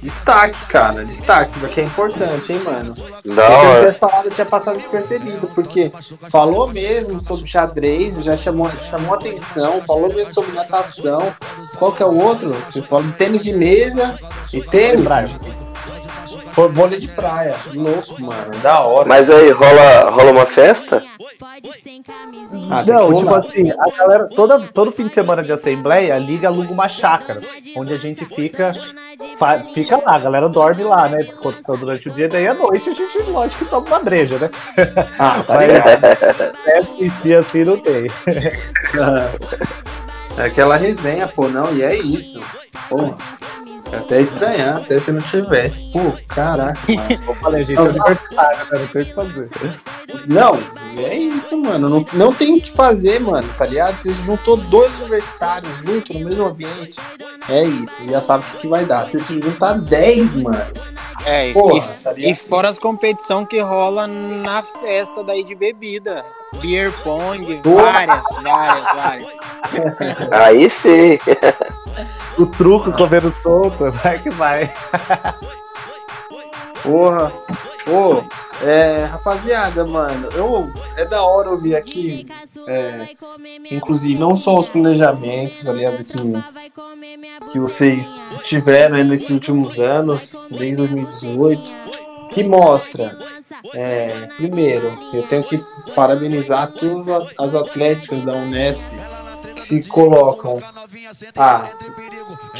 Destaque, 0.06 0.66
cara, 0.68 1.04
destaque. 1.04 1.52
Isso 1.52 1.60
daqui 1.60 1.82
é 1.82 1.84
importante, 1.84 2.54
hein, 2.54 2.60
mano. 2.64 2.96
Não, 3.26 3.74
eu 3.74 3.82
tinha 3.82 3.94
falado, 3.94 4.30
tinha 4.30 4.46
passado 4.46 4.78
despercebido, 4.78 5.48
porque 5.56 5.92
falou 6.30 6.68
mesmo 6.68 7.20
sobre 7.20 7.48
xadrez, 7.48 8.24
já 8.24 8.38
chamou, 8.38 8.70
chamou 8.88 9.16
atenção, 9.16 9.82
falou 9.82 10.14
mesmo 10.14 10.32
sobre 10.32 10.52
natação. 10.52 11.34
Qual 11.80 11.92
que 11.92 12.04
é 12.04 12.06
o 12.06 12.16
outro? 12.16 12.54
Você 12.70 12.84
falou 12.84 13.06
de 13.06 13.14
tênis 13.14 13.44
de 13.44 13.54
mesa 13.54 14.20
e 14.54 14.62
tênis. 14.62 15.08
Foi 16.52 16.68
vôlei 16.70 17.00
de 17.00 17.08
praia. 17.08 17.56
Louco, 17.74 18.22
mano. 18.22 18.52
Da 18.62 18.82
hora. 18.82 19.08
Mas 19.08 19.30
aí 19.30 19.52
rola, 19.52 20.10
rola 20.10 20.32
uma 20.32 20.46
festa? 20.46 21.04
Ah, 22.70 22.84
não, 22.86 23.16
tipo 23.16 23.34
assim, 23.34 23.72
a 23.72 23.98
galera, 23.98 24.28
toda, 24.28 24.60
todo 24.60 24.92
fim 24.92 25.08
de 25.08 25.14
semana 25.14 25.44
de 25.44 25.52
assembleia, 25.52 26.16
a 26.16 26.20
liga 26.20 26.48
aluga 26.48 26.72
uma 26.72 26.88
chácara, 26.88 27.42
onde 27.76 27.94
a 27.94 27.98
gente 27.98 28.26
fica, 28.26 28.74
fica 29.74 29.98
lá, 29.98 30.16
a 30.16 30.20
galera 30.20 30.50
dorme 30.50 30.84
lá, 30.84 31.08
né? 31.08 31.18
Durante 31.80 32.10
o 32.10 32.14
dia, 32.14 32.28
daí 32.28 32.48
à 32.48 32.54
noite 32.54 32.90
a 32.90 32.94
gente, 32.94 33.18
lógico 33.30 33.64
que 33.66 33.70
toma 33.70 33.88
uma 33.88 34.00
breja, 34.00 34.38
né? 34.38 34.50
Ah, 35.18 35.44
tá 35.46 35.58
ligado. 35.58 36.06
É, 36.68 36.82
em 36.98 37.10
si 37.10 37.34
assim 37.34 37.64
não 37.64 37.78
tem. 37.78 38.08
É 40.38 40.48
aquela 40.48 40.76
resenha, 40.76 41.30
pô, 41.30 41.48
não, 41.48 41.74
e 41.74 41.82
é 41.82 41.96
isso. 41.96 42.42
Porra. 42.90 43.18
Até 43.92 44.22
estranhar, 44.22 44.78
até 44.78 45.00
se 45.00 45.12
não 45.12 45.22
tivesse. 45.22 45.82
Pô, 45.92 46.12
caraca. 46.28 46.80
Eu 47.28 47.36
falei, 47.36 47.64
gente, 47.64 47.78
é 47.78 47.82
universitário, 47.82 48.66
né? 48.72 48.80
Não 48.80 48.88
tem 48.88 49.02
o 49.02 49.06
que 49.06 49.14
fazer. 49.14 49.50
Não, 50.28 50.60
é 50.98 51.16
isso, 51.16 51.58
mano. 51.58 51.90
Não, 51.90 52.06
não 52.14 52.34
tem 52.34 52.58
o 52.58 52.62
que 52.62 52.72
fazer, 52.72 53.20
mano, 53.20 53.48
tá 53.58 53.66
ligado? 53.66 54.00
Você 54.00 54.14
juntou 54.14 54.58
dois 54.58 54.94
universitários 55.00 55.72
juntos 55.80 56.16
no 56.16 56.28
mesmo 56.28 56.46
ambiente. 56.46 57.00
É 57.48 57.64
isso, 57.64 57.96
já 58.10 58.22
sabe 58.22 58.44
o 58.44 58.48
que, 58.52 58.58
que 58.60 58.68
vai 58.68 58.86
dar. 58.86 59.08
Você 59.08 59.20
se 59.20 59.40
juntar 59.40 59.74
10, 59.74 60.36
mano. 60.36 60.66
É, 61.26 61.52
Porra, 61.54 61.78
e, 61.78 62.04
tá 62.04 62.14
e 62.16 62.36
fora 62.36 62.70
as 62.70 62.78
competições 62.78 63.48
que 63.48 63.60
rola 63.60 64.06
na 64.06 64.62
festa 64.62 65.24
daí 65.24 65.44
de 65.44 65.56
bebida. 65.56 66.24
Beer 66.62 66.92
pong, 67.04 67.62
várias, 67.64 68.26
várias, 68.44 68.86
várias. 68.94 69.28
Aí 70.32 70.70
sim. 70.70 71.18
o 72.38 72.46
truco 72.46 72.92
comendo 72.92 73.32
solto, 73.76 73.92
vai 73.92 74.20
que 74.20 74.30
vai. 74.30 74.74
Porra. 76.82 77.32
Ô, 77.88 78.24
é, 78.66 79.04
rapaziada, 79.06 79.86
mano, 79.86 80.28
eu, 80.32 80.68
é 80.98 81.06
da 81.06 81.24
hora 81.24 81.52
ouvir 81.52 81.76
aqui, 81.76 82.26
é, 82.68 83.10
inclusive, 83.70 84.18
não 84.18 84.36
só 84.36 84.60
os 84.60 84.68
planejamentos, 84.68 85.68
aliás, 85.68 86.02
que, 86.02 86.36
que 87.52 87.60
vocês 87.60 88.10
tiveram 88.42 89.04
nesses 89.04 89.30
últimos 89.30 89.78
anos, 89.78 90.36
desde 90.50 90.78
2018, 90.78 91.62
que 92.32 92.44
mostra, 92.44 93.16
é, 93.76 94.30
primeiro, 94.38 94.98
eu 95.14 95.28
tenho 95.28 95.44
que 95.44 95.64
parabenizar 95.94 96.72
todas 96.72 97.08
as 97.38 97.54
atléticas 97.54 98.24
da 98.24 98.34
Unesp 98.34 98.84
que 99.56 99.62
se 99.62 99.84
colocam 99.88 100.60
a 101.38 101.70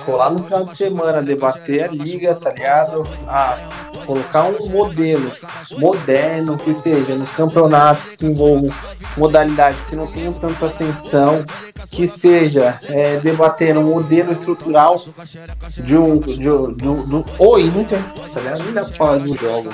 colar 0.02 0.30
no 0.30 0.44
final 0.44 0.66
de 0.66 0.76
semana, 0.76 1.22
debater 1.22 1.84
a 1.84 1.88
liga, 1.88 2.36
tá 2.36 2.52
ligado? 2.52 3.08
A 3.28 3.58
colocar 4.06 4.44
um 4.44 4.70
modelo 4.70 5.32
moderno, 5.78 6.58
que 6.58 6.74
seja 6.74 7.16
nos 7.16 7.32
campeonatos 7.32 8.16
que 8.16 8.26
envolvam 8.26 8.72
modalidades 9.18 9.84
que 9.86 9.96
não 9.96 10.08
tenham 10.08 10.34
tanta 10.34 10.68
ascensão, 10.68 11.44
que 11.90 12.08
seja 12.08 12.80
é, 12.86 13.18
debater 13.18 13.78
um 13.78 13.84
modelo 13.84 14.32
estrutural 14.32 15.02
de 15.70 15.98
um, 15.98 16.20
de, 16.20 16.50
um, 16.50 16.74
de 16.74 16.88
um, 16.88 17.24
o 17.40 17.60
Inter, 17.60 18.00
tá 18.32 18.40
ligado? 18.42 18.64
Não 18.64 18.74
dá 18.74 18.84
pra 18.84 18.94
falar 18.94 19.18
dos 19.18 19.40
jogos, 19.40 19.74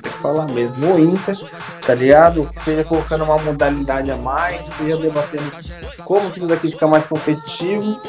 tem 0.00 0.12
que 0.12 0.18
falar 0.18 0.46
mesmo, 0.48 0.94
o 0.94 0.98
Inter, 0.98 1.36
tá 1.80 1.94
ligado? 1.94 2.48
Que 2.52 2.60
seja 2.64 2.84
colocando 2.84 3.24
uma 3.24 3.38
modalidade 3.38 4.10
a 4.10 4.16
mais, 4.16 4.66
seja 4.78 4.96
debatendo 4.96 5.50
como 6.04 6.30
que 6.30 6.40
isso 6.40 6.52
aqui 6.52 6.70
fica 6.70 6.86
mais 6.86 7.06
competitivo 7.06 8.00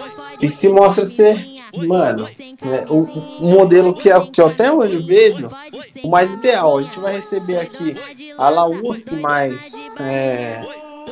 e 0.44 0.50
que 0.50 0.56
se 0.56 0.68
mostra 0.68 1.06
ser 1.06 1.54
mano, 1.88 2.28
é, 2.38 2.86
o, 2.90 3.00
o, 3.42 3.46
modelo 3.50 3.94
que, 3.94 4.10
que 4.32 4.42
eu 4.42 4.48
até 4.48 4.72
hoje 4.72 4.98
vejo, 4.98 5.48
o 6.04 6.10
mais 6.10 6.32
ideal. 6.32 6.78
A 6.78 6.84
gente 6.84 7.00
vai 7.00 7.16
receber 7.16 7.60
aqui 7.60 7.96
a 8.38 8.50
LAUSP 8.50 9.16
mais 9.16 9.72
é, 10.00 10.62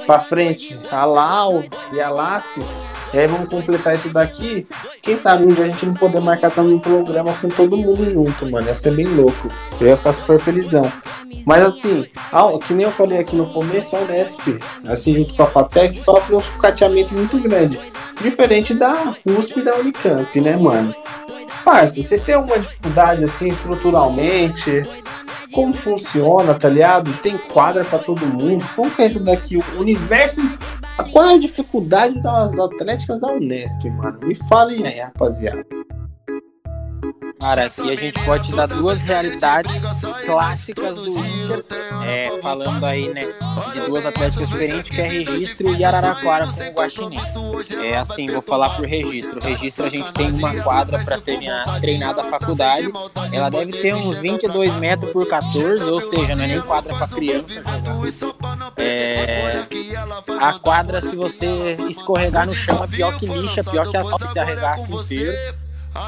para 0.05 0.19
frente, 0.19 0.77
a 0.91 1.05
LAU 1.05 1.63
e 1.93 2.01
a 2.01 2.09
LAF. 2.09 2.61
E 3.13 3.19
aí 3.19 3.27
vamos 3.27 3.49
completar 3.49 3.95
isso 3.95 4.09
daqui. 4.09 4.67
Quem 5.01 5.17
sabe 5.17 5.45
um 5.45 5.49
dia 5.49 5.65
a 5.65 5.67
gente 5.67 5.86
não 5.86 5.93
poder 5.93 6.21
marcar 6.21 6.51
também 6.51 6.75
um 6.75 6.79
programa 6.79 7.34
com 7.41 7.49
todo 7.49 7.77
mundo 7.77 8.09
junto, 8.09 8.49
mano. 8.49 8.67
Ia 8.67 8.75
ser 8.75 8.91
bem 8.91 9.05
louco. 9.05 9.49
Eu 9.79 9.88
ia 9.88 9.97
ficar 9.97 10.13
super 10.13 10.39
felizão. 10.39 10.91
Mas 11.45 11.65
assim, 11.65 12.05
que 12.65 12.73
nem 12.73 12.86
eu 12.86 12.91
falei 12.91 13.17
aqui 13.17 13.36
no 13.36 13.47
começo, 13.47 13.95
a 13.95 13.99
Unesp, 13.99 14.59
assim, 14.88 15.13
junto 15.15 15.34
com 15.34 15.43
a 15.43 15.47
FATEC, 15.47 15.99
sofre 15.99 16.36
um 16.36 16.39
sucateamento 16.39 17.13
muito 17.13 17.39
grande. 17.39 17.79
Diferente 18.22 18.74
da 18.74 19.14
USP 19.26 19.59
e 19.59 19.64
da 19.64 19.76
Unicamp, 19.76 20.41
né, 20.41 20.55
mano? 20.55 20.95
Parça, 21.64 22.01
vocês 22.01 22.22
têm 22.22 22.36
alguma 22.36 22.59
dificuldade 22.59 23.24
assim 23.24 23.49
estruturalmente? 23.49 24.84
Como 25.53 25.74
funciona, 25.74 26.53
tá 26.53 26.70
ligado? 26.70 27.12
Tem 27.22 27.38
quadra 27.38 27.84
para 27.84 27.99
todo 27.99 28.26
mundo? 28.26 28.66
Como 28.76 28.89
que 28.89 29.01
é 29.01 29.07
isso 29.07 29.20
daqui? 29.20 29.57
O 29.57 29.80
universo. 29.80 30.41
Qual 31.12 31.26
é 31.26 31.34
a 31.34 31.39
dificuldade 31.39 32.22
das 32.22 32.57
atléticas 32.57 33.20
da 33.20 33.28
Unesp, 33.28 33.84
mano? 33.89 34.20
Me 34.24 34.36
falem 34.47 34.86
aí, 34.86 34.99
rapaziada. 34.99 35.66
Cara, 37.41 37.65
aqui 37.65 37.91
a 37.91 37.95
gente 37.95 38.23
pode 38.23 38.51
dar 38.51 38.67
duas 38.67 39.01
realidades 39.01 39.81
clássicas 40.27 40.95
do 40.95 41.09
Inter, 41.09 41.65
é, 42.05 42.39
falando 42.39 42.85
aí, 42.85 43.11
né, 43.11 43.33
de 43.73 43.79
duas 43.81 44.05
atléticas 44.05 44.47
diferentes, 44.47 44.95
que 44.95 45.01
é 45.01 45.07
Registro 45.07 45.73
e 45.73 45.83
Araraquara 45.83 46.45
com 46.45 46.61
o 46.61 46.71
Guaxinim. 46.71 47.17
É 47.83 47.97
assim, 47.97 48.27
vou 48.27 48.43
falar 48.43 48.69
por 48.75 48.85
Registro. 48.85 49.39
Registro 49.39 49.85
a 49.87 49.89
gente 49.89 50.13
tem 50.13 50.31
uma 50.31 50.53
quadra 50.61 51.03
para 51.03 51.19
treinar, 51.19 51.81
treinar 51.81 52.13
da 52.13 52.25
faculdade, 52.25 52.93
ela 53.33 53.49
deve 53.49 53.71
ter 53.71 53.95
uns 53.95 54.19
22 54.19 54.75
metros 54.75 55.11
por 55.11 55.27
14, 55.27 55.83
ou 55.89 55.99
seja, 55.99 56.35
não 56.35 56.43
é 56.43 56.47
nem 56.47 56.61
quadra 56.61 56.93
para 56.93 57.07
criança 57.07 57.63
É, 58.77 59.65
a 60.39 60.53
quadra, 60.59 61.01
se 61.01 61.15
você 61.15 61.75
escorregar 61.89 62.45
no 62.45 62.55
chão, 62.55 62.83
é 62.83 62.87
pior 62.87 63.17
que 63.17 63.25
lixa, 63.25 63.63
pior 63.63 63.89
que 63.89 63.97
a 63.97 64.03
se 64.03 64.37
arregaça 64.37 64.91
inteiro. 64.91 65.33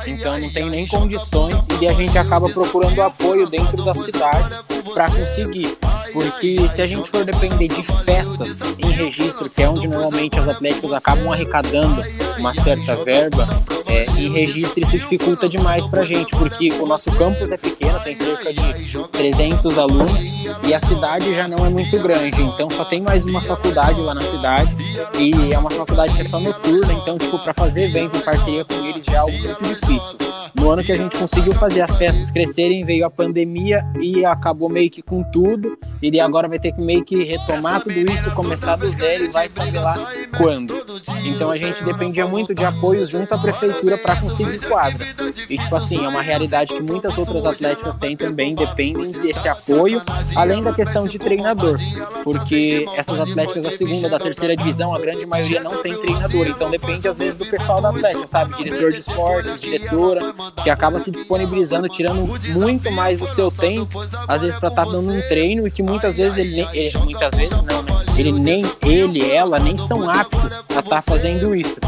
Então 0.05 0.39
não 0.39 0.49
tem 0.49 0.69
nem 0.69 0.88
condições 0.88 1.55
e 1.81 1.88
a 1.88 1.93
gente 1.93 2.17
acaba 2.17 2.49
procurando 2.49 3.01
apoio 3.01 3.47
dentro 3.47 3.84
da 3.84 3.93
cidade 3.93 4.55
para 4.93 5.09
conseguir. 5.09 5.77
Porque 6.11 6.67
se 6.69 6.81
a 6.81 6.88
gente 6.88 7.09
for 7.09 7.25
depender 7.25 7.67
de 7.67 7.84
festas 8.03 8.59
em 8.77 8.91
registro, 8.91 9.49
que 9.49 9.63
é 9.63 9.69
onde 9.69 9.88
normalmente 9.88 10.39
as 10.39 10.47
atléticas 10.47 10.93
acabam 10.93 11.31
arrecadando 11.31 12.03
uma 12.38 12.53
certa 12.53 12.95
verba, 13.03 13.47
é, 13.94 14.06
em 14.18 14.32
registro 14.32 14.82
isso 14.82 14.98
dificulta 14.98 15.48
demais 15.48 15.86
para 15.86 16.02
a 16.02 16.06
gente, 16.06 16.36
porque 16.36 16.72
o 16.74 16.86
nosso 16.88 17.12
campus 17.12 17.52
é 17.52 17.58
pequeno, 17.58 18.00
tem 18.00 18.18
cerca 18.18 18.52
de 18.52 19.08
300 19.12 19.78
alunos 19.78 20.24
e 20.66 20.74
a 20.74 20.80
cidade 20.80 21.34
já 21.36 21.48
não 21.48 21.64
é 21.64 21.70
muito 21.70 22.00
grande, 22.00 22.41
então 22.41 22.70
só 22.72 22.84
tem 22.84 23.02
mais 23.02 23.24
uma 23.24 23.41
faculdade 23.41 24.02
lá 24.02 24.16
na 24.16 24.22
cidade 24.22 24.74
e 25.20 25.54
é 25.54 25.60
uma 25.60 25.70
faculdade 25.70 26.14
que 26.16 26.22
é 26.22 26.24
só 26.24 26.39
noturna, 26.39 26.91
então 26.94 27.18
tipo 27.20 27.38
para 27.38 27.54
fazer 27.54 27.84
evento 27.84 28.18
em 28.18 28.22
parceria 28.22 28.66
com 28.66 28.84
eles 28.84 29.06
já 29.06 29.14
é 29.14 29.18
algo 29.18 29.38
muito 29.38 29.64
difícil. 29.64 30.18
No 30.56 30.70
ano 30.70 30.84
que 30.84 30.91
a 30.91 30.95
gente 30.95 31.18
conseguiu 31.18 31.54
fazer 31.54 31.82
as 31.82 31.95
festas 31.95 32.30
crescerem, 32.32 32.86
veio 32.86 33.06
a 33.06 33.10
pandemia 33.10 33.84
e 33.99 34.24
acabou 34.24 34.70
meio 34.70 34.89
que 34.89 35.01
com 35.01 35.24
tudo. 35.24 35.78
E 36.01 36.20
agora 36.20 36.49
vai 36.49 36.60
ter 36.60 36.74
que 36.74 36.82
meio 36.82 37.04
que 37.04 37.24
retomar 37.24 37.82
tudo 37.82 37.95
isso, 38.12 38.30
começar 38.32 38.76
do 38.76 38.89
zero 38.89 39.24
e 39.24 39.30
vai 39.30 39.49
saber 39.49 39.80
lá 39.80 39.97
quando. 40.38 40.76
Então 41.24 41.49
a 41.49 41.58
gente 41.58 41.82
dependia 41.84 42.28
muito 42.28 42.54
de 42.54 42.64
apoios 42.66 43.10
junto 43.10 43.34
à 43.34 43.38
prefeitura 43.38 43.97
para 43.97 44.18
conseguir 44.18 44.60
quadras. 44.68 45.16
E 45.49 45.58
tipo 45.58 45.76
assim, 45.76 46.04
é 46.04 46.08
uma 46.08 46.22
realidade 46.22 46.74
que 46.74 46.82
muitas 46.82 47.18
outras 47.18 47.45
atléticas 47.45 47.95
têm 47.95 48.18
também, 48.18 48.54
dependem 48.54 49.12
desse 49.12 49.47
apoio, 49.47 50.01
além 50.36 50.62
da 50.62 50.74
questão 50.74 51.08
de 51.08 51.18
treinador. 51.18 51.78
Porque 52.24 52.86
essas 52.95 53.20
atléticas 53.20 53.64
da 53.64 53.72
segunda, 53.72 54.10
da 54.10 54.20
terceira 54.20 54.58
divisão, 54.58 54.93
a 54.93 54.99
grande 54.99 55.26
maioria 55.26 55.64
não 55.64 55.82
tem 55.82 55.95
treinador. 55.95 56.47
Então 56.47 56.70
depende 56.70 57.08
às 57.08 57.18
vezes 57.18 57.38
do 57.38 57.45
pessoal 57.45 57.82
da 57.82 57.89
atlética, 57.89 58.28
sabe? 58.28 58.56
Diretor 58.58 58.91
de 58.91 58.99
esportes, 58.99 59.62
diretora, 59.62 60.34
que 60.64 60.70
acaba 60.70 61.00
se 61.00 61.12
disponibilizando, 61.12 61.88
tirando 61.88 62.28
muito 62.54 62.91
mais 62.91 63.20
do 63.20 63.28
seu 63.28 63.52
tempo, 63.52 64.00
às 64.28 64.41
vezes 64.41 64.60
para 64.60 64.70
estar 64.70 64.86
tá 64.86 64.91
dando 64.91 65.12
um 65.12 65.22
treino 65.28 65.68
e 65.68 65.72
que 65.72 65.84
muitas 65.84 66.18
vezes 66.18 66.38
ele, 66.38 66.62
ele 66.74 66.98
muitas 67.00 67.34
vezes 67.34 67.52
não, 67.52 67.82
né? 67.82 68.04
Ele 68.18 68.32
nem 68.32 68.64
ele, 68.86 69.30
ela 69.32 69.58
nem 69.60 69.76
são 69.76 70.10
aptos 70.10 70.54
a 70.54 70.80
estar 70.80 70.84
tá 70.84 71.02
fazendo 71.02 71.56
isso. 71.56 71.80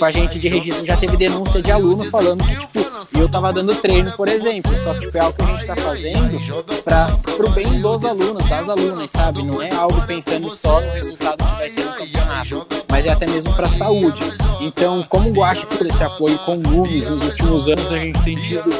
Tipo 0.00 0.06
a 0.06 0.12
gente 0.12 0.38
de 0.38 0.48
registro 0.48 0.86
já 0.86 0.96
teve 0.96 1.14
denúncia 1.14 1.60
de 1.60 1.70
aluno 1.70 2.04
falando 2.04 2.42
que 2.42 2.56
tipo 2.56 3.20
eu 3.20 3.28
tava 3.28 3.52
dando 3.52 3.74
treino, 3.74 4.10
por 4.12 4.28
exemplo, 4.28 4.74
só 4.78 4.94
que 4.94 5.00
tipo, 5.00 5.18
é 5.18 5.20
algo 5.20 5.36
que 5.36 5.42
a 5.42 5.46
gente 5.46 5.66
tá 5.66 5.76
fazendo 5.76 6.82
para 6.82 7.06
pro 7.36 7.50
bem 7.50 7.82
dos 7.82 8.02
alunos, 8.06 8.48
das 8.48 8.66
alunas, 8.66 9.10
sabe? 9.10 9.42
Não 9.42 9.60
é 9.60 9.70
algo 9.72 10.00
pensando 10.06 10.48
só 10.48 10.80
no 10.80 10.90
resultado 10.92 11.36
que 11.36 11.54
vai 11.54 11.68
ter 11.68 11.84
no 11.84 11.92
campeonato, 11.92 12.66
mas 12.90 13.04
é 13.04 13.10
até 13.10 13.26
mesmo 13.26 13.52
para 13.52 13.68
saúde. 13.68 14.22
Então, 14.62 15.04
como 15.06 15.28
o 15.28 15.32
Guache 15.34 15.66
esse 15.82 16.02
apoio 16.02 16.38
com 16.46 16.56
números 16.56 17.06
nos 17.06 17.22
últimos 17.22 17.68
anos, 17.68 17.92
a 17.92 17.98
gente 17.98 18.22
tem 18.22 18.36
tido 18.36 18.70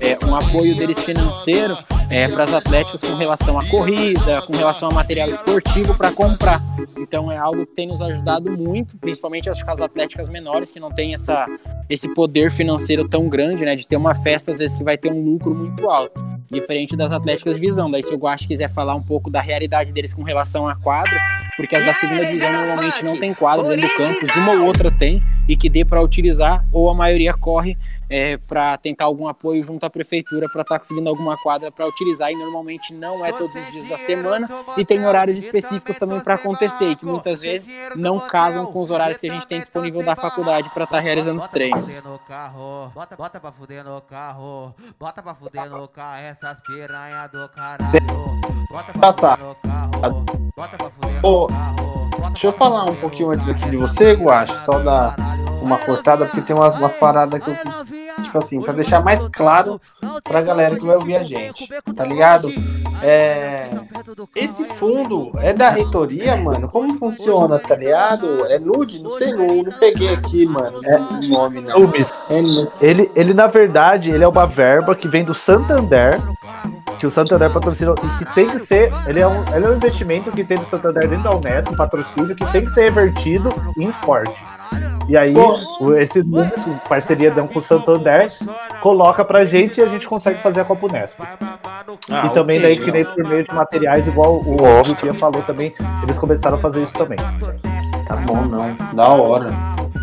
é, 0.00 0.18
um 0.26 0.34
apoio 0.34 0.74
deles 0.74 0.98
financeiro 1.00 1.76
é, 2.10 2.28
para 2.28 2.44
as 2.44 2.54
atléticas 2.54 3.02
com 3.02 3.14
relação 3.14 3.58
à 3.58 3.66
corrida, 3.68 4.42
com 4.42 4.56
relação 4.56 4.88
a 4.88 4.94
material 4.94 5.28
esportivo 5.28 5.96
para 5.96 6.12
comprar. 6.12 6.62
Então 6.96 7.30
é 7.30 7.36
algo 7.36 7.66
que 7.66 7.74
tem 7.74 7.86
nos 7.86 8.00
ajudado 8.00 8.50
muito, 8.56 8.96
principalmente 8.96 9.48
as, 9.48 9.62
as 9.66 9.80
atléticas 9.80 10.28
menores 10.28 10.70
que 10.70 10.80
não 10.80 10.90
têm 10.90 11.14
essa, 11.14 11.46
esse 11.88 12.12
poder 12.14 12.50
financeiro 12.50 13.08
tão 13.08 13.28
grande, 13.28 13.64
né, 13.64 13.74
de 13.74 13.86
ter 13.86 13.96
uma 13.96 14.14
festa 14.14 14.50
às 14.50 14.58
vezes 14.58 14.76
que 14.76 14.84
vai 14.84 14.96
ter 14.96 15.10
um 15.10 15.22
lucro 15.22 15.54
muito 15.54 15.88
alto, 15.88 16.24
diferente 16.50 16.96
das 16.96 17.12
atléticas 17.12 17.54
de 17.54 17.60
divisão. 17.60 17.90
Daí 17.90 18.02
se 18.02 18.14
o 18.14 18.18
Guache 18.18 18.46
quiser 18.46 18.70
falar 18.72 18.94
um 18.94 19.02
pouco 19.02 19.30
da 19.30 19.40
realidade 19.40 19.92
deles 19.92 20.14
com 20.14 20.22
relação 20.22 20.68
à 20.68 20.76
quadra, 20.76 21.18
porque 21.56 21.74
as 21.74 21.84
da 21.84 21.94
segunda 21.94 22.24
divisão 22.24 22.52
normalmente 22.52 23.04
não 23.04 23.18
tem 23.18 23.32
quadro 23.32 23.68
dentro 23.68 23.88
do 23.88 23.94
campus, 23.96 24.36
uma 24.36 24.52
ou 24.52 24.66
outra 24.66 24.90
tem 24.90 25.22
e 25.48 25.56
que 25.56 25.68
dê 25.68 25.84
para 25.84 26.02
utilizar 26.02 26.64
ou 26.72 26.90
a 26.90 26.94
maioria 26.94 27.32
corre 27.32 27.76
é, 28.08 28.36
para 28.36 28.76
tentar 28.76 29.04
algum 29.04 29.28
apoio 29.28 29.62
junto 29.64 29.84
à 29.84 29.90
prefeitura 29.90 30.48
para 30.48 30.62
estar 30.62 30.74
tá 30.74 30.78
conseguindo 30.78 31.08
alguma 31.08 31.36
quadra 31.36 31.70
para 31.70 31.86
utilizar 31.86 32.30
e 32.30 32.36
normalmente 32.36 32.94
não 32.94 33.24
é 33.24 33.32
todos 33.32 33.56
os 33.56 33.72
dias 33.72 33.88
da 33.88 33.96
semana 33.96 34.48
e 34.76 34.84
tem 34.84 35.04
horários 35.04 35.36
específicos 35.36 35.96
também 35.96 36.20
para 36.20 36.34
acontecer 36.34 36.90
e 36.90 36.96
que 36.96 37.04
muitas 37.04 37.40
vezes 37.40 37.68
não 37.96 38.20
casam 38.20 38.66
com 38.66 38.80
os 38.80 38.90
horários 38.90 39.20
que 39.20 39.28
a 39.28 39.34
gente 39.34 39.48
tem 39.48 39.60
disponível 39.60 40.02
da 40.02 40.14
faculdade 40.14 40.70
para 40.70 40.84
estar 40.84 40.96
tá 40.96 41.02
realizando 41.02 41.40
os 41.40 41.48
treinos. 41.48 41.90
Bota, 42.94 43.16
bota 43.16 43.40
pra 43.40 43.52
fuder 43.52 43.84
no 43.84 44.00
carro, 44.00 44.74
bota 44.98 45.22
pra 45.22 45.34
fuder 45.34 45.68
no 45.68 45.88
carro 45.88 46.20
essas 46.20 46.60
piranha 46.60 47.26
do 47.28 47.48
caralho. 47.48 47.92
Bota 48.70 48.92
pra 48.92 49.12
fuder 49.12 49.38
no 49.38 49.54
carro, 49.56 50.24
bota 50.56 50.76
pra 50.76 50.90
fuder 50.90 51.22
no 51.22 51.46
carro. 51.48 51.76
Deixa 52.28 52.46
eu 52.48 52.52
falar 52.52 52.84
um 52.84 52.96
pouquinho 52.96 53.30
antes 53.30 53.48
aqui 53.48 53.70
de 53.70 53.76
você, 53.76 54.12
Guacho, 54.12 54.52
só 54.64 54.78
dar 54.78 55.16
uma 55.62 55.78
cortada, 55.78 56.26
porque 56.26 56.42
tem 56.42 56.54
umas, 56.54 56.74
umas 56.74 56.94
paradas 56.94 57.40
que 57.40 57.50
eu 57.50 57.56
tipo 58.22 58.38
assim, 58.38 58.60
para 58.60 58.72
deixar 58.72 59.02
mais 59.02 59.26
claro 59.28 59.80
pra 60.24 60.42
galera 60.42 60.76
que 60.76 60.84
vai 60.84 60.96
ouvir 60.96 61.16
a 61.16 61.22
gente, 61.22 61.68
tá 61.94 62.04
ligado? 62.04 62.52
É, 63.02 63.68
esse 64.34 64.64
fundo 64.64 65.32
é 65.38 65.52
da 65.52 65.68
reitoria, 65.68 66.36
mano? 66.36 66.68
Como 66.68 66.94
funciona, 66.94 67.58
tá 67.58 67.76
ligado? 67.76 68.46
É 68.46 68.58
nude? 68.58 69.02
Não 69.02 69.10
sei, 69.10 69.32
não, 69.32 69.62
não 69.62 69.72
peguei 69.78 70.14
aqui, 70.14 70.46
mano. 70.46 70.80
É 70.84 70.96
o 70.96 71.28
nome, 71.28 71.60
não. 71.60 71.92
É, 72.30 72.38
ele, 72.80 73.10
ele, 73.14 73.34
na 73.34 73.46
verdade, 73.46 74.10
ele 74.10 74.24
é 74.24 74.28
uma 74.28 74.46
verba 74.46 74.94
que 74.94 75.06
vem 75.06 75.24
do 75.24 75.34
Santander, 75.34 76.20
que 76.98 77.06
que 77.06 77.06
o 77.06 77.10
Santander 77.10 77.52
patrocina 77.52 77.94
e 78.02 78.18
que 78.18 78.34
tem 78.34 78.48
que 78.48 78.58
ser, 78.58 78.92
ele 79.06 79.20
é 79.20 79.28
um, 79.28 79.44
ele 79.54 79.64
é 79.64 79.68
um 79.68 79.76
investimento 79.76 80.32
que 80.32 80.42
tem 80.42 80.56
do 80.56 80.64
Santander 80.64 81.08
dentro 81.08 81.24
da 81.24 81.36
Unesco, 81.36 81.72
um 81.72 81.76
patrocínio 81.76 82.34
que 82.34 82.44
tem 82.52 82.64
que 82.64 82.70
ser 82.70 82.84
revertido 82.84 83.50
em 83.78 83.88
esporte. 83.88 84.44
E 85.08 85.16
aí, 85.16 85.34
esse 86.00 86.22
número, 86.22 86.52
parceria 86.88 87.30
com 87.30 87.58
o 87.58 87.62
Santander, 87.62 88.28
coloca 88.80 89.24
pra 89.24 89.44
gente 89.44 89.78
e 89.78 89.82
a 89.82 89.86
gente 89.86 90.06
consegue 90.06 90.42
fazer 90.42 90.60
a 90.60 90.64
Copa 90.64 90.86
Unesco. 90.86 91.22
Ah, 92.10 92.26
e 92.26 92.30
também 92.30 92.58
ok, 92.58 92.76
daí 92.76 92.84
que 92.84 92.90
nem 92.90 93.04
por 93.04 93.24
meio 93.24 93.44
de 93.44 93.54
materiais, 93.54 94.06
igual 94.06 94.42
o. 94.44 94.56
Luquinha 94.86 95.14
falou 95.14 95.42
também, 95.42 95.72
eles 96.02 96.18
começaram 96.18 96.58
a 96.58 96.60
fazer 96.60 96.82
isso 96.82 96.94
também. 96.94 97.18
Tá 98.06 98.16
bom, 98.16 98.42
não. 98.44 98.76
Da 98.94 99.08
hora. 99.08 99.48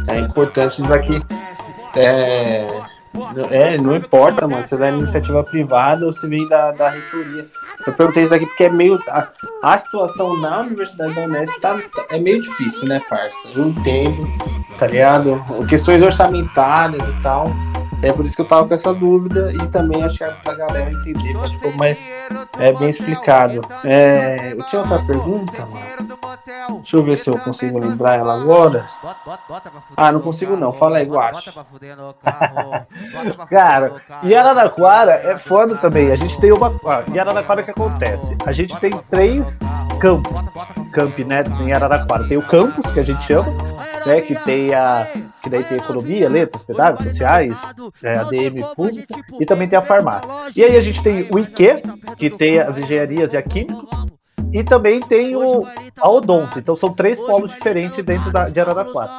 É 0.07 0.19
importante 0.19 0.81
isso 0.81 0.89
daqui. 0.89 1.21
É, 1.95 2.67
é, 3.51 3.77
não 3.77 3.95
importa, 3.95 4.47
mano. 4.47 4.65
Se 4.65 4.75
é 4.75 4.77
da 4.77 4.89
iniciativa 4.89 5.43
privada 5.43 6.05
ou 6.05 6.13
se 6.13 6.27
vem 6.27 6.47
da, 6.47 6.71
da 6.71 6.89
reitoria. 6.89 7.45
Eu 7.85 7.93
perguntei 7.93 8.23
isso 8.23 8.31
daqui 8.31 8.45
porque 8.45 8.63
é 8.63 8.69
meio. 8.69 8.99
A, 9.07 9.27
a 9.61 9.79
situação 9.79 10.37
na 10.39 10.61
Universidade 10.61 11.13
da 11.13 11.21
Unesp 11.21 11.59
tá, 11.61 11.79
é 12.09 12.19
meio 12.19 12.41
difícil, 12.41 12.87
né, 12.87 13.01
parça? 13.09 13.37
Eu 13.55 13.67
entendo, 13.67 14.27
tá 14.77 14.87
ligado? 14.87 15.43
Questões 15.67 16.01
orçamentárias 16.01 17.07
e 17.07 17.21
tal. 17.21 17.51
É 18.03 18.11
por 18.11 18.25
isso 18.25 18.35
que 18.35 18.41
eu 18.41 18.47
tava 18.47 18.67
com 18.67 18.73
essa 18.73 18.93
dúvida 18.93 19.51
e 19.53 19.67
também 19.69 20.03
achei 20.03 20.27
pra 20.43 20.53
galera 20.55 20.91
entender, 20.91 21.33
que 21.33 21.49
ficou 21.53 21.71
mais 21.73 22.05
é, 22.59 22.73
bem 22.73 22.89
explicado. 22.89 23.61
É, 23.85 24.51
eu 24.51 24.63
tinha 24.63 24.81
outra 24.81 25.01
pergunta, 25.05 25.65
mano. 25.65 26.03
Deixa 26.77 26.97
eu 26.97 27.03
ver 27.03 27.17
se 27.17 27.29
eu 27.29 27.37
consigo 27.39 27.79
lembrar 27.79 28.15
ela 28.15 28.33
agora. 28.33 28.89
Ah, 29.95 30.11
não 30.11 30.19
consigo 30.19 30.57
não. 30.57 30.73
Fala 30.73 30.97
aí, 30.97 31.05
Guache. 31.05 31.51
Cara, 33.49 34.01
e 34.23 34.35
Araraquara 34.35 35.13
é 35.13 35.37
foda 35.37 35.75
também. 35.77 36.11
A 36.11 36.15
gente 36.15 36.39
tem 36.39 36.51
uma. 36.51 36.75
Ah, 36.85 37.03
em 37.09 37.17
Araraquara 37.17 37.61
o 37.61 37.65
que 37.65 37.71
acontece? 37.71 38.35
A 38.45 38.51
gente 38.51 38.77
tem 38.79 38.91
três 39.09 39.59
campos. 39.99 40.33
Camp, 40.91 41.17
né? 41.19 41.43
Em 41.61 41.71
Araraquara. 41.71 42.27
Tem 42.27 42.37
o 42.37 42.45
campus, 42.45 42.91
que 42.91 42.99
a 42.99 43.03
gente 43.03 43.23
chama, 43.23 43.51
né? 44.05 44.21
Que 44.21 44.35
tem 44.43 44.73
a. 44.73 45.07
Que 45.41 45.49
daí 45.49 45.63
tem 45.63 45.77
economia, 45.77 46.29
letras, 46.29 46.63
pedaços 46.63 47.03
sociais, 47.03 47.57
é, 48.01 48.17
ADM 48.17 48.73
pública, 48.75 49.15
e 49.39 49.45
também 49.45 49.67
tem 49.67 49.77
a 49.77 49.81
farmácia. 49.81 50.29
E 50.55 50.63
aí 50.63 50.77
a 50.77 50.81
gente 50.81 51.01
tem 51.03 51.29
o 51.31 51.39
IQ, 51.39 51.81
que 52.17 52.29
tem 52.29 52.59
as 52.59 52.77
engenharias 52.77 53.33
e 53.33 53.37
a 53.37 53.41
química, 53.41 54.03
e 54.53 54.63
também 54.63 54.99
tem 55.01 55.35
o 55.35 55.65
a 55.99 56.09
Odonto. 56.09 56.59
Então 56.59 56.75
são 56.75 56.93
três 56.93 57.19
polos 57.19 57.51
diferentes 57.51 58.03
dentro 58.03 58.31
da, 58.31 58.49
de 58.49 58.59
Araraquara. 58.59 59.09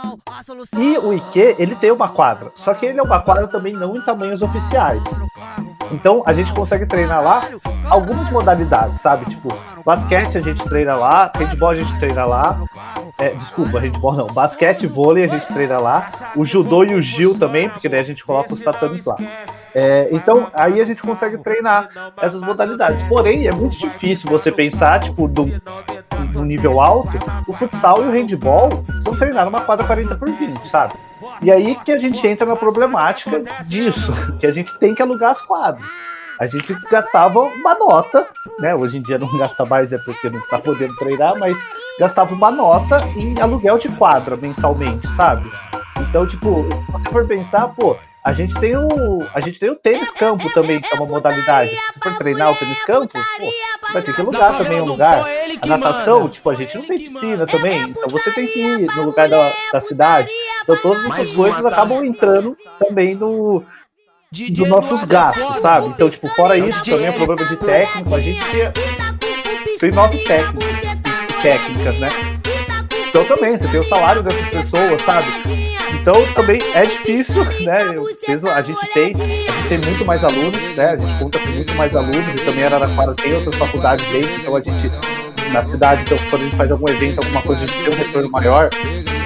E 0.79 0.97
o 0.99 1.13
IQ, 1.13 1.57
ele 1.59 1.75
tem 1.75 1.91
uma 1.91 2.09
quadra. 2.09 2.53
Só 2.55 2.73
que 2.73 2.87
ele 2.87 3.01
é 3.01 3.03
uma 3.03 3.21
quadra 3.21 3.49
também 3.49 3.73
não 3.73 3.97
em 3.97 4.01
tamanhos 4.01 4.43
oficiais. 4.43 5.03
Então 5.95 6.23
a 6.27 6.33
gente 6.33 6.53
consegue 6.53 6.87
treinar 6.87 7.23
lá 7.23 7.49
algumas 7.89 8.29
modalidades, 8.31 9.01
sabe? 9.01 9.27
Tipo, 9.27 9.49
basquete 9.85 10.37
a 10.37 10.41
gente 10.41 10.63
treina 10.65 10.97
lá, 10.97 11.31
handball 11.37 11.71
a 11.71 11.75
gente 11.75 11.97
treina 11.99 12.25
lá. 12.25 12.61
É, 13.19 13.31
desculpa, 13.31 13.79
handball 13.79 14.15
não. 14.15 14.27
Basquete, 14.27 14.89
vôlei 14.89 15.23
a 15.23 15.29
gente 15.29 15.47
treina 15.47 15.79
lá. 15.79 16.09
O 16.35 16.45
judô 16.45 16.83
e 16.85 16.95
o 16.95 17.01
gil 17.01 17.39
também, 17.39 17.69
porque 17.69 17.89
daí 17.89 18.01
a 18.01 18.05
gente 18.05 18.25
coloca 18.25 18.53
os 18.53 18.61
tatames 18.61 19.05
lá. 19.05 19.17
É, 19.73 20.09
então, 20.11 20.49
aí 20.53 20.81
a 20.81 20.85
gente 20.85 21.03
consegue 21.03 21.39
treinar 21.39 21.89
essas 22.21 22.41
modalidades. 22.41 23.01
Porém, 23.09 23.47
é 23.47 23.53
muito 23.53 23.79
difícil 23.79 24.29
você 24.29 24.51
pensar, 24.51 24.99
tipo, 25.01 25.29
do, 25.29 25.47
nível 26.45 26.81
alto, 26.81 27.17
o 27.47 27.53
futsal 27.53 28.05
e 28.05 28.09
o 28.09 28.11
handball 28.11 28.69
são 29.03 29.15
treinar 29.15 29.45
numa 29.45 29.61
quadra 29.61 29.87
40 29.87 30.17
por 30.17 30.29
20, 30.29 30.69
sabe? 30.69 30.95
E 31.43 31.51
aí 31.51 31.75
que 31.85 31.93
a 31.93 31.99
gente 31.99 32.27
entra 32.27 32.47
na 32.47 32.57
problemática 32.57 33.43
disso, 33.67 34.13
que 34.39 34.47
a 34.47 34.53
gente 34.53 34.77
tem 34.79 34.95
que 34.95 35.03
alugar 35.03 35.33
as 35.33 35.43
quadras. 35.43 35.89
A 36.39 36.47
gente 36.47 36.75
gastava 36.91 37.41
uma 37.41 37.75
nota, 37.77 38.27
né? 38.59 38.75
Hoje 38.75 38.99
em 38.99 39.03
dia 39.03 39.19
não 39.19 39.29
gasta 39.39 39.65
mais, 39.65 39.93
é 39.93 39.99
porque 39.99 40.29
não 40.29 40.41
tá 40.49 40.59
podendo 40.59 40.95
treinar, 40.97 41.39
mas 41.39 41.57
gastava 41.99 42.35
uma 42.35 42.51
nota 42.51 42.97
em 43.17 43.41
aluguel 43.41 43.79
de 43.79 43.89
quadra 43.91 44.37
mensalmente, 44.37 45.07
sabe? 45.13 45.51
Então, 46.01 46.27
tipo, 46.27 46.67
se 46.71 46.93
você 46.93 47.11
for 47.11 47.27
pensar, 47.27 47.69
pô, 47.69 47.97
a 48.25 48.33
gente 48.33 48.55
tem 48.55 48.75
o. 48.75 49.23
A 49.35 49.41
gente 49.43 49.61
tem 49.61 49.71
o 49.71 49.77
tênis 49.77 50.11
campo 50.13 50.51
também, 50.55 50.81
que 50.81 50.95
é 50.95 50.97
uma 50.97 51.05
modalidade. 51.05 51.71
Se 51.93 52.01
for 52.03 52.17
treinar 52.17 52.53
o 52.53 52.57
tênis 52.57 52.83
campo, 52.87 53.13
pô, 53.13 53.93
vai 53.93 54.01
ter 54.01 54.15
que 54.15 54.21
alugar 54.23 54.57
também 54.57 54.81
um 54.81 54.87
lugar. 54.87 55.23
A 55.61 55.67
natação, 55.67 56.27
tipo, 56.31 56.49
a 56.49 56.55
gente 56.55 56.75
não 56.75 56.85
tem 56.87 56.99
piscina 56.99 57.47
também, 57.47 57.83
então 57.83 58.09
você 58.09 58.31
tem 58.31 58.47
que 58.47 58.59
ir 58.59 58.97
no 58.97 59.03
lugar 59.05 59.29
da, 59.29 59.53
da 59.71 59.81
cidade. 59.83 60.31
Então 60.63 60.75
todas 60.79 61.05
essas 61.05 61.37
coisas 61.37 61.63
acabam 61.67 62.03
entrando 62.03 62.57
também 62.79 63.15
no, 63.15 63.63
dos 64.33 64.69
nossos 64.71 65.05
gastos, 65.05 65.61
sabe? 65.61 65.89
Então, 65.89 66.09
tipo, 66.09 66.27
fora 66.29 66.57
isso, 66.57 66.83
também 66.83 67.07
é 67.07 67.13
problema 67.13 67.45
de 67.45 67.57
técnico, 67.57 68.15
a 68.15 68.21
gente 68.21 68.41
tem, 69.79 69.93
nove 69.93 70.17
técnicos 70.25 70.65
e 70.65 71.43
técnicas, 71.43 71.99
né? 71.99 72.34
Então 73.15 73.25
também, 73.27 73.57
você 73.57 73.69
tem 73.69 73.79
o 73.79 73.85
salário 73.85 74.25
dessas 74.25 74.49
pessoas, 74.49 75.01
sabe? 75.03 75.29
Então 75.95 76.17
também 76.35 76.61
é 76.75 76.85
difícil, 76.85 77.45
né? 77.61 77.79
Eu- 77.95 78.51
a 78.53 78.61
gente 78.61 78.93
tem, 78.93 79.13
a 79.15 79.25
gente 79.53 79.69
tem 79.69 79.79
muito 79.79 80.05
mais 80.05 80.25
alunos, 80.25 80.61
né? 80.75 80.91
A 80.91 80.97
gente 80.97 81.19
conta 81.21 81.39
com 81.39 81.49
muito 81.51 81.73
mais 81.75 81.95
alunos 81.95 82.29
e 82.35 82.45
também 82.45 82.65
Araraquara 82.65 83.15
tem 83.15 83.33
outras 83.35 83.55
faculdades 83.55 84.05
dentro, 84.11 84.33
então 84.35 84.57
a 84.57 84.61
gente 84.61 84.91
na 85.53 85.65
cidade, 85.65 86.03
então 86.03 86.19
quando 86.29 86.43
a 86.43 86.45
gente 86.47 86.57
faz 86.57 86.71
algum 86.73 86.89
evento, 86.91 87.21
alguma 87.21 87.41
coisa, 87.43 87.63
a 87.63 87.67
gente 87.69 87.85
tem 87.85 87.93
um 87.95 87.97
retorno 87.97 88.31
maior. 88.33 88.71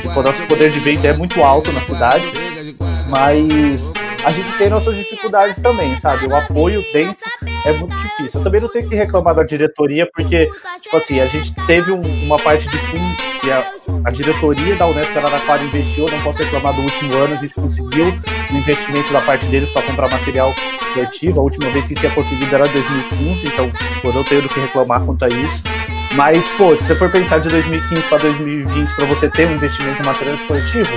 Tipo, 0.03 0.21
o 0.21 0.23
nosso 0.23 0.43
poder 0.43 0.71
de 0.71 0.81
venda 0.81 1.09
é 1.09 1.13
muito 1.15 1.43
alto 1.43 1.73
na 1.73 1.81
cidade, 1.81 2.31
mas 3.09 3.91
a 4.25 4.33
gente 4.33 4.51
tem 4.59 4.69
nossas 4.69 4.97
dificuldades 4.97 5.59
também, 5.61 5.97
sabe? 5.99 6.27
O 6.27 6.37
apoio 6.37 6.83
dentro 6.93 7.17
é 7.65 7.73
muito 7.73 7.97
difícil. 7.97 8.41
Eu 8.41 8.45
também 8.45 8.61
não 8.61 8.69
tenho 8.69 8.89
que 8.89 8.95
reclamar 8.95 9.35
da 9.35 9.43
diretoria, 9.43 10.09
porque, 10.15 10.51
tipo 10.83 10.97
assim, 10.97 11.21
a 11.21 11.27
gente 11.27 11.53
teve 11.67 11.93
um- 11.93 12.03
uma 12.25 12.39
parte 12.39 12.67
de 12.69 12.77
fundo 12.79 13.17
que 13.41 13.51
a, 13.51 13.73
a 14.05 14.11
diretoria 14.11 14.75
da 14.77 14.87
Unesp 14.87 15.17
Araraquara 15.17 15.63
investiu, 15.63 16.07
não 16.11 16.21
posso 16.23 16.39
reclamar 16.43 16.75
do 16.75 16.83
último 16.83 17.15
ano, 17.15 17.35
a 17.35 17.37
gente 17.37 17.55
conseguiu 17.55 18.07
um 18.51 18.57
investimento 18.59 19.13
da 19.13 19.21
parte 19.21 19.47
deles 19.47 19.71
para 19.71 19.83
comprar 19.83 20.09
material 20.11 20.53
esportivo. 20.89 21.41
A 21.41 21.43
última 21.45 21.71
vez 21.71 21.87
que 21.87 21.95
tinha 21.95 22.11
conseguido 22.13 22.55
era 22.55 22.67
2015, 22.67 23.47
então 23.47 23.71
pô, 24.03 24.13
não 24.13 24.25
tenho 24.25 24.43
do 24.43 24.49
que 24.49 24.61
reclamar 24.61 25.01
quanto 25.03 25.25
a 25.25 25.29
isso. 25.29 25.63
Mas, 26.15 26.45
pô, 26.57 26.75
se 26.77 26.83
você 26.85 26.95
for 26.97 27.11
pensar 27.11 27.39
de 27.39 27.49
2015 27.49 28.03
para 28.09 28.19
2020 28.19 28.95
para 28.97 29.05
você 29.05 29.29
ter 29.31 29.47
um 29.47 29.53
investimento 29.53 30.03
em 30.03 30.07
material 30.07 30.35
esportivo, 30.37 30.89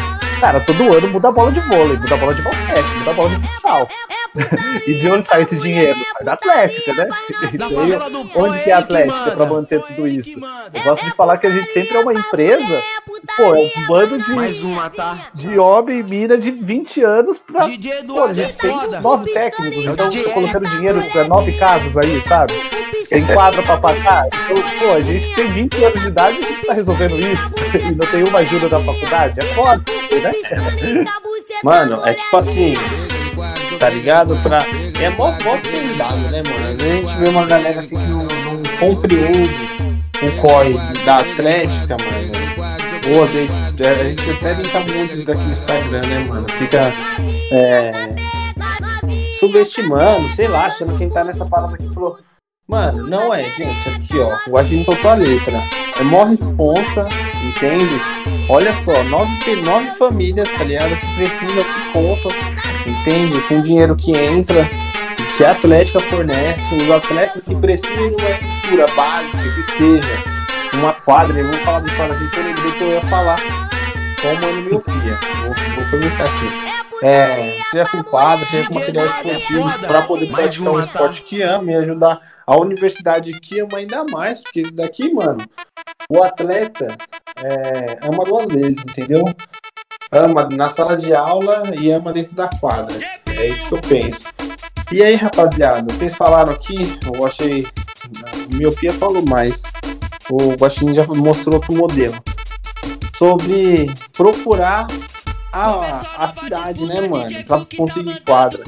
cara, 0.42 0.60
todo 0.60 0.92
ano 0.92 1.08
muda 1.10 1.28
a 1.28 1.32
bola 1.32 1.52
de 1.52 1.60
vôlei, 1.60 1.98
muda 1.98 2.16
a 2.16 2.18
bola 2.18 2.34
de 2.34 2.42
basquete, 2.42 2.98
muda 2.98 3.12
a 3.12 3.14
bola 3.14 3.30
de 3.30 3.48
futsal. 3.48 3.88
E 4.88 4.94
de 5.00 5.12
onde 5.12 5.28
sai 5.28 5.42
esse 5.44 5.58
dinheiro? 5.58 5.98
Sai 6.14 6.24
da 6.26 6.34
Atlética, 6.34 6.94
né? 6.94 7.10
Então, 7.54 7.70
onde 8.36 8.64
que 8.64 8.70
é 8.70 8.74
a 8.74 8.80
Atlética 8.80 9.32
para 9.32 9.46
manter 9.46 9.82
tudo 9.82 10.08
isso? 10.08 10.40
Eu 10.74 10.84
gosto 10.84 11.06
de 11.06 11.12
falar 11.12 11.38
que 11.38 11.48
a 11.48 11.50
gente 11.50 11.72
sempre 11.72 11.98
é 11.98 12.00
uma 12.00 12.14
empresa, 12.14 12.82
pô, 13.36 13.56
é 13.56 13.60
um 13.60 13.88
bando 13.88 14.18
de, 14.18 14.34
Mais 14.34 14.64
uma, 14.64 14.90
tá? 14.90 15.30
de 15.34 15.58
homem 15.60 16.00
e 16.00 16.04
mina 16.04 16.38
de 16.38 16.52
20 16.52 17.04
anos 17.04 17.38
pra. 17.38 17.68
DJ 17.68 17.92
Pô, 17.92 17.98
a 17.98 18.32
Eduardo 18.32 18.42
é 18.42 18.44
gente 18.44 18.58
tem 18.58 19.02
nove 19.02 19.34
técnicos, 19.34 19.86
É 19.86 19.90
então 19.90 20.34
colocando 20.34 20.70
dinheiro 20.70 21.04
pra 21.12 21.24
nove 21.26 21.52
casas 21.54 21.98
aí, 21.98 22.22
sabe? 22.22 22.54
Tem 23.10 23.26
quadra 23.26 23.62
pra 23.64 23.78
pagar. 23.78 24.26
Então, 24.28 24.64
pô, 24.80 24.94
a 24.94 25.02
gente 25.02 25.36
tem 25.36 25.48
20 25.52 25.84
anos 25.84 26.02
de 26.02 26.08
idade 26.08 26.40
e 26.40 26.46
a 26.46 26.48
gente 26.48 26.66
tá 26.66 26.74
resolvendo 26.74 27.20
isso. 27.20 27.52
E 27.82 27.96
não 27.96 28.06
tem 28.08 28.24
uma 28.24 28.40
ajuda 28.40 28.68
da 28.70 28.80
faculdade. 28.80 29.40
É 29.40 29.44
foda, 29.54 29.84
né? 30.22 31.06
Mano, 31.64 32.06
é 32.06 32.14
tipo 32.14 32.38
assim, 32.38 32.76
tá 33.82 33.90
ligado? 33.90 34.38
Pra... 34.44 34.64
É 35.02 35.10
mó, 35.10 35.32
mó 35.44 35.58
pesado, 35.58 36.18
né, 36.30 36.44
mano? 36.44 36.68
A 36.68 36.84
gente 36.84 37.18
vê 37.18 37.28
uma 37.28 37.48
galera 37.48 37.80
assim 37.80 37.98
que 37.98 38.06
não, 38.06 38.26
não 38.26 38.78
compreende 38.80 39.56
o 40.22 40.40
corre 40.40 40.78
da 41.04 41.18
Atlética, 41.18 41.98
mano. 41.98 43.12
Ou 43.12 43.24
às 43.24 43.32
vezes 43.32 43.50
é, 43.80 43.90
a 43.90 44.04
gente 44.04 44.30
até 44.30 44.54
brinca 44.54 44.80
muito 44.82 45.26
daqui 45.26 45.42
no 45.42 45.54
Instagram, 45.54 46.02
né, 46.02 46.20
mano? 46.20 46.48
Fica 46.52 46.94
é, 47.52 47.92
subestimando, 49.40 50.30
sei 50.30 50.48
lá, 50.48 50.68
achando 50.68 50.96
quem 50.96 51.10
tá 51.10 51.24
nessa 51.24 51.44
parada 51.44 51.74
aqui 51.74 51.92
falou. 51.92 52.20
Mano, 52.72 53.05
não 53.05 53.34
é, 53.34 53.43
gente, 53.49 53.89
aqui 53.89 54.17
ó, 54.17 54.34
o 54.49 54.57
Agente 54.57 54.86
soltou 54.86 55.11
a 55.11 55.15
letra. 55.15 55.61
É 55.99 56.03
mó 56.03 56.24
responsa, 56.24 57.05
entende? 57.43 57.99
Olha 58.47 58.74
só, 58.86 59.03
nove, 59.03 59.55
nove 59.57 59.88
famílias, 59.97 60.49
tá 60.57 60.63
ligado? 60.63 60.95
Que 60.95 61.15
precisam, 61.15 61.65
que 61.65 61.91
contam, 61.91 62.32
entende? 62.88 63.41
Com 63.41 63.59
o 63.59 63.61
dinheiro 63.61 63.93
que 63.97 64.15
entra, 64.15 64.65
que 65.36 65.43
a 65.43 65.51
Atlética 65.51 65.99
fornece, 65.99 66.76
os 66.76 66.89
atletas 66.89 67.41
que 67.41 67.53
precisam 67.55 68.07
de 68.07 68.15
uma 68.15 68.30
estrutura 68.30 68.88
básica, 68.95 69.38
que 69.38 69.63
seja 69.74 70.24
uma 70.74 70.93
quadra, 70.93 71.38
eu 71.38 71.47
vou 71.47 71.59
falar 71.59 71.82
de 71.82 71.93
quadra 71.93 72.15
aqui, 72.15 72.30
que 72.30 72.38
eu 72.38 72.43
lembrei 72.45 72.72
que 72.72 72.82
eu 72.84 72.91
ia 72.91 73.01
falar 73.01 73.41
com 74.22 74.28
o 74.30 74.39
Mano 74.39 74.61
Miopia. 74.61 75.19
Vou, 75.43 75.53
vou 75.76 75.91
perguntar 75.91 76.24
aqui. 76.24 76.72
É, 77.03 77.59
seja 77.69 77.86
com 77.88 78.01
quadra, 78.01 78.45
seja 78.45 78.69
com 78.69 78.76
material 78.76 79.07
esportivo, 79.07 79.80
para 79.80 80.01
poder 80.03 80.32
praticar 80.32 80.74
um 80.74 80.78
tá? 80.80 80.86
esporte 80.86 81.22
que 81.24 81.41
ama 81.41 81.69
e 81.69 81.76
ajudar 81.76 82.31
a 82.46 82.58
universidade 82.60 83.39
que 83.39 83.60
ama 83.60 83.78
ainda 83.78 84.04
mais, 84.04 84.42
porque 84.42 84.62
isso 84.62 84.74
daqui, 84.74 85.14
mano, 85.14 85.44
o 86.10 86.22
atleta 86.22 86.98
é, 87.38 88.00
ama 88.02 88.24
duas 88.26 88.48
vezes, 88.48 88.78
entendeu? 88.80 89.26
Ama 90.12 90.50
na 90.50 90.70
sala 90.70 90.98
de 90.98 91.14
aula 91.14 91.74
e 91.80 91.89
ama 91.92 92.12
dentro 92.12 92.36
da 92.36 92.50
quadra. 92.50 92.96
É 93.30 93.48
isso 93.48 93.66
que 93.68 93.74
eu 93.74 93.82
penso. 93.82 94.28
E 94.92 95.02
aí, 95.02 95.16
rapaziada, 95.16 95.94
vocês 95.94 96.14
falaram 96.16 96.52
aqui, 96.52 97.00
eu 97.06 97.26
achei. 97.26 97.66
A 98.26 98.56
miopia 98.56 98.92
falou 98.92 99.24
mais. 99.26 99.64
O 100.30 100.54
Guaxinim 100.54 100.94
já 100.94 101.06
mostrou 101.06 101.56
outro 101.56 101.74
modelo. 101.74 102.22
Sobre 103.18 103.89
procurar 104.12 104.88
a, 105.52 106.02
a 106.26 106.28
cidade, 106.34 106.86
né, 106.86 107.02
mano? 107.02 107.43
Pra 107.45 107.66
conseguir 107.78 108.22
quadra. 108.22 108.64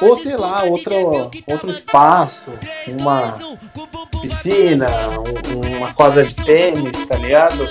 Ou 0.00 0.18
sei 0.20 0.36
lá, 0.36 0.64
outro, 0.64 1.30
outro 1.46 1.70
espaço, 1.70 2.50
uma 2.86 3.38
piscina, 4.20 4.86
um- 5.10 5.76
uma 5.78 5.92
quadra 5.94 6.24
de 6.24 6.34
tênis, 6.34 7.06
tá 7.06 7.16
ligado? 7.16 7.66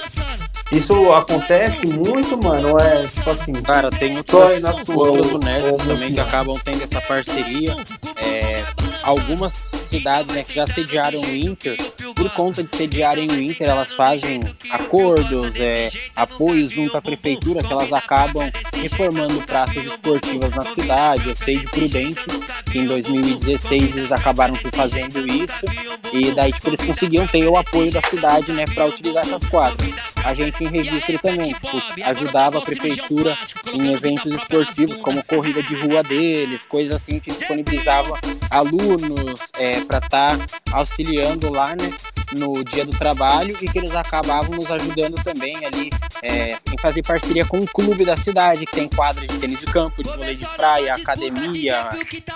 Isso 0.71 1.11
acontece 1.11 1.85
muito, 1.85 2.41
mano. 2.41 2.77
É 2.79 3.05
tipo 3.07 3.29
assim. 3.29 3.51
Cara, 3.53 3.89
tem 3.89 4.17
outras, 4.17 4.61
na 4.61 4.71
sua, 4.85 5.09
outras 5.09 5.31
ô, 5.33 5.75
também 5.85 6.13
que 6.13 6.19
acabam 6.21 6.57
tendo 6.63 6.81
essa 6.83 7.01
parceria. 7.01 7.75
É, 8.15 8.63
algumas 9.03 9.69
cidades 9.85 10.33
né, 10.33 10.43
que 10.43 10.53
já 10.53 10.65
sediaram 10.65 11.19
o 11.19 11.25
Inter, 11.35 11.75
por 12.15 12.29
conta 12.31 12.63
de 12.63 12.75
sediarem 12.75 13.29
o 13.29 13.41
Inter, 13.41 13.69
elas 13.69 13.93
fazem 13.93 14.41
acordos, 14.69 15.55
é, 15.55 15.91
apoios 16.15 16.71
junto 16.71 16.97
à 16.97 17.01
prefeitura, 17.01 17.61
que 17.61 17.71
elas 17.71 17.91
acabam 17.93 18.51
reformando 18.75 19.41
praças 19.41 19.85
esportivas 19.85 20.51
na 20.51 20.63
cidade. 20.63 21.29
Eu 21.29 21.35
sei 21.35 21.57
de 21.57 21.67
Prudente, 21.67 22.23
que 22.71 22.79
em 22.79 22.85
2016 22.85 23.97
eles 23.97 24.11
acabaram 24.11 24.55
fazendo 24.55 25.27
isso, 25.27 25.65
e 26.13 26.31
daí 26.31 26.51
tipo, 26.51 26.69
eles 26.69 26.81
conseguiam 26.81 27.27
ter 27.27 27.47
o 27.47 27.57
apoio 27.57 27.91
da 27.91 28.01
cidade 28.01 28.51
né, 28.51 28.65
para 28.65 28.85
utilizar 28.85 29.23
essas 29.23 29.43
quadras. 29.45 29.91
A 30.23 30.33
gente 30.33 30.63
em 30.63 30.67
registro 30.67 31.17
também, 31.19 31.53
tipo, 31.53 31.81
ajudava 32.03 32.59
a 32.59 32.61
prefeitura 32.61 33.37
em 33.73 33.91
eventos 33.91 34.31
esportivos, 34.33 35.01
como 35.01 35.23
corrida 35.23 35.63
de 35.63 35.75
rua 35.75 36.03
deles, 36.03 36.65
coisas 36.65 36.95
assim 36.95 37.19
que 37.19 37.31
disponibilizava 37.31 38.19
alunos 38.49 39.51
para 39.87 39.97
estar 39.97 40.37
auxiliando 40.71 41.51
lá, 41.51 41.75
né, 41.75 41.91
no 42.35 42.63
dia 42.63 42.85
do 42.85 42.91
trabalho 42.91 43.57
e 43.61 43.67
que 43.67 43.77
eles 43.77 43.93
acabavam 43.93 44.55
nos 44.55 44.69
ajudando 44.71 45.15
também 45.23 45.65
ali 45.65 45.89
é, 46.21 46.57
em 46.71 46.77
fazer 46.79 47.03
parceria 47.03 47.45
com 47.45 47.59
o 47.59 47.67
clube 47.67 48.05
da 48.05 48.15
cidade, 48.15 48.65
que 48.65 48.73
tem 48.73 48.87
quadra 48.87 49.25
de 49.25 49.37
tênis 49.39 49.59
de 49.59 49.65
campo, 49.65 50.03
de 50.03 50.09
vôlei 50.09 50.35
de 50.35 50.45
praia, 50.45 50.95
academia, 50.95 51.89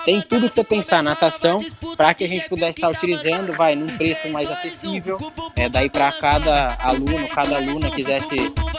tem 0.04 0.20
tudo 0.20 0.48
que 0.48 0.54
você 0.54 0.64
pensar, 0.64 1.02
natação, 1.02 1.58
para 1.96 2.12
que 2.14 2.24
a 2.24 2.28
gente 2.28 2.48
pudesse 2.48 2.78
estar 2.78 2.88
utilizando, 2.88 3.54
vai, 3.54 3.74
num 3.74 3.96
preço 3.96 4.28
mais 4.28 4.50
acessível, 4.50 5.18
é, 5.54 5.68
daí 5.68 5.88
para 5.88 6.10
cada 6.12 6.76
aluno, 6.80 7.28
cada 7.28 7.56
aluna 7.56 7.90
quisesse 7.90 8.36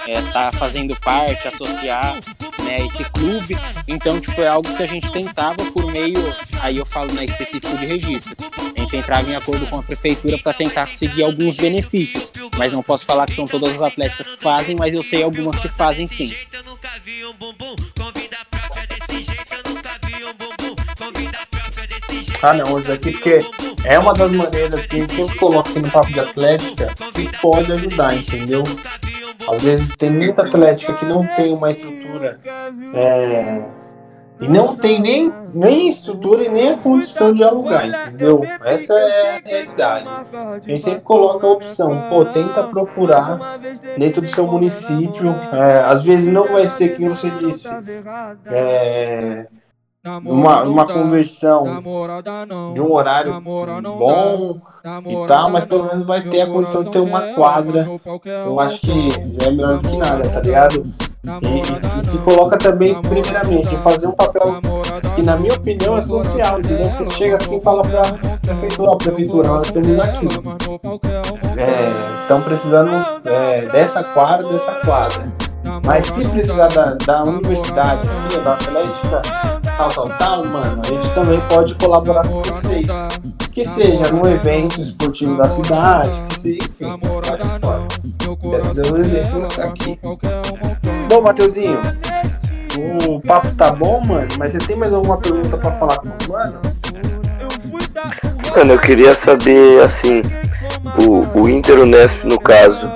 estar 0.07 0.53
fazendo 0.55 0.95
parte, 0.97 1.47
associar 1.47 2.18
né, 2.63 2.86
esse 2.86 3.03
clube. 3.05 3.57
Então, 3.88 4.20
tipo, 4.20 4.39
é 4.41 4.47
algo 4.47 4.76
que 4.76 4.84
a 4.84 4.88
gente 4.88 5.09
tentava 5.11 5.63
por 5.72 5.91
meio, 5.91 6.34
aí 6.59 6.78
eu 6.78 6.86
falo 6.86 7.11
né, 7.13 7.24
específico 7.24 7.76
de 7.78 7.86
registro. 7.86 8.36
A 8.76 8.80
gente 8.82 8.97
entrava 8.97 9.30
em 9.30 9.36
acordo 9.36 9.65
com 9.68 9.80
a 9.80 9.84
prefeitura 9.84 10.38
para 10.38 10.53
tentar 10.53 10.88
conseguir 10.88 11.07
alguns 11.24 11.55
benefícios, 11.55 12.32
mas 12.58 12.74
não 12.74 12.84
posso 12.84 13.05
falar 13.05 13.26
que 13.26 13.36
são 13.36 13.47
todas 13.47 13.74
as 13.74 13.82
atléticas 13.82 14.32
que 14.32 14.38
fazem, 14.38 14.76
mas 14.76 14.93
eu 14.93 15.03
sei 15.03 15.24
algumas 15.24 15.58
que 15.60 15.70
fazem 15.70 16.08
sim. 16.08 16.34
Eu. 16.53 17.26
Eu. 17.30 17.76
Ah, 22.41 22.53
não, 22.53 22.80
isso 22.80 22.91
aqui 22.91 23.12
porque 23.12 23.39
é 23.84 23.97
uma 23.97 24.14
das 24.14 24.32
maneiras 24.32 24.86
que 24.86 24.97
gente 24.97 25.14
sempre 25.14 25.36
coloca 25.38 25.70
aqui 25.70 25.80
no 25.80 25.89
Papo 25.89 26.14
de 26.14 26.20
Atlética 26.20 26.93
que 27.14 27.38
pode 27.39 27.72
ajudar, 27.72 28.16
entendeu? 28.16 28.64
Às 29.49 29.62
vezes 29.64 29.95
tem 29.95 30.12
muita 30.12 30.43
atlética 30.43 30.93
que 30.93 31.05
não 31.05 31.26
tem 31.36 31.51
uma 31.51 31.72
estrutura 31.72 32.39
é, 32.93 33.66
e 34.39 34.47
não 34.47 34.75
tem 34.75 35.01
nem, 35.01 35.33
nem 35.53 35.89
estrutura 35.89 36.43
e 36.43 36.49
nem 36.49 36.73
a 36.73 36.77
condição 36.77 37.33
de 37.33 37.43
alugar, 37.43 37.88
entendeu? 37.88 38.41
Essa 38.63 38.93
é 38.93 39.38
a 39.38 39.41
realidade. 39.43 40.07
A 40.07 40.59
gente 40.59 40.83
sempre 40.83 41.01
coloca 41.01 41.47
a 41.47 41.51
opção, 41.51 42.07
pô, 42.09 42.23
tenta 42.25 42.63
procurar 42.63 43.59
dentro 43.97 44.21
do 44.21 44.27
seu 44.27 44.45
município. 44.45 45.29
É, 45.51 45.79
às 45.85 46.03
vezes 46.03 46.27
não 46.27 46.47
vai 46.47 46.67
ser, 46.67 46.95
como 46.95 47.15
você 47.15 47.29
disse, 47.31 47.67
é, 48.45 49.47
uma, 50.26 50.64
uma 50.64 50.86
conversão 50.86 51.82
de 52.74 52.82
um 52.82 52.91
horário 52.91 53.39
bom 53.41 54.60
e 55.05 55.28
tal, 55.28 55.49
mas 55.49 55.66
pelo 55.66 55.86
menos 55.86 56.05
vai 56.05 56.22
ter 56.22 56.41
a 56.41 56.47
condição 56.47 56.84
de 56.84 56.91
ter 56.91 56.99
uma 56.99 57.34
quadra. 57.34 57.88
Eu 58.45 58.60
acho 58.60 58.82
que 58.82 59.10
já 59.12 59.47
é 59.47 59.51
melhor 59.51 59.80
do 59.80 59.89
que 59.89 59.97
nada, 59.97 60.30
tá 60.30 60.41
ligado? 60.41 60.88
E, 61.41 62.01
e 62.01 62.10
se 62.10 62.18
coloca 62.20 62.58
também, 62.58 62.95
primeiramente, 63.01 63.76
fazer 63.78 64.08
um 64.08 64.14
papel 64.14 64.62
que, 65.16 65.22
na 65.22 65.36
minha 65.36 65.53
opinião, 65.53 65.97
é 65.97 66.01
social, 66.01 66.60
entendeu? 66.60 66.88
Porque 66.89 67.03
você 67.03 67.12
chega 67.12 67.36
assim 67.36 67.58
e 67.58 67.62
fala 67.62 67.84
pra 67.84 68.01
prefeitura, 68.41 68.91
ó, 68.91 68.95
prefeitura, 68.95 69.47
nós 69.49 69.70
temos 69.70 69.99
aqui. 69.99 70.28
Estão 72.22 72.41
precisando 72.41 72.91
é, 73.26 73.66
dessa 73.66 74.03
quadra, 74.03 74.47
dessa 74.47 74.72
quadra. 74.86 75.32
Mas 75.84 76.08
se 76.08 76.26
precisar 76.26 76.70
da, 76.70 76.93
da 77.05 77.24
universidade 77.24 78.08
aqui, 78.08 78.39
da 78.39 78.53
Atlética, 78.53 79.22
tal, 79.78 79.89
tal, 79.89 80.09
tal, 80.17 80.45
mano, 80.45 80.82
a 80.84 80.88
gente 80.88 81.09
também 81.13 81.39
pode 81.47 81.75
colaborar 81.75 82.28
com 82.28 82.41
vocês. 82.41 82.88
Que 83.51 83.65
seja 83.65 84.11
num 84.11 84.28
evento 84.28 84.80
esportivo 84.80 85.38
da 85.38 85.49
cidade, 85.49 86.21
que 86.30 86.39
seja, 86.39 86.59
enfim, 86.69 86.99
várias 87.28 87.51
formas. 87.57 87.88
Dar 88.75 88.93
um 88.93 88.97
exemplo 88.97 89.47
aqui. 89.63 89.99
Bom, 91.09 91.21
Mateuzinho, 91.21 91.80
o 93.07 93.19
papo 93.21 93.49
tá 93.55 93.71
bom, 93.71 93.99
mano, 94.01 94.28
mas 94.38 94.51
você 94.51 94.59
tem 94.59 94.75
mais 94.75 94.93
alguma 94.93 95.17
pergunta 95.17 95.57
pra 95.57 95.71
falar 95.71 95.97
com 95.97 96.07
o 96.07 96.32
mano? 96.32 96.59
Mano, 98.55 98.73
eu 98.73 98.80
queria 98.80 99.13
saber, 99.13 99.82
assim, 99.84 100.21
o, 101.07 101.41
o 101.41 101.49
Inter 101.49 101.80
Unesp, 101.80 102.23
no 102.25 102.39
caso, 102.39 102.88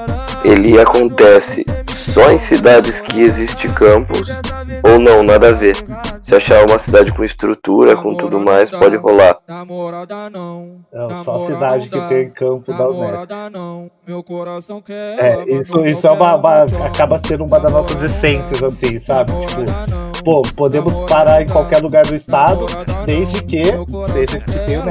ele 0.43 0.79
acontece 0.79 1.65
só 2.13 2.31
em 2.31 2.37
cidades 2.39 2.99
que 3.01 3.21
existe 3.21 3.67
campus 3.69 4.29
ou 4.83 4.99
não, 4.99 5.23
nada 5.23 5.49
a 5.49 5.51
ver. 5.51 5.75
Se 6.23 6.35
achar 6.35 6.65
uma 6.67 6.79
cidade 6.79 7.11
com 7.11 7.23
estrutura, 7.23 7.95
com 7.95 8.15
tudo 8.15 8.39
mais, 8.39 8.69
pode 8.69 8.95
rolar. 8.95 9.37
Não. 9.47 10.81
Só 11.23 11.35
a 11.35 11.39
cidade 11.45 11.89
que 11.89 11.99
tem 12.07 12.29
campo 12.29 12.71
da 12.73 12.87
Unesp. 12.89 13.01
Namorada 13.01 13.49
não. 13.49 13.89
Meu 14.07 14.23
coração 14.23 14.81
quer. 14.81 15.17
É, 15.19 15.43
isso, 15.53 15.85
isso 15.85 16.07
é 16.07 16.11
uma, 16.11 16.35
uma- 16.35 16.63
acaba 16.85 17.19
sendo 17.25 17.43
uma 17.43 17.59
das 17.59 17.71
nossas 17.71 18.01
essências, 18.03 18.61
assim, 18.63 18.99
sabe? 18.99 19.31
Tipo, 19.45 20.23
pô, 20.23 20.41
podemos 20.55 20.93
parar 21.09 21.41
em 21.41 21.47
qualquer 21.47 21.81
lugar 21.81 22.03
do 22.05 22.15
estado, 22.15 22.65
desde 23.05 23.43
que 23.43 23.63
seja 24.13 24.39
que 24.39 24.51
quer 24.51 24.65
tenha 24.65 24.83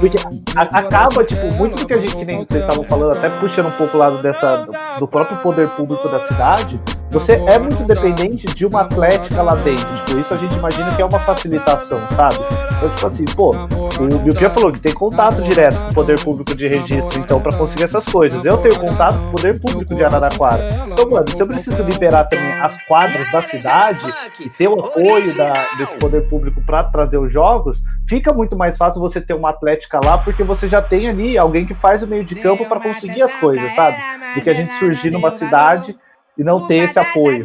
Porque 0.00 0.16
a- 0.56 0.78
acaba, 0.78 1.24
tipo, 1.24 1.46
muito 1.52 1.76
do 1.76 1.86
que 1.86 1.94
a 1.94 1.98
gente, 1.98 2.16
que 2.16 2.24
nem 2.24 2.44
vocês 2.44 2.62
estavam 2.62 2.84
falando, 2.84 3.12
até 3.16 3.28
puxando 3.28 3.66
um 3.66 3.70
pouco 3.72 3.96
o 3.96 4.00
lado 4.00 4.18
dessa, 4.18 4.66
do 4.98 5.06
próprio 5.06 5.36
poder 5.38 5.68
público 5.70 6.08
da 6.08 6.20
cidade, 6.20 6.80
você 7.14 7.34
é 7.34 7.60
muito 7.60 7.84
dependente 7.84 8.44
de 8.46 8.66
uma 8.66 8.80
atlética 8.80 9.40
lá 9.40 9.54
dentro. 9.54 9.86
Tipo, 10.04 10.18
isso 10.18 10.34
a 10.34 10.36
gente 10.36 10.52
imagina 10.56 10.92
que 10.96 11.00
é 11.00 11.04
uma 11.04 11.20
facilitação, 11.20 12.00
sabe? 12.16 12.34
Então, 12.76 12.90
tipo 12.90 13.06
assim, 13.06 13.24
pô, 13.36 13.54
o 14.00 14.18
Biopia 14.18 14.50
falou 14.50 14.72
que 14.72 14.80
tem 14.80 14.92
contato 14.92 15.40
direto 15.42 15.78
com 15.78 15.90
o 15.90 15.94
poder 15.94 16.20
público 16.20 16.56
de 16.56 16.66
registro, 16.66 17.20
então, 17.20 17.40
pra 17.40 17.56
conseguir 17.56 17.84
essas 17.84 18.04
coisas. 18.06 18.44
Eu 18.44 18.58
tenho 18.58 18.80
contato 18.80 19.16
com 19.16 19.28
o 19.28 19.30
poder 19.30 19.60
público 19.60 19.94
de 19.94 20.04
Araraquara. 20.04 20.88
Então, 20.88 21.08
mano, 21.08 21.24
se 21.28 21.40
eu 21.40 21.46
preciso 21.46 21.80
liberar 21.84 22.24
também 22.24 22.52
as 22.60 22.76
quadras 22.82 23.30
da 23.30 23.42
cidade 23.42 24.12
e 24.40 24.50
ter 24.50 24.66
o 24.66 24.80
apoio 24.80 25.36
da, 25.36 25.52
desse 25.78 25.96
poder 26.00 26.28
público 26.28 26.60
pra 26.66 26.82
trazer 26.82 27.18
os 27.18 27.32
jogos, 27.32 27.80
fica 28.08 28.32
muito 28.32 28.56
mais 28.56 28.76
fácil 28.76 29.00
você 29.00 29.20
ter 29.20 29.34
uma 29.34 29.50
atlética 29.50 30.00
lá, 30.04 30.18
porque 30.18 30.42
você 30.42 30.66
já 30.66 30.82
tem 30.82 31.08
ali 31.08 31.38
alguém 31.38 31.64
que 31.64 31.74
faz 31.74 32.02
o 32.02 32.08
meio 32.08 32.24
de 32.24 32.34
campo 32.34 32.66
pra 32.66 32.80
conseguir 32.80 33.22
as 33.22 33.32
coisas, 33.36 33.72
sabe? 33.72 33.96
Do 34.34 34.40
que 34.40 34.50
a 34.50 34.54
gente 34.54 34.76
surgir 34.80 35.10
numa 35.10 35.30
cidade 35.30 35.96
e 36.36 36.42
não 36.42 36.66
ter 36.66 36.84
esse 36.84 36.98
apoio. 36.98 37.44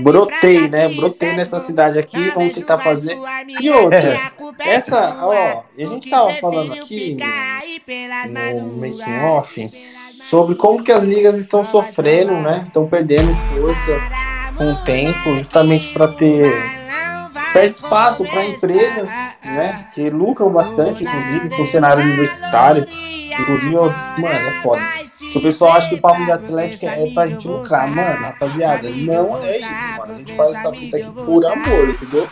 Brotei, 0.00 0.68
né? 0.68 0.88
Brotei 0.88 1.32
nessa 1.32 1.60
cidade 1.60 1.98
aqui, 1.98 2.30
vamos 2.30 2.54
tentar 2.54 2.78
fazer. 2.78 3.16
E 3.60 3.70
outra, 3.70 3.98
É. 3.98 4.68
essa, 4.68 5.16
ó, 5.22 5.32
a 5.78 5.84
gente 5.84 6.10
tava 6.10 6.32
falando 6.34 6.72
aqui 6.72 7.16
no 8.60 8.76
making 8.80 9.20
off 9.24 9.70
sobre 10.20 10.54
como 10.56 10.82
que 10.82 10.90
as 10.90 11.04
ligas 11.04 11.36
estão 11.36 11.64
sofrendo, 11.64 12.32
né? 12.34 12.64
Estão 12.66 12.86
perdendo 12.88 13.34
força 13.34 14.00
com 14.56 14.72
o 14.72 14.76
tempo, 14.84 15.36
justamente 15.36 15.88
para 15.92 16.08
ter 16.08 16.52
espaço 17.64 18.24
para 18.24 18.44
empresas, 18.44 19.08
né? 19.44 19.86
Que 19.94 20.10
lucram 20.10 20.50
bastante, 20.50 21.04
inclusive 21.04 21.48
com 21.50 21.62
o 21.62 21.66
cenário 21.66 22.02
universitário. 22.02 22.84
Inclusive, 23.38 23.74
mano, 23.74 24.48
é 24.48 24.60
foda. 24.62 25.05
O 25.36 25.40
pessoal 25.40 25.72
acha 25.72 25.90
que 25.90 25.96
o 25.96 26.00
papo 26.00 26.24
de 26.24 26.32
atlética 26.32 26.86
é 26.86 27.10
pra 27.12 27.26
gente 27.26 27.46
lucrar. 27.46 27.88
Mano, 27.88 28.22
rapaziada, 28.22 28.88
não 28.88 29.36
é 29.44 29.58
isso, 29.58 29.98
mano. 29.98 30.14
A 30.14 30.16
gente 30.16 30.32
faz 30.32 30.54
essa 30.54 30.72
fita 30.72 30.96
aqui 30.96 31.10
por 31.10 31.44
amor, 31.44 31.88
entendeu? 31.90 32.28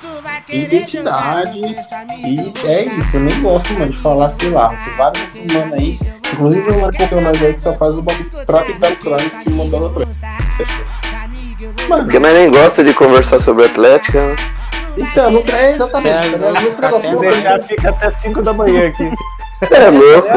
Identidade. 0.49 1.61
E 1.61 2.53
é 2.67 2.85
isso. 2.85 3.17
Eu 3.17 3.21
nem 3.21 3.43
gosto, 3.43 3.75
mano, 3.75 3.93
de 3.93 3.99
falar, 3.99 4.31
sei 4.31 4.49
lá. 4.49 4.69
Tem 4.71 4.97
vários 4.97 5.23
outros 5.23 5.53
mano 5.53 5.75
aí. 5.75 6.01
Inclusive, 6.33 6.71
os 6.71 6.77
mano 6.77 6.93
que 6.93 7.15
nós 7.15 7.43
aí 7.43 7.55
que 7.55 7.61
só 7.61 7.75
faz 7.75 7.99
o 7.99 8.03
bagulho 8.03 8.31
pra 8.47 8.65
tentar 8.65 8.89
lucrar 8.89 9.21
em 9.23 9.31
cima 9.31 9.67
da 9.67 9.77
outra. 9.77 10.09
Mano, 11.89 12.05
Porque 12.05 12.19
nós 12.19 12.33
nem 12.35 12.51
gosta 12.51 12.83
de 12.83 12.95
conversar 12.95 13.41
sobre 13.41 13.67
Atlética, 13.67 14.29
né? 14.29 14.37
Então, 14.97 15.31
no, 15.31 15.41
é 15.41 15.73
exatamente. 15.73 16.23
Sério, 16.23 16.39
tá 16.39 16.51
ligado? 16.51 16.65
No 16.65 16.71
final 16.73 16.91
das 16.91 17.03
Se 17.03 17.09
contas, 17.09 17.35
deixar, 17.35 17.59
fica 17.61 17.91
até 17.91 18.19
5 18.19 18.43
da 18.43 18.53
manhã 18.53 18.89
aqui. 18.89 19.11
É 19.71 19.91
louco. 19.91 20.29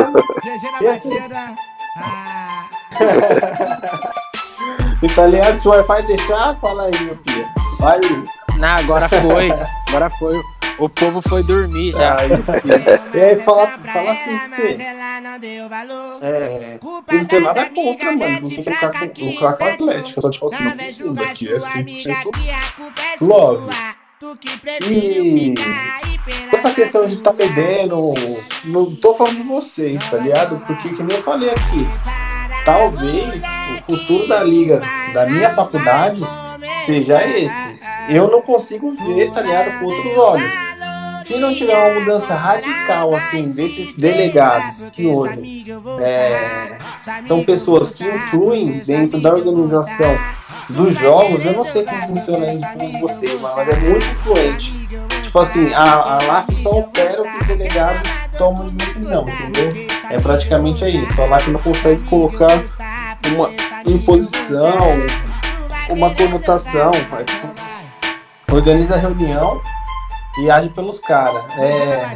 Italiano, 5.01 5.59
se 5.59 5.67
o 5.67 5.71
Wi-Fi 5.71 6.03
deixar, 6.07 6.55
fala 6.59 6.85
aí, 6.85 7.03
meu 7.03 7.17
filho. 7.17 7.47
Vai. 7.79 7.99
Não, 8.57 8.67
agora 8.67 9.07
foi. 9.07 9.51
Agora 9.89 10.09
foi. 10.09 10.41
O 10.79 10.89
povo 10.89 11.21
foi 11.27 11.43
dormir 11.43 11.91
já. 11.91 12.19
Aí, 12.19 12.29
filho. 12.29 12.83
E 13.13 13.19
aí, 13.19 13.35
fala, 13.37 13.67
fala 13.91 14.11
assim, 14.11 14.39
Fê. 14.55 14.77
É, 16.21 16.79
eu 17.07 17.17
não 17.17 17.25
tenho 17.25 17.41
nada 17.43 17.65
contra, 17.69 18.11
mano. 18.11 18.33
Não 18.33 18.41
tem 18.41 18.63
que 18.63 18.69
lucrar 18.69 18.91
com, 18.91 19.25
lucrar 19.25 19.57
com 19.57 19.63
a 19.63 19.67
Atlética. 19.73 20.21
Só 20.21 20.29
tipo 20.29 20.45
assim, 20.47 20.63
não 20.63 20.77
confundo 20.77 21.23
aqui. 21.23 21.53
É 21.53 21.59
100% 21.59 23.21
love. 23.21 23.69
E 24.89 25.53
essa 26.51 26.71
questão 26.71 27.05
de 27.05 27.17
tá 27.17 27.31
perdendo, 27.31 28.13
não 28.63 28.91
tô 28.95 29.13
falando 29.13 29.37
de 29.37 29.43
vocês, 29.43 30.03
tá 30.09 30.17
ligado? 30.17 30.59
Porque, 30.65 30.89
que 30.89 31.03
nem 31.03 31.17
eu 31.17 31.23
falei 31.23 31.49
aqui, 31.51 31.87
talvez 32.67 33.41
o 33.79 33.83
futuro 33.83 34.27
da 34.27 34.43
liga 34.43 34.81
da 35.13 35.25
minha 35.25 35.49
faculdade 35.51 36.21
seja 36.85 37.25
esse. 37.25 37.79
Eu 38.09 38.29
não 38.29 38.41
consigo 38.41 38.91
ver, 38.91 39.31
tá 39.31 39.41
ligado, 39.41 39.79
com 39.79 39.85
outros 39.85 40.17
olhos. 40.17 40.51
Se 41.23 41.37
não 41.37 41.55
tiver 41.55 41.75
uma 41.75 41.99
mudança 41.99 42.35
radical, 42.35 43.15
assim, 43.15 43.51
desses 43.51 43.93
delegados 43.93 44.89
que 44.91 45.07
hoje 45.07 45.65
é, 46.01 46.77
são 47.25 47.43
pessoas 47.43 47.95
que 47.95 48.03
influem 48.03 48.79
dentro 48.85 49.21
da 49.21 49.33
organização 49.33 50.17
dos 50.69 50.93
jogos, 50.95 51.45
eu 51.45 51.53
não 51.53 51.65
sei 51.65 51.83
como 51.83 52.07
funciona 52.07 52.47
aí 52.47 52.59
com 52.59 52.99
vocês, 52.99 53.39
mas 53.41 53.69
é 53.69 53.75
muito 53.77 54.05
influente. 54.05 54.73
Tipo 55.23 55.39
assim, 55.39 55.73
a, 55.73 55.83
a 55.83 56.23
LAF 56.23 56.53
só 56.63 56.79
opera 56.79 57.21
o 57.21 57.25
que 57.25 57.41
os 57.41 57.47
delegados 57.47 58.01
tomam 58.37 58.69
de 58.69 58.75
decisão, 58.75 59.25
entendeu? 59.27 59.96
É 60.09 60.19
praticamente 60.19 60.83
é 60.83 60.89
isso. 60.89 61.21
A 61.21 61.49
não 61.49 61.59
consegue 61.59 62.03
colocar 62.07 62.63
uma 63.27 63.49
imposição, 63.85 64.97
uma 65.89 66.13
conotação. 66.15 66.91
É, 67.19 67.23
tipo, 67.23 67.47
organiza 68.51 68.95
a 68.95 68.99
reunião 68.99 69.61
e 70.39 70.49
age 70.49 70.69
pelos 70.69 70.99
caras. 70.99 71.43
É, 71.57 72.15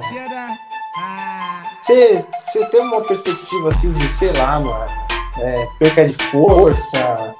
você 1.81 2.25
você 2.51 2.65
tem 2.65 2.81
uma 2.81 3.01
perspectiva 3.01 3.69
assim 3.69 3.93
de, 3.93 4.09
sei 4.09 4.33
lá, 4.33 4.59
mano, 4.59 4.85
é, 5.39 5.65
perca 5.79 6.05
de 6.05 6.13
força, 6.13 7.35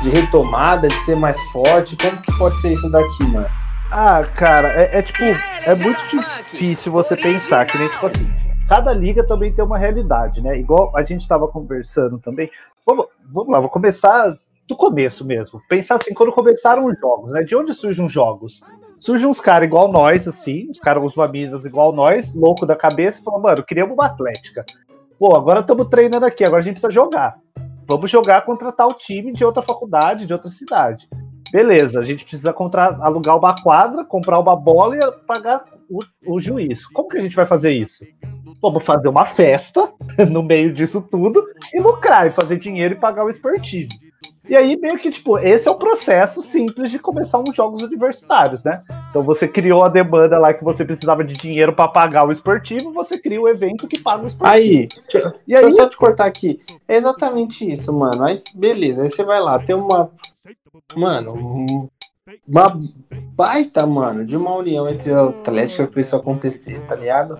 de 0.00 0.08
retomada, 0.08 0.88
de 0.88 0.94
ser 1.04 1.16
mais 1.16 1.38
forte? 1.52 1.96
Como 1.96 2.16
que 2.18 2.32
pode 2.38 2.60
ser 2.60 2.72
isso 2.72 2.88
daqui, 2.90 3.24
mano? 3.24 3.48
Ah, 3.90 4.24
cara, 4.36 4.68
é, 4.68 4.98
é 4.98 5.02
tipo, 5.02 5.24
é 5.24 5.74
muito 5.74 6.00
difícil 6.08 6.92
você 6.92 7.16
pensar 7.16 7.66
que 7.66 7.76
nem 7.76 7.88
tipo 7.88 8.06
assim, 8.06 8.32
cada 8.72 8.94
liga 8.94 9.22
também 9.22 9.52
tem 9.52 9.62
uma 9.62 9.76
realidade, 9.76 10.42
né? 10.42 10.58
Igual 10.58 10.96
a 10.96 11.04
gente 11.04 11.20
estava 11.20 11.46
conversando 11.46 12.18
também. 12.18 12.50
Vamos, 12.86 13.04
vamos 13.30 13.52
lá, 13.52 13.60
vou 13.60 13.68
começar 13.68 14.34
do 14.66 14.74
começo 14.74 15.26
mesmo. 15.26 15.60
Pensar 15.68 15.96
assim, 15.96 16.14
quando 16.14 16.32
começaram 16.32 16.86
os 16.86 16.98
jogos, 16.98 17.32
né? 17.32 17.42
De 17.42 17.54
onde 17.54 17.74
surgem 17.74 18.06
os 18.06 18.10
jogos? 18.10 18.62
Surgem 18.98 19.28
uns 19.28 19.42
caras 19.42 19.68
igual 19.68 19.92
nós, 19.92 20.26
assim, 20.26 20.70
os 20.70 20.80
caras, 20.80 21.04
uns 21.04 21.14
maminas 21.14 21.66
igual 21.66 21.92
nós, 21.92 22.32
louco 22.32 22.64
da 22.64 22.74
cabeça, 22.74 23.20
e 23.20 23.22
falam, 23.22 23.42
mano, 23.42 23.62
queríamos 23.62 23.92
uma 23.92 24.06
atlética. 24.06 24.64
Pô, 25.18 25.36
agora 25.36 25.60
estamos 25.60 25.86
treinando 25.88 26.24
aqui, 26.24 26.42
agora 26.42 26.62
a 26.62 26.64
gente 26.64 26.80
precisa 26.80 26.90
jogar. 26.90 27.36
Vamos 27.86 28.10
jogar 28.10 28.40
contra 28.46 28.72
tal 28.72 28.94
time 28.94 29.34
de 29.34 29.44
outra 29.44 29.60
faculdade, 29.60 30.24
de 30.24 30.32
outra 30.32 30.48
cidade. 30.48 31.06
Beleza, 31.52 32.00
a 32.00 32.04
gente 32.04 32.24
precisa 32.24 32.54
contra, 32.54 32.86
alugar 33.02 33.36
uma 33.36 33.54
quadra, 33.62 34.02
comprar 34.02 34.38
uma 34.38 34.56
bola 34.56 34.96
e 34.96 35.12
pagar 35.26 35.62
o, 35.90 35.98
o 36.26 36.40
juiz. 36.40 36.86
Como 36.86 37.10
que 37.10 37.18
a 37.18 37.20
gente 37.20 37.36
vai 37.36 37.44
fazer 37.44 37.72
isso? 37.72 38.02
Vamos 38.62 38.84
fazer 38.84 39.08
uma 39.08 39.26
festa 39.26 39.92
no 40.30 40.42
meio 40.42 40.72
disso 40.72 41.02
tudo 41.10 41.44
e 41.74 41.80
lucrar, 41.80 42.26
e 42.28 42.30
fazer 42.30 42.58
dinheiro 42.58 42.94
e 42.94 42.98
pagar 42.98 43.24
o 43.24 43.30
esportivo. 43.30 43.90
E 44.48 44.56
aí, 44.56 44.76
meio 44.76 44.98
que, 44.98 45.10
tipo, 45.10 45.38
esse 45.38 45.68
é 45.68 45.70
o 45.70 45.76
processo 45.76 46.42
simples 46.42 46.90
de 46.90 46.98
começar 46.98 47.38
uns 47.38 47.54
jogos 47.54 47.80
universitários, 47.82 48.64
né? 48.64 48.82
Então 49.08 49.22
você 49.22 49.46
criou 49.46 49.84
a 49.84 49.88
demanda 49.88 50.36
lá 50.36 50.52
que 50.52 50.64
você 50.64 50.84
precisava 50.84 51.22
de 51.22 51.34
dinheiro 51.34 51.72
para 51.72 51.86
pagar 51.88 52.26
o 52.26 52.32
esportivo, 52.32 52.92
você 52.92 53.16
cria 53.18 53.40
o 53.40 53.48
evento 53.48 53.86
que 53.86 54.00
paga 54.00 54.24
o 54.24 54.26
esportivo. 54.26 54.56
Aí, 54.56 54.88
deixa, 55.10 55.34
E 55.46 55.52
deixa 55.52 55.62
eu 55.62 55.68
aí- 55.68 55.74
só 55.74 55.88
te 55.88 55.96
cortar 55.96 56.26
aqui. 56.26 56.60
É 56.88 56.96
exatamente 56.96 57.70
isso, 57.70 57.92
mano. 57.92 58.24
Aí, 58.24 58.36
beleza, 58.54 59.02
aí 59.02 59.10
você 59.10 59.22
vai 59.24 59.40
lá, 59.40 59.58
tem 59.60 59.76
uma. 59.76 60.10
Mano, 60.96 61.88
uma 62.46 62.80
baita, 63.34 63.86
mano, 63.86 64.24
de 64.24 64.36
uma 64.36 64.54
união 64.54 64.88
entre 64.88 65.12
a 65.12 65.24
Atlética 65.24 65.86
pra 65.86 66.00
isso 66.00 66.14
acontecer, 66.16 66.80
tá 66.86 66.94
ligado? 66.94 67.38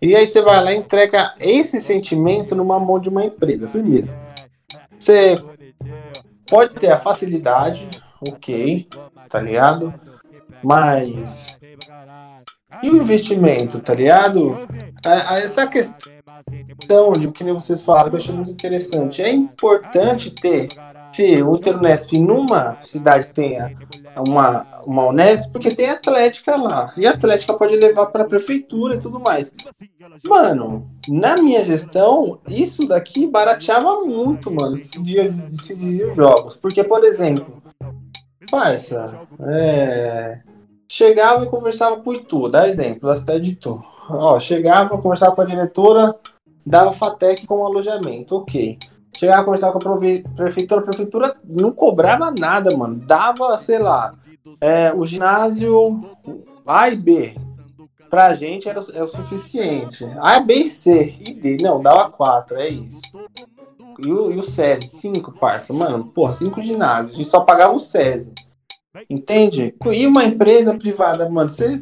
E 0.00 0.14
aí 0.14 0.26
você 0.26 0.40
vai 0.40 0.62
lá 0.62 0.72
e 0.72 0.76
entrega 0.76 1.34
esse 1.38 1.80
sentimento 1.80 2.54
numa 2.54 2.78
mão 2.78 2.98
de 2.98 3.08
uma 3.08 3.24
empresa, 3.24 3.68
firmeza. 3.68 4.10
Você 4.98 5.34
pode 6.48 6.74
ter 6.74 6.90
a 6.90 6.98
facilidade, 6.98 7.88
ok, 8.20 8.88
tá 9.28 9.40
ligado? 9.40 9.92
Mas. 10.62 11.56
E 12.82 12.90
o 12.90 12.96
investimento, 12.96 13.78
tá 13.78 13.94
ligado? 13.94 14.58
Essa 15.42 15.66
questão 15.66 17.12
de 17.18 17.30
que 17.30 17.44
nem 17.44 17.54
vocês 17.54 17.82
falaram, 17.82 18.10
que 18.10 18.16
eu 18.16 18.20
achei 18.20 18.34
muito 18.34 18.50
interessante. 18.50 19.22
É 19.22 19.30
importante 19.30 20.30
ter 20.30 20.68
se 21.14 21.40
o 21.42 21.54
Interunesp 21.54 22.12
numa 22.18 22.76
cidade 22.82 23.30
tenha 23.30 23.76
uma, 24.26 24.66
uma 24.84 25.06
Unesp, 25.06 25.48
porque 25.52 25.72
tem 25.72 25.88
Atlética 25.88 26.56
lá. 26.56 26.92
E 26.96 27.06
a 27.06 27.10
Atlética 27.10 27.54
pode 27.54 27.76
levar 27.76 28.06
para 28.06 28.24
a 28.24 28.26
prefeitura 28.26 28.96
e 28.96 28.98
tudo 28.98 29.20
mais. 29.20 29.52
Mano, 30.26 30.90
na 31.08 31.36
minha 31.36 31.64
gestão, 31.64 32.40
isso 32.48 32.88
daqui 32.88 33.28
barateava 33.28 34.00
muito, 34.00 34.50
mano, 34.50 34.82
se 34.82 35.00
dizia, 35.00 35.32
se 35.52 35.76
dizia 35.76 36.10
os 36.10 36.16
jogos. 36.16 36.56
Porque, 36.56 36.82
por 36.82 37.04
exemplo, 37.04 37.62
parça, 38.50 39.14
é, 39.40 40.40
chegava 40.88 41.44
e 41.44 41.48
conversava 41.48 41.96
com 42.00 42.12
Itu, 42.12 42.48
dá 42.48 42.68
exemplo, 42.68 43.08
da 43.08 43.16
cidade 43.16 43.44
de 43.44 43.52
Itu. 43.52 43.80
Ó, 44.10 44.40
chegava, 44.40 44.98
conversava 44.98 45.34
com 45.34 45.42
a 45.42 45.46
diretora, 45.46 46.14
dava 46.66 46.90
FATEC 46.92 47.46
como 47.46 47.64
alojamento, 47.64 48.36
ok. 48.36 48.78
Chegava, 49.16 49.44
conversava 49.44 49.72
com 49.72 49.78
a 49.78 49.98
prefeitura, 50.34 50.80
a 50.80 50.84
prefeitura 50.84 51.36
não 51.44 51.70
cobrava 51.72 52.30
nada, 52.30 52.76
mano. 52.76 52.96
Dava, 52.96 53.56
sei 53.58 53.78
lá, 53.78 54.14
é, 54.60 54.92
o 54.92 55.06
ginásio 55.06 56.04
A 56.66 56.88
e 56.88 56.96
B. 56.96 57.36
Pra 58.10 58.34
gente 58.34 58.68
era, 58.68 58.80
é 58.92 59.02
o 59.02 59.08
suficiente. 59.08 60.04
A, 60.20 60.38
B 60.40 60.54
e 60.54 60.64
C. 60.66 61.16
E 61.20 61.34
D. 61.34 61.56
Não, 61.60 61.82
dava 61.82 62.10
quatro, 62.10 62.56
é 62.56 62.68
isso. 62.68 63.00
E 64.04 64.12
o, 64.12 64.32
e 64.32 64.36
o 64.36 64.42
SESI, 64.42 64.88
cinco, 64.88 65.32
parça. 65.32 65.72
Mano, 65.72 66.04
porra, 66.06 66.34
cinco 66.34 66.60
ginásios. 66.60 67.14
A 67.14 67.16
gente 67.16 67.28
só 67.28 67.40
pagava 67.40 67.72
o 67.72 67.80
SESI. 67.80 68.32
Entende? 69.10 69.74
E 69.92 70.06
uma 70.06 70.24
empresa 70.24 70.76
privada, 70.76 71.28
mano, 71.28 71.50
você. 71.50 71.80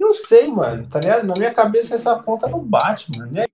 Não 0.00 0.12
sei, 0.14 0.48
mano, 0.48 0.88
tá 0.88 0.98
ligado? 0.98 1.24
Na 1.24 1.34
minha 1.34 1.54
cabeça 1.54 1.94
essa 1.94 2.16
ponta 2.16 2.48
não 2.48 2.58
bate, 2.58 3.16
mano. 3.16 3.36
E 3.36 3.40
aí, 3.40 3.46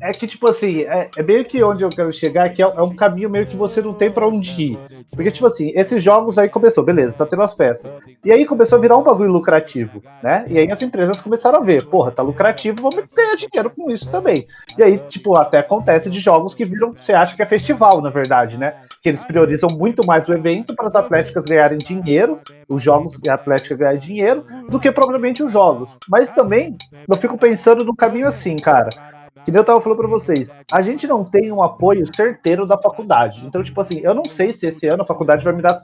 É 0.00 0.12
que, 0.12 0.26
tipo 0.26 0.48
assim, 0.48 0.82
é, 0.82 1.10
é 1.16 1.22
meio 1.22 1.44
que 1.44 1.62
onde 1.62 1.82
eu 1.82 1.90
quero 1.90 2.12
chegar, 2.12 2.50
que 2.50 2.62
é, 2.62 2.66
é 2.66 2.82
um 2.82 2.94
caminho 2.94 3.28
meio 3.28 3.46
que 3.46 3.56
você 3.56 3.82
não 3.82 3.92
tem 3.92 4.10
pra 4.10 4.28
onde 4.28 4.62
ir. 4.62 4.78
Porque, 5.10 5.30
tipo 5.30 5.46
assim, 5.46 5.72
esses 5.74 6.02
jogos 6.02 6.38
aí 6.38 6.48
começou, 6.48 6.84
beleza, 6.84 7.16
tá 7.16 7.26
tendo 7.26 7.42
as 7.42 7.54
festas. 7.54 7.96
E 8.24 8.32
aí 8.32 8.46
começou 8.46 8.78
a 8.78 8.80
virar 8.80 8.96
um 8.96 9.02
bagulho 9.02 9.32
lucrativo, 9.32 10.02
né? 10.22 10.44
E 10.48 10.58
aí 10.58 10.70
as 10.70 10.80
empresas 10.82 11.20
começaram 11.20 11.58
a 11.60 11.64
ver, 11.64 11.84
porra, 11.86 12.12
tá 12.12 12.22
lucrativo, 12.22 12.76
vamos 12.82 13.08
ganhar 13.14 13.34
dinheiro 13.34 13.70
com 13.70 13.90
isso 13.90 14.08
também. 14.08 14.46
E 14.78 14.82
aí, 14.82 14.98
tipo, 15.08 15.36
até 15.36 15.58
acontece 15.58 16.08
de 16.08 16.20
jogos 16.20 16.54
que 16.54 16.64
viram, 16.64 16.92
você 16.92 17.12
acha 17.12 17.34
que 17.34 17.42
é 17.42 17.46
festival, 17.46 18.00
na 18.00 18.10
verdade, 18.10 18.56
né? 18.56 18.74
Que 19.02 19.08
eles 19.08 19.24
priorizam 19.24 19.68
muito 19.70 20.06
mais 20.06 20.28
o 20.28 20.32
evento 20.32 20.74
para 20.74 20.88
as 20.88 20.94
atléticas 20.94 21.44
ganharem 21.44 21.78
dinheiro, 21.78 22.38
os 22.68 22.80
jogos 22.80 23.18
e 23.22 23.28
a 23.28 23.34
atlética 23.34 23.74
ganharem 23.74 23.98
dinheiro, 23.98 24.46
do 24.68 24.78
que 24.78 24.92
propriamente 24.92 25.42
os 25.42 25.50
jogos. 25.50 25.96
Mas 26.08 26.30
também, 26.30 26.76
eu 27.08 27.16
fico 27.16 27.36
pensando 27.36 27.84
no 27.84 27.96
caminho 27.96 28.28
assim, 28.28 28.56
cara 28.56 29.13
que 29.44 29.58
eu 29.58 29.64
tava 29.64 29.80
falando 29.80 29.98
pra 29.98 30.08
vocês, 30.08 30.54
a 30.72 30.80
gente 30.80 31.06
não 31.06 31.24
tem 31.24 31.52
um 31.52 31.62
apoio 31.62 32.04
certeiro 32.14 32.66
da 32.66 32.78
faculdade. 32.78 33.44
Então, 33.46 33.62
tipo 33.62 33.80
assim, 33.80 34.00
eu 34.00 34.14
não 34.14 34.24
sei 34.24 34.52
se 34.52 34.66
esse 34.66 34.86
ano 34.86 35.02
a 35.02 35.06
faculdade 35.06 35.44
vai 35.44 35.52
me 35.52 35.62
dar 35.62 35.82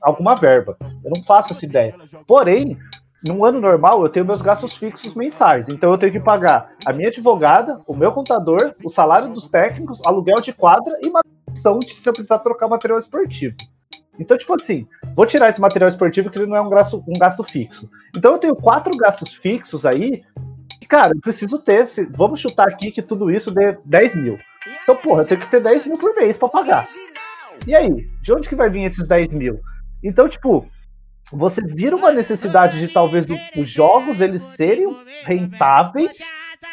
alguma 0.00 0.34
verba. 0.34 0.76
Eu 1.04 1.10
não 1.14 1.22
faço 1.22 1.52
essa 1.52 1.64
ideia. 1.64 1.94
Porém, 2.26 2.78
num 3.24 3.44
ano 3.44 3.60
normal, 3.60 4.02
eu 4.02 4.08
tenho 4.08 4.26
meus 4.26 4.42
gastos 4.42 4.74
fixos 4.74 5.14
mensais. 5.14 5.68
Então, 5.68 5.90
eu 5.90 5.98
tenho 5.98 6.12
que 6.12 6.20
pagar 6.20 6.72
a 6.84 6.92
minha 6.92 7.08
advogada, 7.08 7.80
o 7.86 7.94
meu 7.94 8.10
contador, 8.12 8.72
o 8.84 8.88
salário 8.88 9.32
dos 9.32 9.46
técnicos, 9.46 10.00
aluguel 10.04 10.40
de 10.40 10.52
quadra 10.52 10.98
e 11.02 11.10
manutenção 11.10 11.80
se 11.82 12.08
eu 12.08 12.12
precisar 12.12 12.40
trocar 12.40 12.68
material 12.68 12.98
esportivo. 12.98 13.54
Então, 14.18 14.36
tipo 14.36 14.54
assim, 14.54 14.86
vou 15.14 15.24
tirar 15.24 15.48
esse 15.48 15.60
material 15.60 15.88
esportivo 15.88 16.30
que 16.30 16.38
ele 16.38 16.46
não 16.46 16.56
é 16.56 16.60
um 16.60 16.68
gasto, 16.68 17.02
um 17.06 17.18
gasto 17.18 17.42
fixo. 17.42 17.88
Então, 18.16 18.32
eu 18.32 18.38
tenho 18.38 18.56
quatro 18.56 18.96
gastos 18.96 19.34
fixos 19.34 19.86
aí 19.86 20.22
cara, 20.86 21.12
eu 21.14 21.20
preciso 21.20 21.58
ter. 21.58 21.86
se- 21.86 22.04
vamos 22.10 22.40
chutar 22.40 22.68
aqui 22.68 22.90
que 22.90 23.02
tudo 23.02 23.30
isso 23.30 23.50
dê 23.50 23.76
10 23.84 24.14
mil. 24.14 24.38
Então, 24.82 24.94
porra, 24.96 25.22
eu 25.22 25.26
tenho 25.26 25.40
que 25.40 25.50
ter 25.50 25.60
10 25.60 25.86
mil 25.86 25.98
por 25.98 26.14
mês 26.14 26.36
pra 26.36 26.48
pagar. 26.48 26.86
E 27.66 27.74
aí, 27.74 28.08
de 28.20 28.32
onde 28.32 28.48
que 28.48 28.54
vai 28.56 28.68
vir 28.70 28.84
esses 28.84 29.06
10 29.06 29.28
mil? 29.32 29.60
Então, 30.02 30.28
tipo, 30.28 30.66
você 31.32 31.60
vira 31.62 31.96
uma 31.96 32.12
necessidade 32.12 32.78
de 32.78 32.88
talvez 32.88 33.26
do- 33.26 33.38
os 33.56 33.68
jogos 33.68 34.20
eles 34.20 34.42
serem 34.42 34.94
rentáveis, 35.24 36.18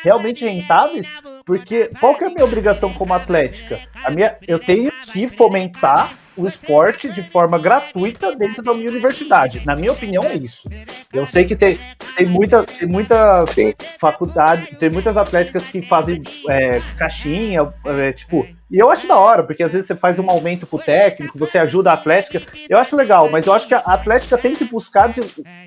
realmente 0.03 0.45
rentáveis, 0.45 1.07
porque 1.45 1.91
qual 1.99 2.15
que 2.15 2.23
é 2.23 2.27
a 2.27 2.29
minha 2.29 2.45
obrigação 2.45 2.93
como 2.93 3.13
atlética? 3.13 3.79
A 4.03 4.11
minha, 4.11 4.37
eu 4.47 4.59
tenho 4.59 4.91
que 5.11 5.27
fomentar 5.27 6.13
o 6.39 6.47
esporte 6.47 7.09
de 7.09 7.21
forma 7.21 7.59
gratuita 7.59 8.35
dentro 8.35 8.63
da 8.63 8.73
minha 8.73 8.89
universidade. 8.89 9.61
Na 9.65 9.75
minha 9.75 9.91
opinião, 9.91 10.23
é 10.23 10.35
isso. 10.35 10.69
Eu 11.11 11.27
sei 11.27 11.43
que 11.45 11.55
tem, 11.55 11.77
tem, 12.15 12.25
muita, 12.25 12.63
tem 12.63 12.87
muitas 12.87 13.49
Sim. 13.49 13.73
faculdades, 13.99 14.69
tem 14.79 14.89
muitas 14.89 15.17
atléticas 15.17 15.63
que 15.63 15.81
fazem 15.81 16.21
é, 16.49 16.81
caixinha, 16.97 17.71
é, 17.85 18.11
tipo. 18.13 18.47
E 18.71 18.77
eu 18.77 18.91
acho 18.91 19.07
da 19.07 19.17
hora, 19.17 19.41
porque 19.43 19.63
às 19.63 19.73
vezes 19.73 19.87
você 19.87 19.95
faz 19.95 20.19
um 20.19 20.29
aumento 20.29 20.67
pro 20.67 20.77
técnico, 20.77 21.39
você 21.39 21.57
ajuda 21.57 21.89
a 21.89 21.95
atlética. 21.95 22.41
Eu 22.69 22.77
acho 22.77 22.95
legal, 22.95 23.27
mas 23.31 23.47
eu 23.47 23.53
acho 23.53 23.67
que 23.67 23.73
a 23.73 23.79
atlética 23.79 24.37
tem 24.37 24.53
que 24.53 24.63
buscar 24.63 25.09
de- 25.09 25.21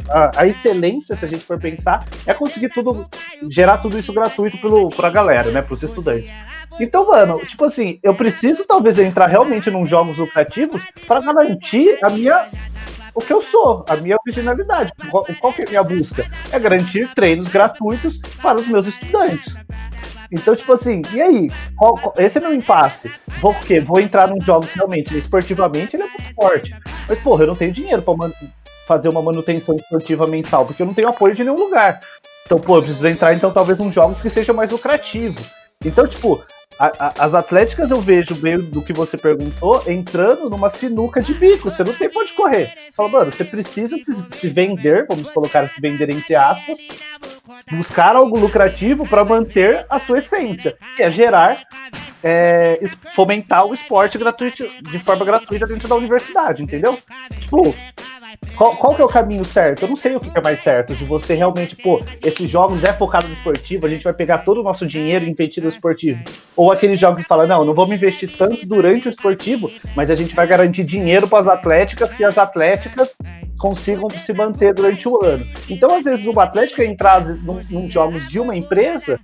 a, 0.08 0.42
a 0.42 0.46
excelência, 0.46 1.16
se 1.16 1.24
a 1.24 1.28
gente 1.28 1.42
for 1.44 1.58
pensar, 1.58 2.06
é 2.24 2.32
conseguir 2.32 2.68
tudo, 2.68 3.08
gerar 3.50 3.78
tudo 3.78 3.98
isso 3.98 4.12
gratuito 4.12 4.56
pelo, 4.58 4.88
pra 4.90 5.10
galera, 5.10 5.50
né? 5.50 5.60
Pros 5.60 5.82
estudantes. 5.82 6.30
Então, 6.80 7.06
mano, 7.06 7.38
tipo 7.46 7.64
assim, 7.64 7.98
eu 8.02 8.14
preciso 8.14 8.64
talvez 8.64 8.98
entrar 8.98 9.26
realmente 9.26 9.70
num 9.70 9.86
jogos 9.86 10.18
lucrativos 10.18 10.82
para 11.06 11.20
garantir 11.20 11.98
a 12.02 12.10
minha. 12.10 12.48
O 13.14 13.20
que 13.20 13.32
eu 13.32 13.42
sou, 13.42 13.84
a 13.88 13.96
minha 13.96 14.16
originalidade. 14.26 14.90
Qual, 15.10 15.26
qual 15.38 15.52
que 15.52 15.62
é 15.62 15.64
a 15.66 15.68
minha 15.68 15.82
busca? 15.82 16.24
É 16.50 16.58
garantir 16.58 17.12
treinos 17.14 17.48
gratuitos 17.50 18.18
para 18.40 18.58
os 18.58 18.66
meus 18.66 18.86
estudantes. 18.86 19.54
Então, 20.30 20.56
tipo 20.56 20.72
assim, 20.72 21.02
e 21.12 21.20
aí? 21.20 21.52
Qual- 21.76 21.98
qual- 21.98 22.14
esse 22.16 22.38
é 22.38 22.40
meu 22.40 22.54
impasse. 22.54 23.12
Vou 23.38 23.52
o 23.52 23.60
quê? 23.60 23.80
Vou 23.80 24.00
entrar 24.00 24.28
num 24.28 24.40
jogos 24.40 24.72
realmente, 24.72 25.16
esportivamente 25.16 25.94
ele 25.94 26.04
é 26.04 26.06
muito 26.06 26.34
forte. 26.34 26.74
Mas, 27.06 27.18
porra, 27.18 27.42
eu 27.42 27.48
não 27.48 27.54
tenho 27.54 27.70
dinheiro 27.70 28.00
para 28.00 28.14
fazer 28.86 29.10
uma 29.10 29.20
manutenção 29.20 29.76
esportiva 29.76 30.26
mensal, 30.26 30.64
porque 30.64 30.80
eu 30.80 30.86
não 30.86 30.94
tenho 30.94 31.08
apoio 31.08 31.34
de 31.34 31.44
nenhum 31.44 31.58
lugar. 31.58 32.00
Então, 32.46 32.58
pô, 32.58 32.76
eu 32.78 32.82
preciso 32.82 33.06
entrar, 33.08 33.34
então, 33.34 33.52
talvez 33.52 33.78
num 33.78 33.92
jogos 33.92 34.22
que 34.22 34.30
seja 34.30 34.54
mais 34.54 34.70
lucrativo. 34.70 35.38
Então, 35.84 36.06
tipo, 36.06 36.42
a- 36.86 36.92
a- 36.98 37.14
as 37.26 37.34
atléticas 37.34 37.90
eu 37.90 38.00
vejo, 38.00 38.34
meio 38.42 38.62
do 38.62 38.82
que 38.82 38.92
você 38.92 39.16
perguntou, 39.16 39.82
entrando 39.86 40.50
numa 40.50 40.68
sinuca 40.68 41.22
de 41.22 41.32
bico. 41.32 41.70
Você 41.70 41.84
não 41.84 41.92
tem 41.92 42.08
pra 42.10 42.22
onde 42.22 42.32
correr. 42.32 42.74
Você 42.90 42.96
fala, 42.96 43.08
mano, 43.08 43.30
você 43.32 43.44
precisa 43.44 43.96
se, 43.98 44.12
se 44.14 44.48
vender, 44.48 45.06
vamos 45.08 45.30
colocar 45.30 45.68
se 45.68 45.80
vender 45.80 46.10
entre 46.10 46.34
aspas, 46.34 46.78
buscar 47.70 48.16
algo 48.16 48.38
lucrativo 48.38 49.06
para 49.06 49.24
manter 49.24 49.86
a 49.88 49.98
sua 49.98 50.18
essência, 50.18 50.76
que 50.96 51.02
é 51.02 51.10
gerar, 51.10 51.62
é, 52.22 52.78
fomentar 53.14 53.66
o 53.66 53.74
esporte 53.74 54.18
gratuito, 54.18 54.66
de 54.82 54.98
forma 55.00 55.24
gratuita 55.24 55.66
dentro 55.66 55.88
da 55.88 55.94
universidade, 55.94 56.62
entendeu? 56.62 56.98
Tipo, 57.40 57.74
qual, 58.56 58.76
qual 58.76 58.94
que 58.94 59.02
é 59.02 59.04
o 59.04 59.08
caminho 59.08 59.44
certo? 59.44 59.82
Eu 59.82 59.88
não 59.88 59.96
sei 59.96 60.14
o 60.14 60.20
que 60.20 60.36
é 60.36 60.40
mais 60.40 60.60
certo. 60.60 60.94
De 60.94 61.04
você 61.04 61.34
realmente, 61.34 61.76
pô, 61.76 62.02
esses 62.24 62.48
jogos 62.48 62.84
é 62.84 62.92
focado 62.92 63.26
no 63.26 63.34
esportivo, 63.34 63.86
a 63.86 63.88
gente 63.88 64.04
vai 64.04 64.12
pegar 64.12 64.38
todo 64.38 64.60
o 64.60 64.62
nosso 64.62 64.86
dinheiro 64.86 65.24
e 65.24 65.30
investir 65.30 65.62
no 65.62 65.68
esportivo. 65.68 66.22
Ou 66.56 66.70
aqueles 66.70 66.98
jogos 66.98 67.22
que 67.22 67.28
falam, 67.28 67.46
não, 67.46 67.64
não 67.64 67.74
vamos 67.74 67.96
investir 67.96 68.30
tanto 68.36 68.66
durante 68.66 69.08
o 69.08 69.10
esportivo, 69.10 69.70
mas 69.96 70.10
a 70.10 70.14
gente 70.14 70.34
vai 70.34 70.46
garantir 70.46 70.84
dinheiro 70.84 71.26
para 71.28 71.40
as 71.40 71.48
atléticas, 71.48 72.12
que 72.12 72.24
as 72.24 72.38
atléticas 72.38 73.12
consigam 73.58 74.10
se 74.10 74.32
manter 74.32 74.74
durante 74.74 75.08
o 75.08 75.24
ano. 75.24 75.46
Então, 75.70 75.94
às 75.94 76.02
vezes, 76.02 76.26
uma 76.26 76.42
atlética 76.42 76.84
entrar 76.84 77.31
num, 77.36 77.62
num 77.70 77.90
jogos 77.90 78.28
de 78.28 78.38
uma 78.40 78.56
empresa. 78.56 79.18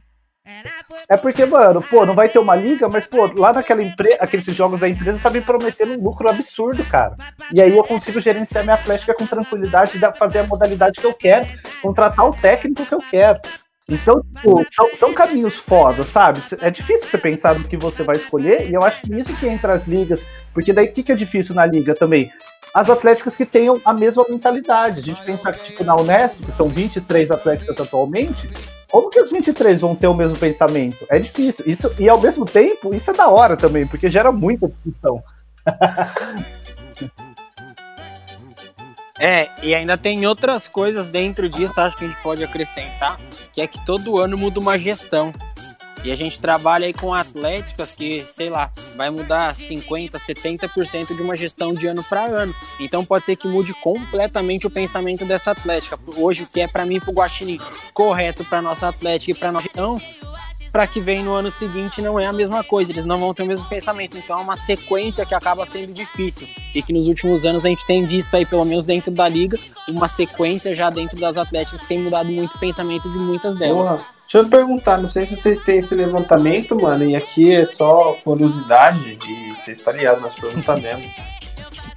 É 1.09 1.17
porque, 1.17 1.45
mano, 1.45 1.83
pô, 1.83 2.07
não 2.07 2.15
vai 2.15 2.29
ter 2.29 2.39
uma 2.39 2.57
liga, 2.57 2.89
mas, 2.89 3.05
pô, 3.05 3.27
lá 3.27 3.53
naquela 3.53 3.83
empresa, 3.83 4.17
aqueles 4.21 4.47
jogos 4.47 4.81
da 4.81 4.89
empresa 4.89 5.19
tá 5.23 5.29
me 5.29 5.43
prometendo 5.43 5.93
um 5.93 6.03
lucro 6.03 6.29
absurdo, 6.29 6.83
cara. 6.85 7.17
E 7.55 7.61
aí 7.61 7.77
eu 7.77 7.85
consigo 7.85 8.19
gerenciar 8.19 8.65
minha 8.65 8.75
atlética 8.75 9.15
com 9.15 9.27
tranquilidade, 9.27 9.99
fazer 10.19 10.39
a 10.41 10.47
modalidade 10.47 11.01
que 11.01 11.07
eu 11.07 11.13
quero, 11.13 11.47
contratar 11.83 12.27
o 12.27 12.35
técnico 12.35 12.85
que 12.85 12.95
eu 12.95 13.01
quero. 13.11 13.41
Então, 13.89 14.23
tipo, 14.23 14.67
são, 14.71 14.95
são 14.95 15.15
caminhos 15.15 15.55
fodas, 15.55 16.07
sabe? 16.07 16.41
É 16.61 16.71
difícil 16.71 17.09
você 17.09 17.17
pensar 17.17 17.59
no 17.59 17.67
que 17.67 17.77
você 17.77 18.03
vai 18.03 18.17
escolher, 18.17 18.69
e 18.69 18.75
eu 18.75 18.83
acho 18.83 19.03
que 19.03 19.11
nisso 19.11 19.35
que 19.37 19.47
entra 19.47 19.73
as 19.73 19.87
ligas, 19.87 20.27
porque 20.53 20.73
daí 20.73 20.89
o 20.89 20.93
que, 20.93 21.03
que 21.03 21.13
é 21.13 21.15
difícil 21.15 21.55
na 21.55 21.65
liga 21.65 21.95
também? 21.95 22.31
As 22.75 22.91
atléticas 22.91 23.35
que 23.35 23.47
tenham 23.47 23.81
a 23.85 23.93
mesma 23.93 24.25
mentalidade. 24.29 25.01
A 25.01 25.03
gente 25.03 25.23
pensar 25.23 25.53
que, 25.53 25.65
tipo, 25.65 25.85
na 25.85 25.97
Unesp, 25.97 26.45
que 26.45 26.53
são 26.53 26.69
23 26.69 27.31
atléticas 27.31 27.81
atualmente, 27.81 28.49
como 28.91 29.11
que 29.11 29.21
os 29.21 29.31
23 29.31 29.81
vão 29.81 29.95
ter 29.95 30.07
o 30.07 30.15
mesmo 30.15 30.37
pensamento? 30.37 31.07
É 31.11 31.19
difícil. 31.19 31.65
Isso, 31.67 31.93
e 31.99 32.09
ao 32.09 32.21
mesmo 32.21 32.45
tempo, 32.45 32.95
isso 32.95 33.11
é 33.11 33.15
da 33.15 33.29
hora 33.29 33.57
também, 33.57 33.87
porque 33.87 34.09
gera 34.11 34.33
muita 34.33 34.69
discussão. 34.69 35.23
É, 39.21 39.49
e 39.65 39.75
ainda 39.75 39.99
tem 39.99 40.25
outras 40.27 40.69
coisas 40.69 41.09
dentro 41.09 41.49
disso, 41.49 41.81
acho 41.81 41.97
que 41.97 42.05
a 42.05 42.09
gente 42.09 42.23
pode 42.23 42.45
acrescentar, 42.45 43.19
que 43.53 43.61
é 43.61 43.67
que 43.67 43.85
todo 43.85 44.17
ano 44.17 44.39
muda 44.39 44.61
uma 44.61 44.79
gestão. 44.79 45.33
E 46.05 46.13
a 46.13 46.17
gente 46.17 46.41
trabalha 46.41 46.87
aí 46.87 46.93
com 46.93 47.13
atléticas 47.13 47.93
que, 47.93 48.25
sei 48.31 48.49
lá, 48.49 48.71
vai 48.97 49.11
mudar 49.11 49.55
50, 49.55 50.19
70% 50.19 51.15
de 51.15 51.23
uma 51.23 51.37
gestão 51.37 51.75
de 51.75 51.87
ano 51.87 52.03
para 52.05 52.25
ano. 52.25 52.55
Então 52.81 53.05
pode 53.05 53.27
ser 53.27 53.37
que 53.37 53.49
mude 53.49 53.75
completamente 53.75 54.67
o 54.67 54.71
pensamento 54.71 55.25
dessa 55.25 55.51
atlética. 55.51 55.99
Hoje 56.17 56.45
o 56.45 56.47
que 56.47 56.61
é 56.61 56.69
para 56.69 56.87
mim 56.87 57.01
pro 57.01 57.13
Guaxinim 57.13 57.59
correto 57.93 58.45
para 58.45 58.63
nossa 58.63 58.89
atlética 58.89 59.33
e 59.33 59.35
para 59.35 59.53
nossa 59.53 59.65
gestão, 59.67 60.01
para 60.71 60.87
que 60.87 61.01
vem 61.01 61.25
no 61.25 61.33
ano 61.33 61.51
seguinte 61.51 62.01
não 62.01 62.21
é 62.21 62.27
a 62.27 62.33
mesma 62.33 62.63
coisa, 62.63 62.93
eles 62.93 63.07
não 63.07 63.19
vão 63.19 63.35
ter 63.35 63.43
o 63.43 63.47
mesmo 63.47 63.65
pensamento. 63.67 64.17
Então 64.17 64.39
é 64.39 64.43
uma 64.43 64.57
sequência 64.57 65.27
que 65.27 65.35
acaba 65.35 65.67
sendo 65.67 65.93
difícil. 65.93 66.47
E 66.75 66.83
que 66.83 66.93
nos 66.93 67.09
últimos 67.09 67.45
anos 67.45 67.65
a 67.65 67.69
gente 67.69 67.85
tem 67.87 68.05
visto 68.05 68.35
aí, 68.35 68.47
pelo 68.47 68.65
menos 68.65 68.87
dentro 68.87 69.11
da 69.11 69.29
liga, 69.29 69.59
uma 69.89 70.09
sequência 70.09 70.75
já 70.75 70.91
dentro 70.91 71.19
das 71.19 71.37
atléticas 71.37 71.83
que 71.83 71.89
tem 71.89 71.99
mudado 71.99 72.29
muito 72.31 72.55
o 72.55 72.59
pensamento 72.59 73.11
de 73.11 73.19
muitas 73.19 73.57
delas. 73.59 73.77
Porra, 73.77 74.18
deixa 74.31 74.47
eu 74.47 74.49
perguntar, 74.49 74.99
não 74.99 75.09
sei 75.09 75.27
se 75.27 75.37
vocês 75.37 75.61
têm 75.61 75.79
esse 75.79 75.95
levantamento, 75.95 76.79
mano, 76.81 77.05
e 77.05 77.17
aqui 77.17 77.51
é 77.51 77.65
só 77.65 78.13
curiosidade, 78.23 79.19
e 79.27 79.55
vocês 79.55 79.79
estão 79.79 79.95
ligados 79.95 80.23
perguntas 80.35 80.81
mesmo. 80.81 81.11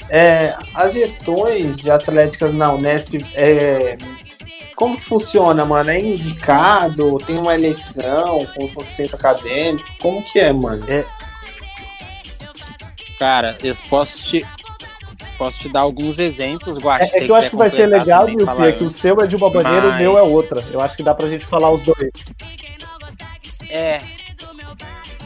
É, 0.10 0.56
as 0.74 0.94
gestões 0.94 1.78
de 1.78 1.92
atléticas 1.92 2.54
na 2.54 2.72
Unesp, 2.72 3.16
é, 3.34 3.98
como 4.76 4.98
que 4.98 5.06
funciona, 5.06 5.64
mano? 5.64 5.92
É 5.92 6.00
indicado? 6.00 7.18
Tem 7.20 7.38
uma 7.38 7.54
eleição 7.54 8.46
com 8.56 8.68
centro 8.84 9.16
acadêmico? 9.16 9.88
Como 10.02 10.24
que 10.24 10.40
é, 10.40 10.52
mano? 10.52 10.84
Cara, 13.20 13.56
eu 13.64 13.76
posso 13.88 14.24
te, 14.24 14.44
posso 15.42 15.58
te 15.58 15.70
dar 15.70 15.80
alguns 15.80 16.20
exemplos, 16.20 16.78
Guax. 16.78 17.16
É, 17.16 17.18
é 17.18 17.26
que 17.26 17.32
eu 17.32 17.34
acho 17.34 17.50
que 17.50 17.56
vai 17.56 17.68
ser 17.72 17.88
legal, 17.88 18.28
falar 18.46 18.68
é 18.68 18.72
que 18.74 18.84
o 18.84 18.92
seu 18.92 19.20
é 19.22 19.26
de 19.26 19.36
uma 19.36 19.50
maneira 19.50 19.86
e 19.86 19.88
o 19.88 19.90
Mas- 19.90 20.02
meu 20.04 20.18
é 20.20 20.22
outra. 20.22 20.64
Eu 20.72 20.80
acho 20.80 20.96
que 20.96 21.02
dá 21.02 21.16
pra 21.16 21.28
gente 21.28 21.48
falar 21.48 21.72
os 21.72 21.82
dois. 21.82 22.12
É. 23.68 24.00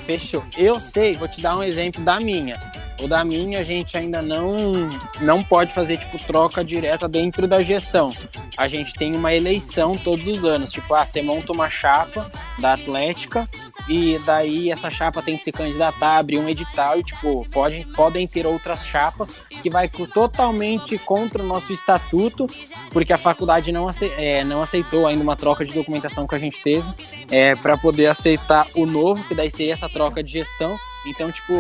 Fechou. 0.06 0.42
Eu 0.58 0.80
sei, 0.80 1.16
vou 1.16 1.28
te 1.28 1.42
dar 1.42 1.58
um 1.58 1.64
exemplo 1.64 2.02
da 2.02 2.18
minha. 2.22 2.56
O 3.02 3.08
da 3.08 3.24
minha 3.26 3.60
a 3.60 3.64
gente 3.64 3.98
ainda 3.98 4.22
não 4.22 4.88
não 5.22 5.44
pode 5.44 5.74
fazer 5.74 5.98
tipo 5.98 6.18
troca 6.26 6.64
direta 6.64 7.08
dentro 7.08 7.48
da 7.48 7.62
gestão. 7.62 8.12
A 8.58 8.68
gente 8.68 8.94
tem 8.94 9.16
uma 9.16 9.34
eleição 9.34 9.92
todos 9.94 10.26
os 10.28 10.46
anos, 10.46 10.72
tipo, 10.72 10.94
ah, 10.94 11.06
você 11.06 11.22
monta 11.22 11.52
uma 11.52 11.70
chapa 11.70 12.32
da 12.58 12.72
Atlética 12.74 13.50
e 13.90 14.18
daí 14.26 14.72
essa 14.72 14.90
chapa 14.90 15.22
tem 15.22 15.36
que 15.36 15.44
se 15.44 15.52
candidatar, 15.52 16.18
abrir 16.18 16.40
um 16.40 16.48
edital 16.48 16.98
e 16.98 17.04
tipo, 17.04 17.46
pode, 17.52 17.86
podem 17.96 18.26
ter 18.26 18.48
outras 18.48 18.86
chapas 18.86 19.46
que 19.62 19.70
vai 19.70 19.90
totalmente 19.90 20.98
contra 20.98 21.44
o 21.44 21.46
nosso 21.46 21.74
estatuto, 21.74 22.48
porque 22.92 23.12
a 23.12 23.18
faculdade 23.18 23.72
não, 23.74 23.90
ace- 23.90 24.12
é, 24.18 24.44
não 24.46 24.62
aceitou 24.62 25.06
ainda 25.06 25.22
uma 25.22 25.36
troca 25.36 25.66
de 25.66 25.74
documentação 25.74 26.26
que 26.26 26.34
a 26.36 26.40
gente 26.40 26.64
teve 26.64 26.88
é, 27.30 27.56
para 27.56 27.78
poder 27.78 28.08
aceitar 28.08 28.66
o 28.74 28.86
novo, 28.86 29.22
que 29.26 29.36
daí 29.36 29.52
seria 29.52 29.74
essa 29.74 29.90
troca 29.90 30.24
de 30.24 30.32
gestão. 30.32 30.76
Então, 31.08 31.30
tipo, 31.32 31.54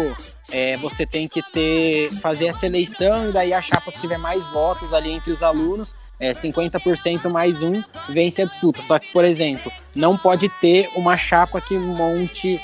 é, 0.51 0.77
você 0.77 1.05
tem 1.05 1.27
que 1.27 1.41
ter 1.51 2.09
fazer 2.21 2.47
essa 2.47 2.65
eleição 2.65 3.29
e 3.29 3.33
daí 3.33 3.53
a 3.53 3.61
chapa 3.61 3.91
que 3.91 3.99
tiver 3.99 4.17
mais 4.17 4.45
votos 4.47 4.93
ali 4.93 5.11
entre 5.11 5.31
os 5.31 5.41
alunos, 5.41 5.95
é, 6.19 6.31
50% 6.31 7.29
mais 7.29 7.61
um, 7.61 7.81
vence 8.09 8.41
a 8.41 8.45
disputa. 8.45 8.81
Só 8.81 8.99
que, 8.99 9.11
por 9.11 9.25
exemplo, 9.25 9.71
não 9.95 10.17
pode 10.17 10.47
ter 10.61 10.89
uma 10.95 11.17
chapa 11.17 11.59
que 11.59 11.77
monte, 11.77 12.59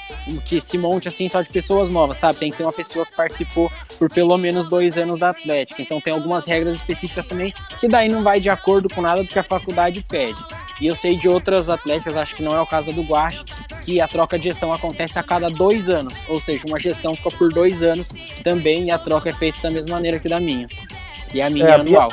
que 0.45 0.61
se 0.61 0.77
monte 0.77 1.07
assim 1.07 1.27
só 1.27 1.41
de 1.41 1.49
pessoas 1.49 1.89
novas, 1.89 2.17
sabe? 2.17 2.39
Tem 2.39 2.51
que 2.51 2.57
ter 2.57 2.63
uma 2.63 2.71
pessoa 2.71 3.05
que 3.05 3.15
participou 3.15 3.71
por 3.97 4.09
pelo 4.09 4.37
menos 4.37 4.67
dois 4.67 4.97
anos 4.97 5.19
da 5.19 5.31
Atlética. 5.31 5.81
Então 5.81 5.99
tem 5.99 6.13
algumas 6.13 6.45
regras 6.45 6.75
específicas 6.75 7.25
também 7.25 7.53
que 7.79 7.87
daí 7.87 8.07
não 8.07 8.23
vai 8.23 8.39
de 8.39 8.49
acordo 8.49 8.87
com 8.93 9.01
nada 9.01 9.23
do 9.23 9.29
que 9.29 9.39
a 9.39 9.43
faculdade 9.43 10.03
pede. 10.07 10.39
E 10.81 10.87
eu 10.87 10.95
sei 10.95 11.15
de 11.15 11.29
outras 11.29 11.69
atléticas, 11.69 12.17
acho 12.17 12.35
que 12.35 12.41
não 12.41 12.55
é 12.55 12.59
o 12.59 12.65
caso 12.65 12.91
do 12.91 13.03
Guache, 13.03 13.43
que 13.85 14.01
a 14.01 14.07
troca 14.07 14.37
de 14.39 14.45
gestão 14.45 14.73
acontece 14.73 15.19
a 15.19 15.23
cada 15.23 15.47
dois 15.49 15.89
anos. 15.89 16.13
Ou 16.27 16.39
seja, 16.39 16.63
uma 16.67 16.79
gestão 16.79 17.15
fica 17.15 17.29
por 17.29 17.53
dois 17.53 17.83
anos 17.83 18.09
também 18.43 18.85
e 18.85 18.91
a 18.91 18.97
troca 18.97 19.29
é 19.29 19.33
feita 19.33 19.59
da 19.61 19.69
mesma 19.69 19.93
maneira 19.95 20.17
que 20.19 20.27
da 20.27 20.39
minha. 20.39 20.67
E 21.33 21.39
a 21.41 21.49
minha 21.51 21.65
É, 21.67 21.71
é, 21.71 21.83
minha- 21.83 21.99
anual. 21.99 22.11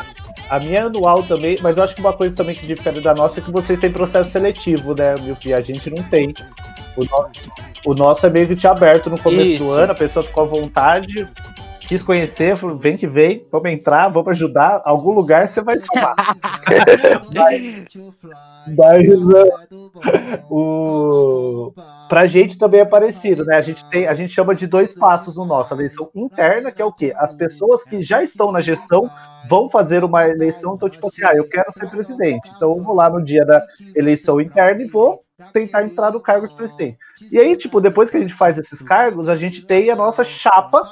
A 0.50 0.58
minha 0.60 0.78
é 0.78 0.82
anual 0.82 1.22
também, 1.22 1.58
mas 1.62 1.76
eu 1.76 1.82
acho 1.82 1.94
que 1.94 2.00
uma 2.00 2.12
coisa 2.12 2.34
também 2.36 2.54
que 2.54 2.66
difere 2.66 3.00
da 3.00 3.14
nossa 3.14 3.40
é 3.40 3.42
que 3.42 3.50
vocês 3.50 3.78
têm 3.80 3.90
processo 3.90 4.30
seletivo, 4.30 4.94
né, 4.94 5.14
Milpi? 5.22 5.52
A 5.54 5.60
gente 5.60 5.88
não 5.90 6.02
tem. 6.04 6.32
O, 6.96 7.04
no- 7.04 7.30
o 7.86 7.94
nosso 7.94 8.26
é 8.26 8.30
meio 8.30 8.48
que 8.48 8.56
te 8.56 8.66
aberto 8.66 9.08
no 9.10 9.18
começo 9.20 9.44
do 9.58 9.64
Isso. 9.64 9.70
ano, 9.72 9.92
a 9.92 9.94
pessoa 9.94 10.22
ficou 10.22 10.44
à 10.44 10.46
vontade. 10.46 11.26
Quis 11.88 12.02
conhecer, 12.02 12.54
falou, 12.54 12.76
vem 12.76 12.98
que 12.98 13.06
vem, 13.06 13.46
vamos 13.50 13.70
entrar, 13.70 14.08
vamos 14.08 14.28
ajudar, 14.28 14.82
algum 14.84 15.10
lugar 15.10 15.48
você 15.48 15.62
vai 15.62 15.78
somar. 15.80 16.14
Mas 18.76 19.08
uh, 19.08 20.52
o... 20.54 21.72
pra 22.06 22.26
gente 22.26 22.58
também 22.58 22.80
é 22.80 22.84
parecido, 22.84 23.42
né? 23.46 23.56
A 23.56 23.62
gente, 23.62 23.82
tem, 23.88 24.06
a 24.06 24.12
gente 24.12 24.34
chama 24.34 24.54
de 24.54 24.66
dois 24.66 24.92
passos 24.92 25.36
no 25.36 25.46
nosso. 25.46 25.72
A 25.72 25.78
eleição 25.78 26.10
interna, 26.14 26.70
que 26.70 26.82
é 26.82 26.84
o 26.84 26.92
quê? 26.92 27.14
As 27.16 27.32
pessoas 27.32 27.82
que 27.82 28.02
já 28.02 28.22
estão 28.22 28.52
na 28.52 28.60
gestão 28.60 29.10
vão 29.48 29.70
fazer 29.70 30.04
uma 30.04 30.28
eleição, 30.28 30.74
então, 30.74 30.90
tipo 30.90 31.08
assim, 31.08 31.22
ah, 31.24 31.34
eu 31.34 31.48
quero 31.48 31.72
ser 31.72 31.88
presidente. 31.88 32.52
Então 32.54 32.76
eu 32.76 32.82
vou 32.84 32.94
lá 32.94 33.08
no 33.08 33.24
dia 33.24 33.46
da 33.46 33.64
eleição 33.96 34.38
interna 34.38 34.82
e 34.82 34.86
vou 34.86 35.24
tentar 35.54 35.84
entrar 35.84 36.10
no 36.10 36.20
cargo 36.20 36.48
de 36.48 36.54
presidente. 36.54 36.98
E 37.32 37.38
aí, 37.38 37.56
tipo, 37.56 37.80
depois 37.80 38.10
que 38.10 38.18
a 38.18 38.20
gente 38.20 38.34
faz 38.34 38.58
esses 38.58 38.82
cargos, 38.82 39.26
a 39.28 39.36
gente 39.36 39.64
tem 39.64 39.88
a 39.88 39.96
nossa 39.96 40.22
chapa 40.22 40.82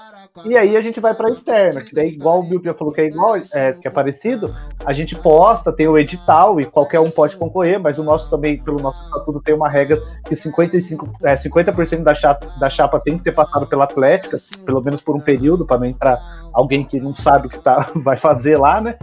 e 0.45 0.57
aí 0.57 0.77
a 0.77 0.81
gente 0.81 1.01
vai 1.01 1.15
para 1.15 1.31
externa, 1.31 1.81
que 1.81 1.95
daí, 1.95 2.11
igual 2.11 2.41
o 2.41 2.43
Bill 2.43 2.61
já 2.63 2.75
falou 2.75 2.93
que 2.93 3.01
é 3.01 3.07
igual, 3.07 3.37
é, 3.53 3.73
que 3.73 3.89
é 3.89 3.91
parecido, 3.91 4.55
a 4.85 4.93
gente 4.93 5.15
posta, 5.15 5.73
tem 5.73 5.89
o 5.89 5.99
edital 5.99 6.61
e 6.61 6.65
qualquer 6.65 7.01
um 7.01 7.11
pode 7.11 7.37
concorrer, 7.37 7.81
mas 7.81 7.99
o 7.99 8.05
nosso 8.05 8.29
também, 8.29 8.59
pelo 8.59 8.79
nosso 8.83 9.03
estatuto, 9.03 9.41
tem 9.41 9.55
uma 9.55 9.69
regra 9.69 10.01
que 10.27 10.37
55, 10.37 11.13
é, 11.23 11.35
50% 11.35 12.03
da 12.03 12.15
chapa, 12.15 12.47
da 12.59 12.69
chapa 12.69 13.01
tem 13.01 13.17
que 13.17 13.25
ter 13.25 13.33
passado 13.33 13.67
pela 13.67 13.85
Atlética, 13.85 14.41
pelo 14.65 14.83
menos 14.83 15.01
por 15.01 15.17
um 15.17 15.21
período, 15.21 15.65
para 15.65 15.79
não 15.79 15.87
entrar 15.87 16.19
alguém 16.53 16.85
que 16.85 17.01
não 17.01 17.15
sabe 17.15 17.47
o 17.47 17.51
que 17.51 17.59
tá, 17.59 17.87
vai 17.97 18.17
fazer 18.17 18.59
lá, 18.59 18.81
né? 18.81 18.97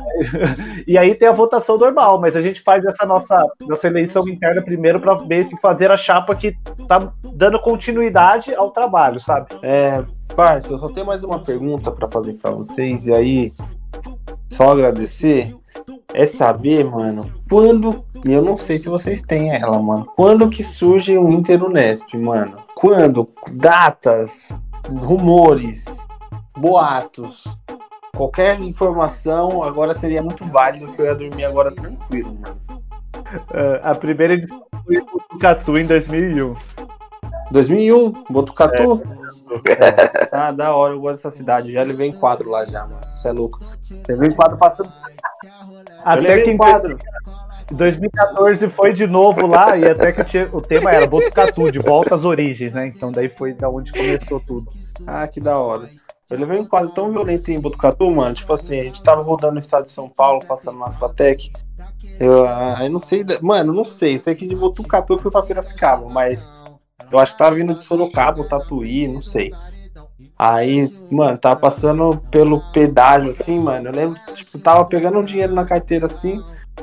E 0.86 0.98
aí 0.98 1.14
tem 1.14 1.28
a 1.28 1.32
votação 1.32 1.78
normal, 1.78 2.20
mas 2.20 2.36
a 2.36 2.40
gente 2.40 2.60
faz 2.60 2.84
essa 2.84 3.06
nossa, 3.06 3.46
nossa 3.60 3.86
eleição 3.86 4.26
interna 4.28 4.62
primeiro 4.62 5.00
para 5.00 5.20
meio 5.24 5.48
que 5.48 5.56
fazer 5.56 5.90
a 5.90 5.96
chapa 5.96 6.34
que 6.34 6.56
tá 6.88 6.98
dando 7.34 7.60
continuidade 7.60 8.54
ao 8.54 8.70
trabalho, 8.70 9.20
sabe? 9.20 9.46
É, 9.62 10.02
parça, 10.34 10.72
eu 10.72 10.78
só 10.78 10.88
tenho 10.88 11.06
mais 11.06 11.22
uma 11.22 11.38
pergunta 11.38 11.90
pra 11.90 12.08
fazer 12.08 12.34
pra 12.34 12.50
vocês, 12.52 13.06
e 13.06 13.12
aí, 13.12 13.52
só 14.48 14.72
agradecer. 14.72 15.54
É 16.12 16.26
saber, 16.26 16.84
mano, 16.84 17.32
quando, 17.48 18.04
e 18.26 18.32
eu 18.32 18.42
não 18.42 18.56
sei 18.56 18.80
se 18.80 18.88
vocês 18.88 19.22
têm 19.22 19.54
ela, 19.54 19.80
mano, 19.80 20.04
quando 20.16 20.50
que 20.50 20.64
surge 20.64 21.16
o 21.16 21.30
Inter 21.30 21.62
Unesp, 21.64 22.14
mano? 22.14 22.56
Quando? 22.74 23.28
Datas, 23.52 24.48
rumores, 24.88 25.84
boatos, 26.58 27.44
qualquer 28.20 28.60
informação 28.60 29.62
agora 29.62 29.94
seria 29.94 30.22
muito 30.22 30.44
válido 30.44 30.92
que 30.92 31.00
eu 31.00 31.06
ia 31.06 31.14
dormir 31.14 31.42
agora 31.46 31.72
tranquilo, 31.72 32.34
mano. 32.38 32.60
É, 33.54 33.80
a 33.82 33.94
primeira 33.94 34.34
edição 34.34 34.62
foi 34.84 34.96
o 34.98 35.38
Catu 35.38 35.78
em 35.78 35.86
2001. 35.86 36.54
2001, 37.50 38.12
Botucatu? 38.28 39.02
Ah, 40.30 40.52
da 40.52 40.76
hora, 40.76 40.92
eu 40.94 41.00
gosto 41.00 41.16
dessa 41.16 41.30
cidade. 41.32 41.72
Já 41.72 41.82
levei 41.82 42.06
em 42.08 42.12
quadro 42.12 42.48
lá 42.48 42.64
já, 42.64 42.82
mano. 42.86 43.00
Você 43.16 43.28
é 43.28 43.32
louco. 43.32 43.58
Levei 44.08 44.28
em 44.28 44.32
quadro 44.32 44.56
passando. 44.56 44.92
Até 46.04 46.42
que 46.42 46.50
em 46.52 46.56
quadro. 46.56 46.96
2014 47.72 48.68
foi 48.68 48.92
de 48.92 49.08
novo 49.08 49.48
lá 49.48 49.76
e 49.76 49.84
até 49.86 50.12
que 50.12 50.22
tinha- 50.22 50.48
o 50.52 50.60
tema 50.60 50.92
era 50.92 51.04
Botucatu, 51.08 51.70
de 51.72 51.80
volta 51.80 52.14
às 52.14 52.24
origens, 52.24 52.74
né? 52.74 52.86
Então 52.86 53.10
daí 53.10 53.28
foi 53.28 53.52
da 53.52 53.68
onde 53.68 53.90
começou 53.90 54.38
tudo. 54.38 54.70
Ah, 55.04 55.26
que 55.26 55.40
da 55.40 55.58
hora. 55.58 55.90
Eu 56.30 56.38
levei 56.38 56.60
um 56.60 56.64
quadro 56.64 56.90
tão 56.90 57.10
violento 57.10 57.50
em 57.50 57.60
Botucatu, 57.60 58.08
mano. 58.08 58.32
Tipo 58.34 58.52
assim, 58.52 58.80
a 58.80 58.84
gente 58.84 59.02
tava 59.02 59.20
rodando 59.20 59.54
no 59.54 59.58
estado 59.58 59.86
de 59.86 59.92
São 59.92 60.08
Paulo, 60.08 60.46
passando 60.46 60.78
na 60.78 60.92
Fatec. 60.92 61.52
Eu, 62.20 62.46
ah, 62.46 62.78
eu 62.82 62.90
não 62.90 63.00
sei. 63.00 63.26
Mano, 63.42 63.72
não 63.72 63.84
sei. 63.84 64.16
Sei 64.16 64.36
que 64.36 64.46
de 64.46 64.54
Botucatu 64.54 65.14
eu 65.14 65.18
fui 65.18 65.30
pra 65.30 65.42
Piracicaba, 65.42 66.08
mas 66.08 66.48
eu 67.10 67.18
acho 67.18 67.32
que 67.32 67.38
tava 67.38 67.56
vindo 67.56 67.74
de 67.74 67.80
Sorocaba, 67.80 68.44
Tatuí, 68.44 69.08
não 69.08 69.20
sei. 69.20 69.52
Aí, 70.38 70.88
mano, 71.10 71.36
tava 71.36 71.58
passando 71.58 72.16
pelo 72.30 72.60
pedágio 72.72 73.30
assim, 73.30 73.58
mano. 73.58 73.88
Eu 73.88 73.92
lembro, 73.92 74.20
tipo, 74.32 74.58
tava 74.58 74.84
pegando 74.84 75.18
um 75.18 75.24
dinheiro 75.24 75.52
na 75.52 75.64
carteira 75.64 76.06
assim. 76.06 76.40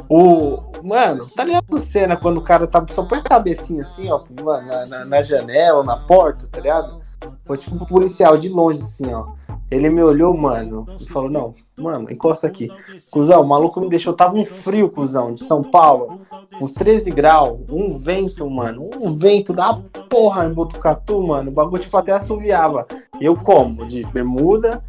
O. 0.09 0.61
Mano, 0.83 1.27
tá 1.29 1.43
ligado 1.43 1.79
cena 1.79 2.17
quando 2.17 2.37
o 2.37 2.43
cara 2.43 2.67
tá, 2.67 2.85
só 2.89 3.03
põe 3.03 3.19
a 3.19 3.23
cabecinha 3.23 3.81
assim, 3.81 4.11
ó, 4.11 4.23
mano, 4.43 4.67
na, 4.67 4.85
na, 4.85 5.05
na 5.05 5.21
janela, 5.21 5.83
na 5.83 5.97
porta, 5.97 6.47
tá 6.51 6.59
ligado? 6.59 7.01
Foi 7.45 7.57
tipo 7.57 7.75
um 7.75 7.85
policial 7.85 8.37
de 8.37 8.49
longe, 8.49 8.81
assim, 8.81 9.13
ó. 9.13 9.27
Ele 9.69 9.89
me 9.89 10.01
olhou, 10.01 10.35
mano, 10.35 10.85
e 10.99 11.05
falou: 11.05 11.29
Não, 11.29 11.53
mano, 11.77 12.09
encosta 12.09 12.47
aqui. 12.47 12.69
Cusão, 13.11 13.41
o 13.41 13.47
maluco 13.47 13.81
me 13.81 13.89
deixou. 13.89 14.13
Tava 14.13 14.35
um 14.35 14.45
frio, 14.45 14.89
cuzão, 14.89 15.33
de 15.33 15.43
São 15.43 15.61
Paulo. 15.61 16.21
Uns 16.61 16.71
13 16.71 17.11
graus, 17.11 17.59
um 17.69 17.97
vento, 17.97 18.49
mano. 18.49 18.89
Um 19.01 19.13
vento 19.13 19.51
da 19.51 19.73
porra 20.09 20.45
em 20.45 20.53
Botucatu, 20.53 21.21
mano. 21.21 21.51
O 21.51 21.53
bagulho, 21.53 21.81
tipo, 21.81 21.97
até 21.97 22.13
assoviava. 22.13 22.87
Eu 23.19 23.35
como? 23.35 23.85
De 23.85 24.05
bermuda, 24.05 24.81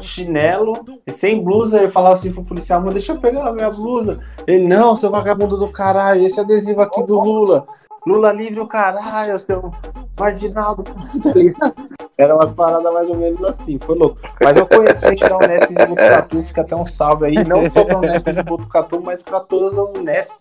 chinelo 0.00 0.72
sem 1.08 1.42
blusa. 1.42 1.78
Eu 1.78 1.90
falava 1.90 2.14
assim 2.14 2.32
pro 2.32 2.44
policial: 2.44 2.80
Mano, 2.80 2.92
deixa 2.92 3.12
eu 3.12 3.20
pegar 3.20 3.48
a 3.48 3.52
minha 3.52 3.70
blusa. 3.70 4.20
Ele: 4.46 4.68
Não, 4.68 4.94
seu 4.94 5.10
vagabundo 5.10 5.56
do 5.56 5.68
caralho, 5.68 6.24
esse 6.24 6.38
adesivo 6.38 6.80
aqui 6.80 7.02
do 7.02 7.18
Lula. 7.18 7.66
Lula 8.06 8.32
livre 8.32 8.60
o 8.60 8.66
caralho, 8.66 9.38
seu 9.38 9.72
marginal 10.18 10.76
do 10.76 10.82
caralho, 10.82 11.22
tá 11.22 11.32
ligado? 11.32 11.74
Eram 12.18 12.36
umas 12.36 12.52
paradas 12.52 12.92
mais 12.92 13.08
ou 13.10 13.16
menos 13.16 13.42
assim, 13.44 13.78
foi 13.78 13.96
louco. 13.96 14.18
Mas 14.40 14.56
eu 14.56 14.66
conheço 14.66 15.06
gente 15.06 15.20
da 15.20 15.36
Unesp 15.36 15.68
de 15.68 15.86
Botucatu, 15.86 16.42
fica 16.42 16.60
até 16.62 16.76
um 16.76 16.86
salve 16.86 17.26
aí, 17.26 17.34
não 17.48 17.68
só 17.70 17.84
pra 17.84 17.98
Unesp 17.98 18.24
de 18.24 18.42
Botucatu, 18.42 19.00
mas 19.00 19.22
pra 19.22 19.40
todas 19.40 19.78
as 19.78 19.98
Unesp 19.98 20.34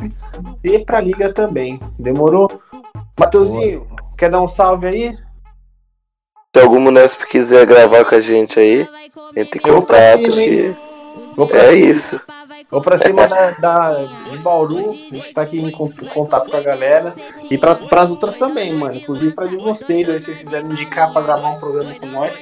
e 0.64 0.80
pra 0.80 1.00
Liga 1.00 1.32
também. 1.34 1.80
Demorou? 1.98 2.48
Mateuzinho, 3.20 3.88
quer 4.18 4.30
dar 4.30 4.42
um 4.42 4.48
salve 4.48 4.88
aí? 4.88 5.18
Se 6.56 6.62
algum 6.62 6.86
Unesp 6.88 7.22
quiser 7.30 7.66
gravar 7.66 8.04
com 8.06 8.16
a 8.16 8.22
gente 8.22 8.60
aí, 8.60 8.88
entre 9.36 9.60
em 9.60 9.62
contato 9.62 10.22
Vou 11.36 11.48
pra 11.48 11.60
é 11.60 11.72
cima. 11.76 11.86
isso. 11.92 12.22
Vou 12.70 12.82
pra 12.82 12.98
cima 12.98 13.28
da, 13.28 13.52
da- 13.52 14.04
de 14.30 14.38
Bauru, 14.38 14.92
a 14.92 15.16
gente 15.16 15.34
tá 15.34 15.42
aqui 15.42 15.60
em 15.60 15.72
con- 15.72 15.92
contato 16.14 16.50
com 16.52 16.58
a 16.58 16.62
galera. 16.62 17.14
E 17.50 17.58
pra, 17.58 17.76
pras 17.76 18.10
outras 18.10 18.36
também, 18.38 18.74
mano. 18.74 18.96
Inclusive 18.96 19.32
pra 19.34 19.46
de 19.48 19.58
vocês, 19.58 20.10
aí 20.10 20.20
se 20.20 20.28
vocês 20.28 20.38
quiserem 20.40 20.72
indicar 20.72 21.12
pra 21.12 21.22
gravar 21.22 21.50
um 21.50 21.60
programa 21.60 21.94
com 21.96 22.06
nós, 22.06 22.40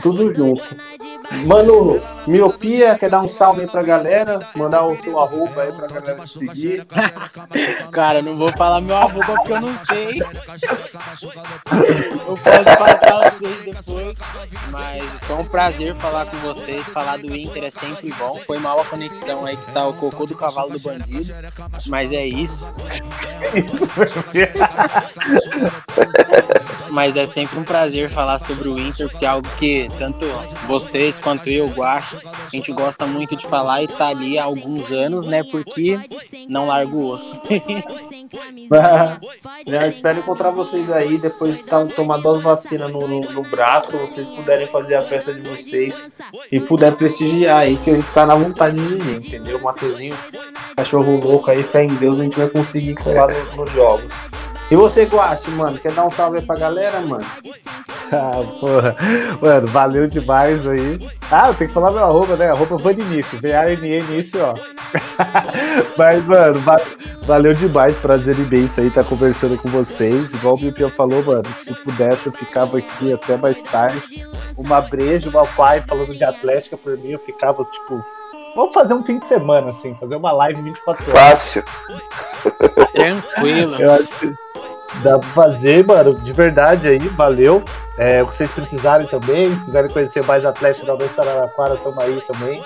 tudo 0.00 0.32
junto. 0.34 0.62
Mano, 1.44 2.00
miopia, 2.26 2.96
quer 2.98 3.10
dar 3.10 3.20
um 3.20 3.28
salve 3.28 3.60
aí 3.60 3.66
pra 3.66 3.82
galera? 3.82 4.40
Mandar 4.54 4.84
o 4.84 4.96
seu 4.96 5.18
arroba 5.18 5.62
aí 5.62 5.72
pra 5.72 5.86
galera 5.86 6.24
te 6.24 6.38
seguir. 6.38 6.86
Cara, 7.92 8.22
não 8.22 8.36
vou 8.36 8.52
falar 8.56 8.80
meu 8.80 8.96
arroba 8.96 9.34
porque 9.34 9.52
eu 9.52 9.60
não 9.60 9.78
sei. 9.86 10.22
Eu 12.26 12.36
posso 12.36 12.78
passar 12.78 13.30
vocês 13.30 13.64
depois. 13.64 14.18
Mas 14.70 15.04
foi 15.22 15.36
um 15.36 15.44
prazer 15.44 15.94
falar 15.96 16.26
com 16.26 16.36
vocês. 16.38 16.88
Falar 16.88 17.18
do 17.18 17.34
Inter 17.34 17.64
é 17.64 17.70
sempre 17.70 18.12
bom. 18.12 18.40
Foi 18.46 18.58
mal 18.58 18.80
a 18.80 18.84
conexão 18.84 19.44
aí 19.44 19.56
que 19.56 19.70
tá 19.72 19.86
o 19.86 19.94
cocô 19.94 20.26
do 20.26 20.34
cavalo 20.34 20.70
do 20.70 20.80
bandido. 20.80 21.32
Mas 21.86 22.12
é 22.12 22.24
isso. 22.24 22.68
Mas 26.90 27.16
é 27.16 27.26
sempre 27.26 27.58
um 27.58 27.64
prazer 27.64 28.10
falar 28.10 28.38
sobre 28.38 28.68
o 28.68 28.78
Inter, 28.78 29.08
porque 29.10 29.24
é 29.24 29.28
algo 29.28 29.48
que 29.56 29.90
tanto 29.98 30.26
vocês 30.66 31.17
quanto 31.20 31.48
eu, 31.48 31.66
Guacho, 31.68 32.16
a 32.24 32.48
gente 32.50 32.72
gosta 32.72 33.06
muito 33.06 33.36
de 33.36 33.46
falar 33.46 33.82
e 33.82 33.88
tá 33.88 34.08
ali 34.08 34.38
há 34.38 34.44
alguns 34.44 34.90
anos, 34.90 35.24
né? 35.24 35.42
Porque 35.42 35.98
não 36.48 36.66
larga 36.66 36.94
o 36.94 37.06
osso. 37.06 37.40
Eu 39.66 39.88
espero 39.88 40.18
encontrar 40.20 40.50
vocês 40.50 40.90
aí 40.92 41.18
depois 41.18 41.56
de 41.56 41.64
tomar 41.94 42.18
duas 42.18 42.42
vacinas 42.42 42.90
no, 42.90 43.06
no, 43.06 43.20
no 43.20 43.42
braço, 43.42 43.96
vocês 43.96 44.26
puderem 44.28 44.66
fazer 44.66 44.94
a 44.96 45.00
festa 45.00 45.32
de 45.32 45.40
vocês 45.40 46.00
e 46.50 46.60
puder 46.60 46.94
prestigiar 46.94 47.60
aí, 47.60 47.76
que 47.78 47.90
a 47.90 47.94
gente 47.94 48.10
tá 48.12 48.26
na 48.26 48.34
vontade 48.34 48.76
de 48.76 48.94
ir, 48.94 49.26
entendeu? 49.26 49.60
Mateuzinho, 49.60 50.16
cachorro 50.76 51.16
louco 51.18 51.50
aí, 51.50 51.62
fé 51.62 51.84
em 51.84 51.94
Deus, 51.94 52.20
a 52.20 52.24
gente 52.24 52.38
vai 52.38 52.48
conseguir 52.48 52.94
colar 52.96 53.28
no- 53.28 53.64
nos 53.64 53.72
jogos. 53.72 54.12
E 54.70 54.76
você, 54.76 55.04
Guache, 55.04 55.50
mano, 55.50 55.78
quer 55.78 55.92
dar 55.92 56.04
um 56.04 56.10
salve 56.10 56.38
aí 56.38 56.44
pra 56.46 56.56
galera, 56.56 57.00
mano? 57.00 57.24
Ah, 58.10 58.42
porra. 58.58 58.96
Mano, 59.42 59.66
valeu 59.66 60.06
demais 60.06 60.66
aí. 60.66 60.98
Ah, 61.30 61.48
eu 61.48 61.54
tenho 61.54 61.68
que 61.68 61.74
falar 61.74 61.90
meu 61.90 62.02
arroba, 62.02 62.36
né? 62.36 62.48
Arroba 62.50 62.78
Vaninicio, 62.78 63.38
V-A-N-N-I-C-O. 63.38 64.54
Mas, 65.94 66.24
mano, 66.24 66.58
va- 66.60 66.80
valeu 67.26 67.52
demais, 67.52 67.94
prazer 67.98 68.34
imenso 68.38 68.80
aí 68.80 68.86
estar 68.86 69.04
conversando 69.04 69.58
com 69.58 69.68
vocês. 69.68 70.32
Igual 70.32 70.54
o 70.54 70.56
Bipia 70.58 70.88
falou, 70.88 71.22
mano, 71.22 71.44
se 71.62 71.74
pudesse 71.84 72.28
eu 72.28 72.32
ficava 72.32 72.78
aqui 72.78 73.12
até 73.12 73.36
mais 73.36 73.60
tarde. 73.64 74.26
Uma 74.56 74.80
breja, 74.80 75.28
uma 75.28 75.44
pai 75.46 75.84
falando 75.86 76.16
de 76.16 76.24
Atlética 76.24 76.78
por 76.78 76.96
mim, 76.96 77.10
eu 77.10 77.18
ficava, 77.18 77.62
tipo... 77.66 78.02
Vamos 78.56 78.72
fazer 78.72 78.94
um 78.94 79.04
fim 79.04 79.18
de 79.18 79.26
semana, 79.26 79.68
assim, 79.68 79.94
fazer 80.00 80.16
uma 80.16 80.32
live 80.32 80.62
24 80.62 81.10
horas. 81.10 81.20
Fácil. 81.28 81.64
Tranquilo. 82.94 83.76
Eu 83.78 83.92
acho 83.92 84.06
que 84.18 84.34
dá 85.02 85.18
pra 85.18 85.28
fazer, 85.30 85.84
mano, 85.84 86.14
de 86.20 86.32
verdade 86.32 86.88
aí, 86.88 86.98
valeu. 86.98 87.62
É, 87.96 88.22
o 88.22 88.26
que 88.26 88.34
vocês 88.34 88.50
precisarem 88.50 89.06
também, 89.06 89.52
se 89.54 89.64
quiserem 89.66 89.90
conhecer 89.90 90.24
mais 90.24 90.44
Atlético 90.44 90.86
da 90.86 90.96
Noite 90.96 91.18
Araraquara, 91.18 91.76
tamo 91.76 92.00
aí 92.00 92.20
também. 92.26 92.62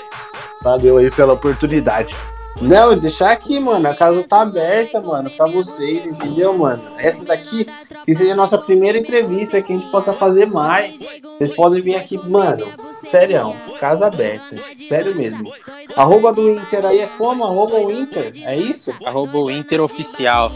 Valeu 0.63 0.99
aí 0.99 1.11
pela 1.11 1.33
oportunidade. 1.33 2.15
Não, 2.61 2.97
deixar 2.97 3.31
aqui, 3.31 3.59
mano. 3.59 3.89
A 3.89 3.95
casa 3.95 4.23
tá 4.25 4.43
aberta, 4.43 5.01
mano, 5.01 5.31
pra 5.31 5.47
vocês, 5.47 6.07
entendeu, 6.07 6.53
mano? 6.57 6.83
Essa 6.99 7.25
daqui, 7.25 7.67
que 8.05 8.15
seja 8.15 8.33
a 8.33 8.37
nossa 8.37 8.59
primeira 8.59 8.99
entrevista, 8.99 9.63
que 9.63 9.73
a 9.73 9.77
gente 9.77 9.91
possa 9.91 10.13
fazer 10.13 10.47
mais. 10.47 10.99
Vocês 11.39 11.55
podem 11.55 11.81
vir 11.81 11.97
aqui, 11.97 12.19
mano. 12.19 12.67
Sério, 13.11 13.55
casa 13.81 14.07
aberta. 14.07 14.57
Sério 14.89 15.15
mesmo. 15.15 15.51
Arroba 15.97 16.33
do 16.33 16.49
Inter 16.51 16.85
aí 16.87 17.01
é 17.01 17.07
como? 17.19 17.45
Arroba 17.45 17.77
o 17.77 17.91
Inter? 17.91 18.33
É 18.45 18.57
isso? 18.57 18.93
Arroba 19.05 19.39
o 19.39 19.51
Inter 19.51 19.81
Oficial. 19.81 20.53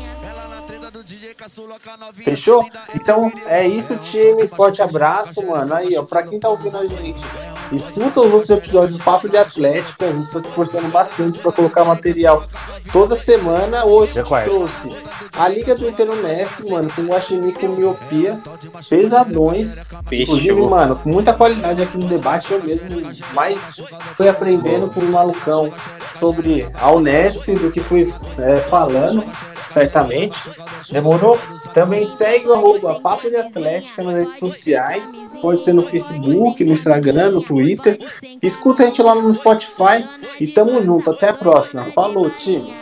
Fechou? 2.14 2.68
Então 2.94 3.30
é 3.47 3.66
isso, 3.66 3.97
time. 3.97 4.47
Forte 4.49 4.82
abraço, 4.82 5.44
mano. 5.47 5.74
Aí, 5.74 5.97
ó, 5.97 6.03
pra 6.03 6.22
quem 6.22 6.38
tá 6.38 6.49
ouvindo 6.49 6.76
a 6.76 6.86
gente, 6.86 7.24
escuta 7.73 8.21
os 8.21 8.33
outros 8.33 8.51
episódios 8.51 8.97
do 8.99 9.05
Papo 9.05 9.29
de 9.29 9.37
Atlético. 9.37 10.05
A 10.05 10.12
gente 10.12 10.31
tá 10.31 10.41
se 10.41 10.49
esforçando 10.49 10.89
bastante 10.89 11.39
pra 11.39 11.53
colocar 11.53 11.85
material 11.85 12.45
toda 12.93 13.17
semana. 13.17 13.85
Hoje 13.85 14.14
trouxe 14.45 14.95
a 15.37 15.49
Liga 15.49 15.75
do 15.75 15.89
Inter 15.89 16.07
Mestre, 16.17 16.71
mano, 16.71 16.91
com 16.95 17.03
Guaxinim 17.03 17.53
com 17.53 17.69
miopia, 17.69 18.41
pesadões. 18.89 19.77
Inclusive, 20.11 20.55
Fechou. 20.55 20.71
mano, 20.71 20.97
com 20.97 21.11
muita 21.11 21.33
qualidade 21.35 21.83
aqui 21.83 21.99
no 21.99 22.07
debate, 22.07 22.53
eu 22.53 22.62
mesmo 22.62 23.03
mais 23.35 23.81
fui 24.14 24.29
aprendendo 24.29 24.89
com 24.89 25.01
o 25.01 25.12
malucão 25.12 25.73
sobre 26.19 26.67
a 26.75 26.91
Unesp 26.91 27.47
do 27.55 27.71
que 27.71 27.81
fui 27.81 28.12
é, 28.39 28.61
falando, 28.61 29.25
certamente. 29.73 30.39
Demorou? 30.91 31.39
Também 31.75 32.07
segue 32.07 32.47
o 32.47 32.55
arroba 32.55 33.01
Papo 33.01 33.29
de 33.29 33.37
Atlética 33.37 34.03
nas 34.03 34.17
redes 34.17 34.39
sociais. 34.39 35.12
Pode 35.43 35.62
ser 35.62 35.75
no 35.75 35.83
Facebook, 35.83 36.64
no 36.64 36.73
Instagram, 36.73 37.33
no 37.33 37.43
Twitter. 37.57 37.98
Escuta 38.42 38.82
a 38.82 38.86
gente 38.86 39.02
lá 39.02 39.14
no 39.14 39.32
Spotify. 39.32 40.07
E 40.40 40.46
tamo 40.46 40.82
junto. 40.82 41.11
Até 41.11 41.28
a 41.28 41.34
próxima. 41.34 41.84
Falou, 41.86 42.30
time. 42.30 42.74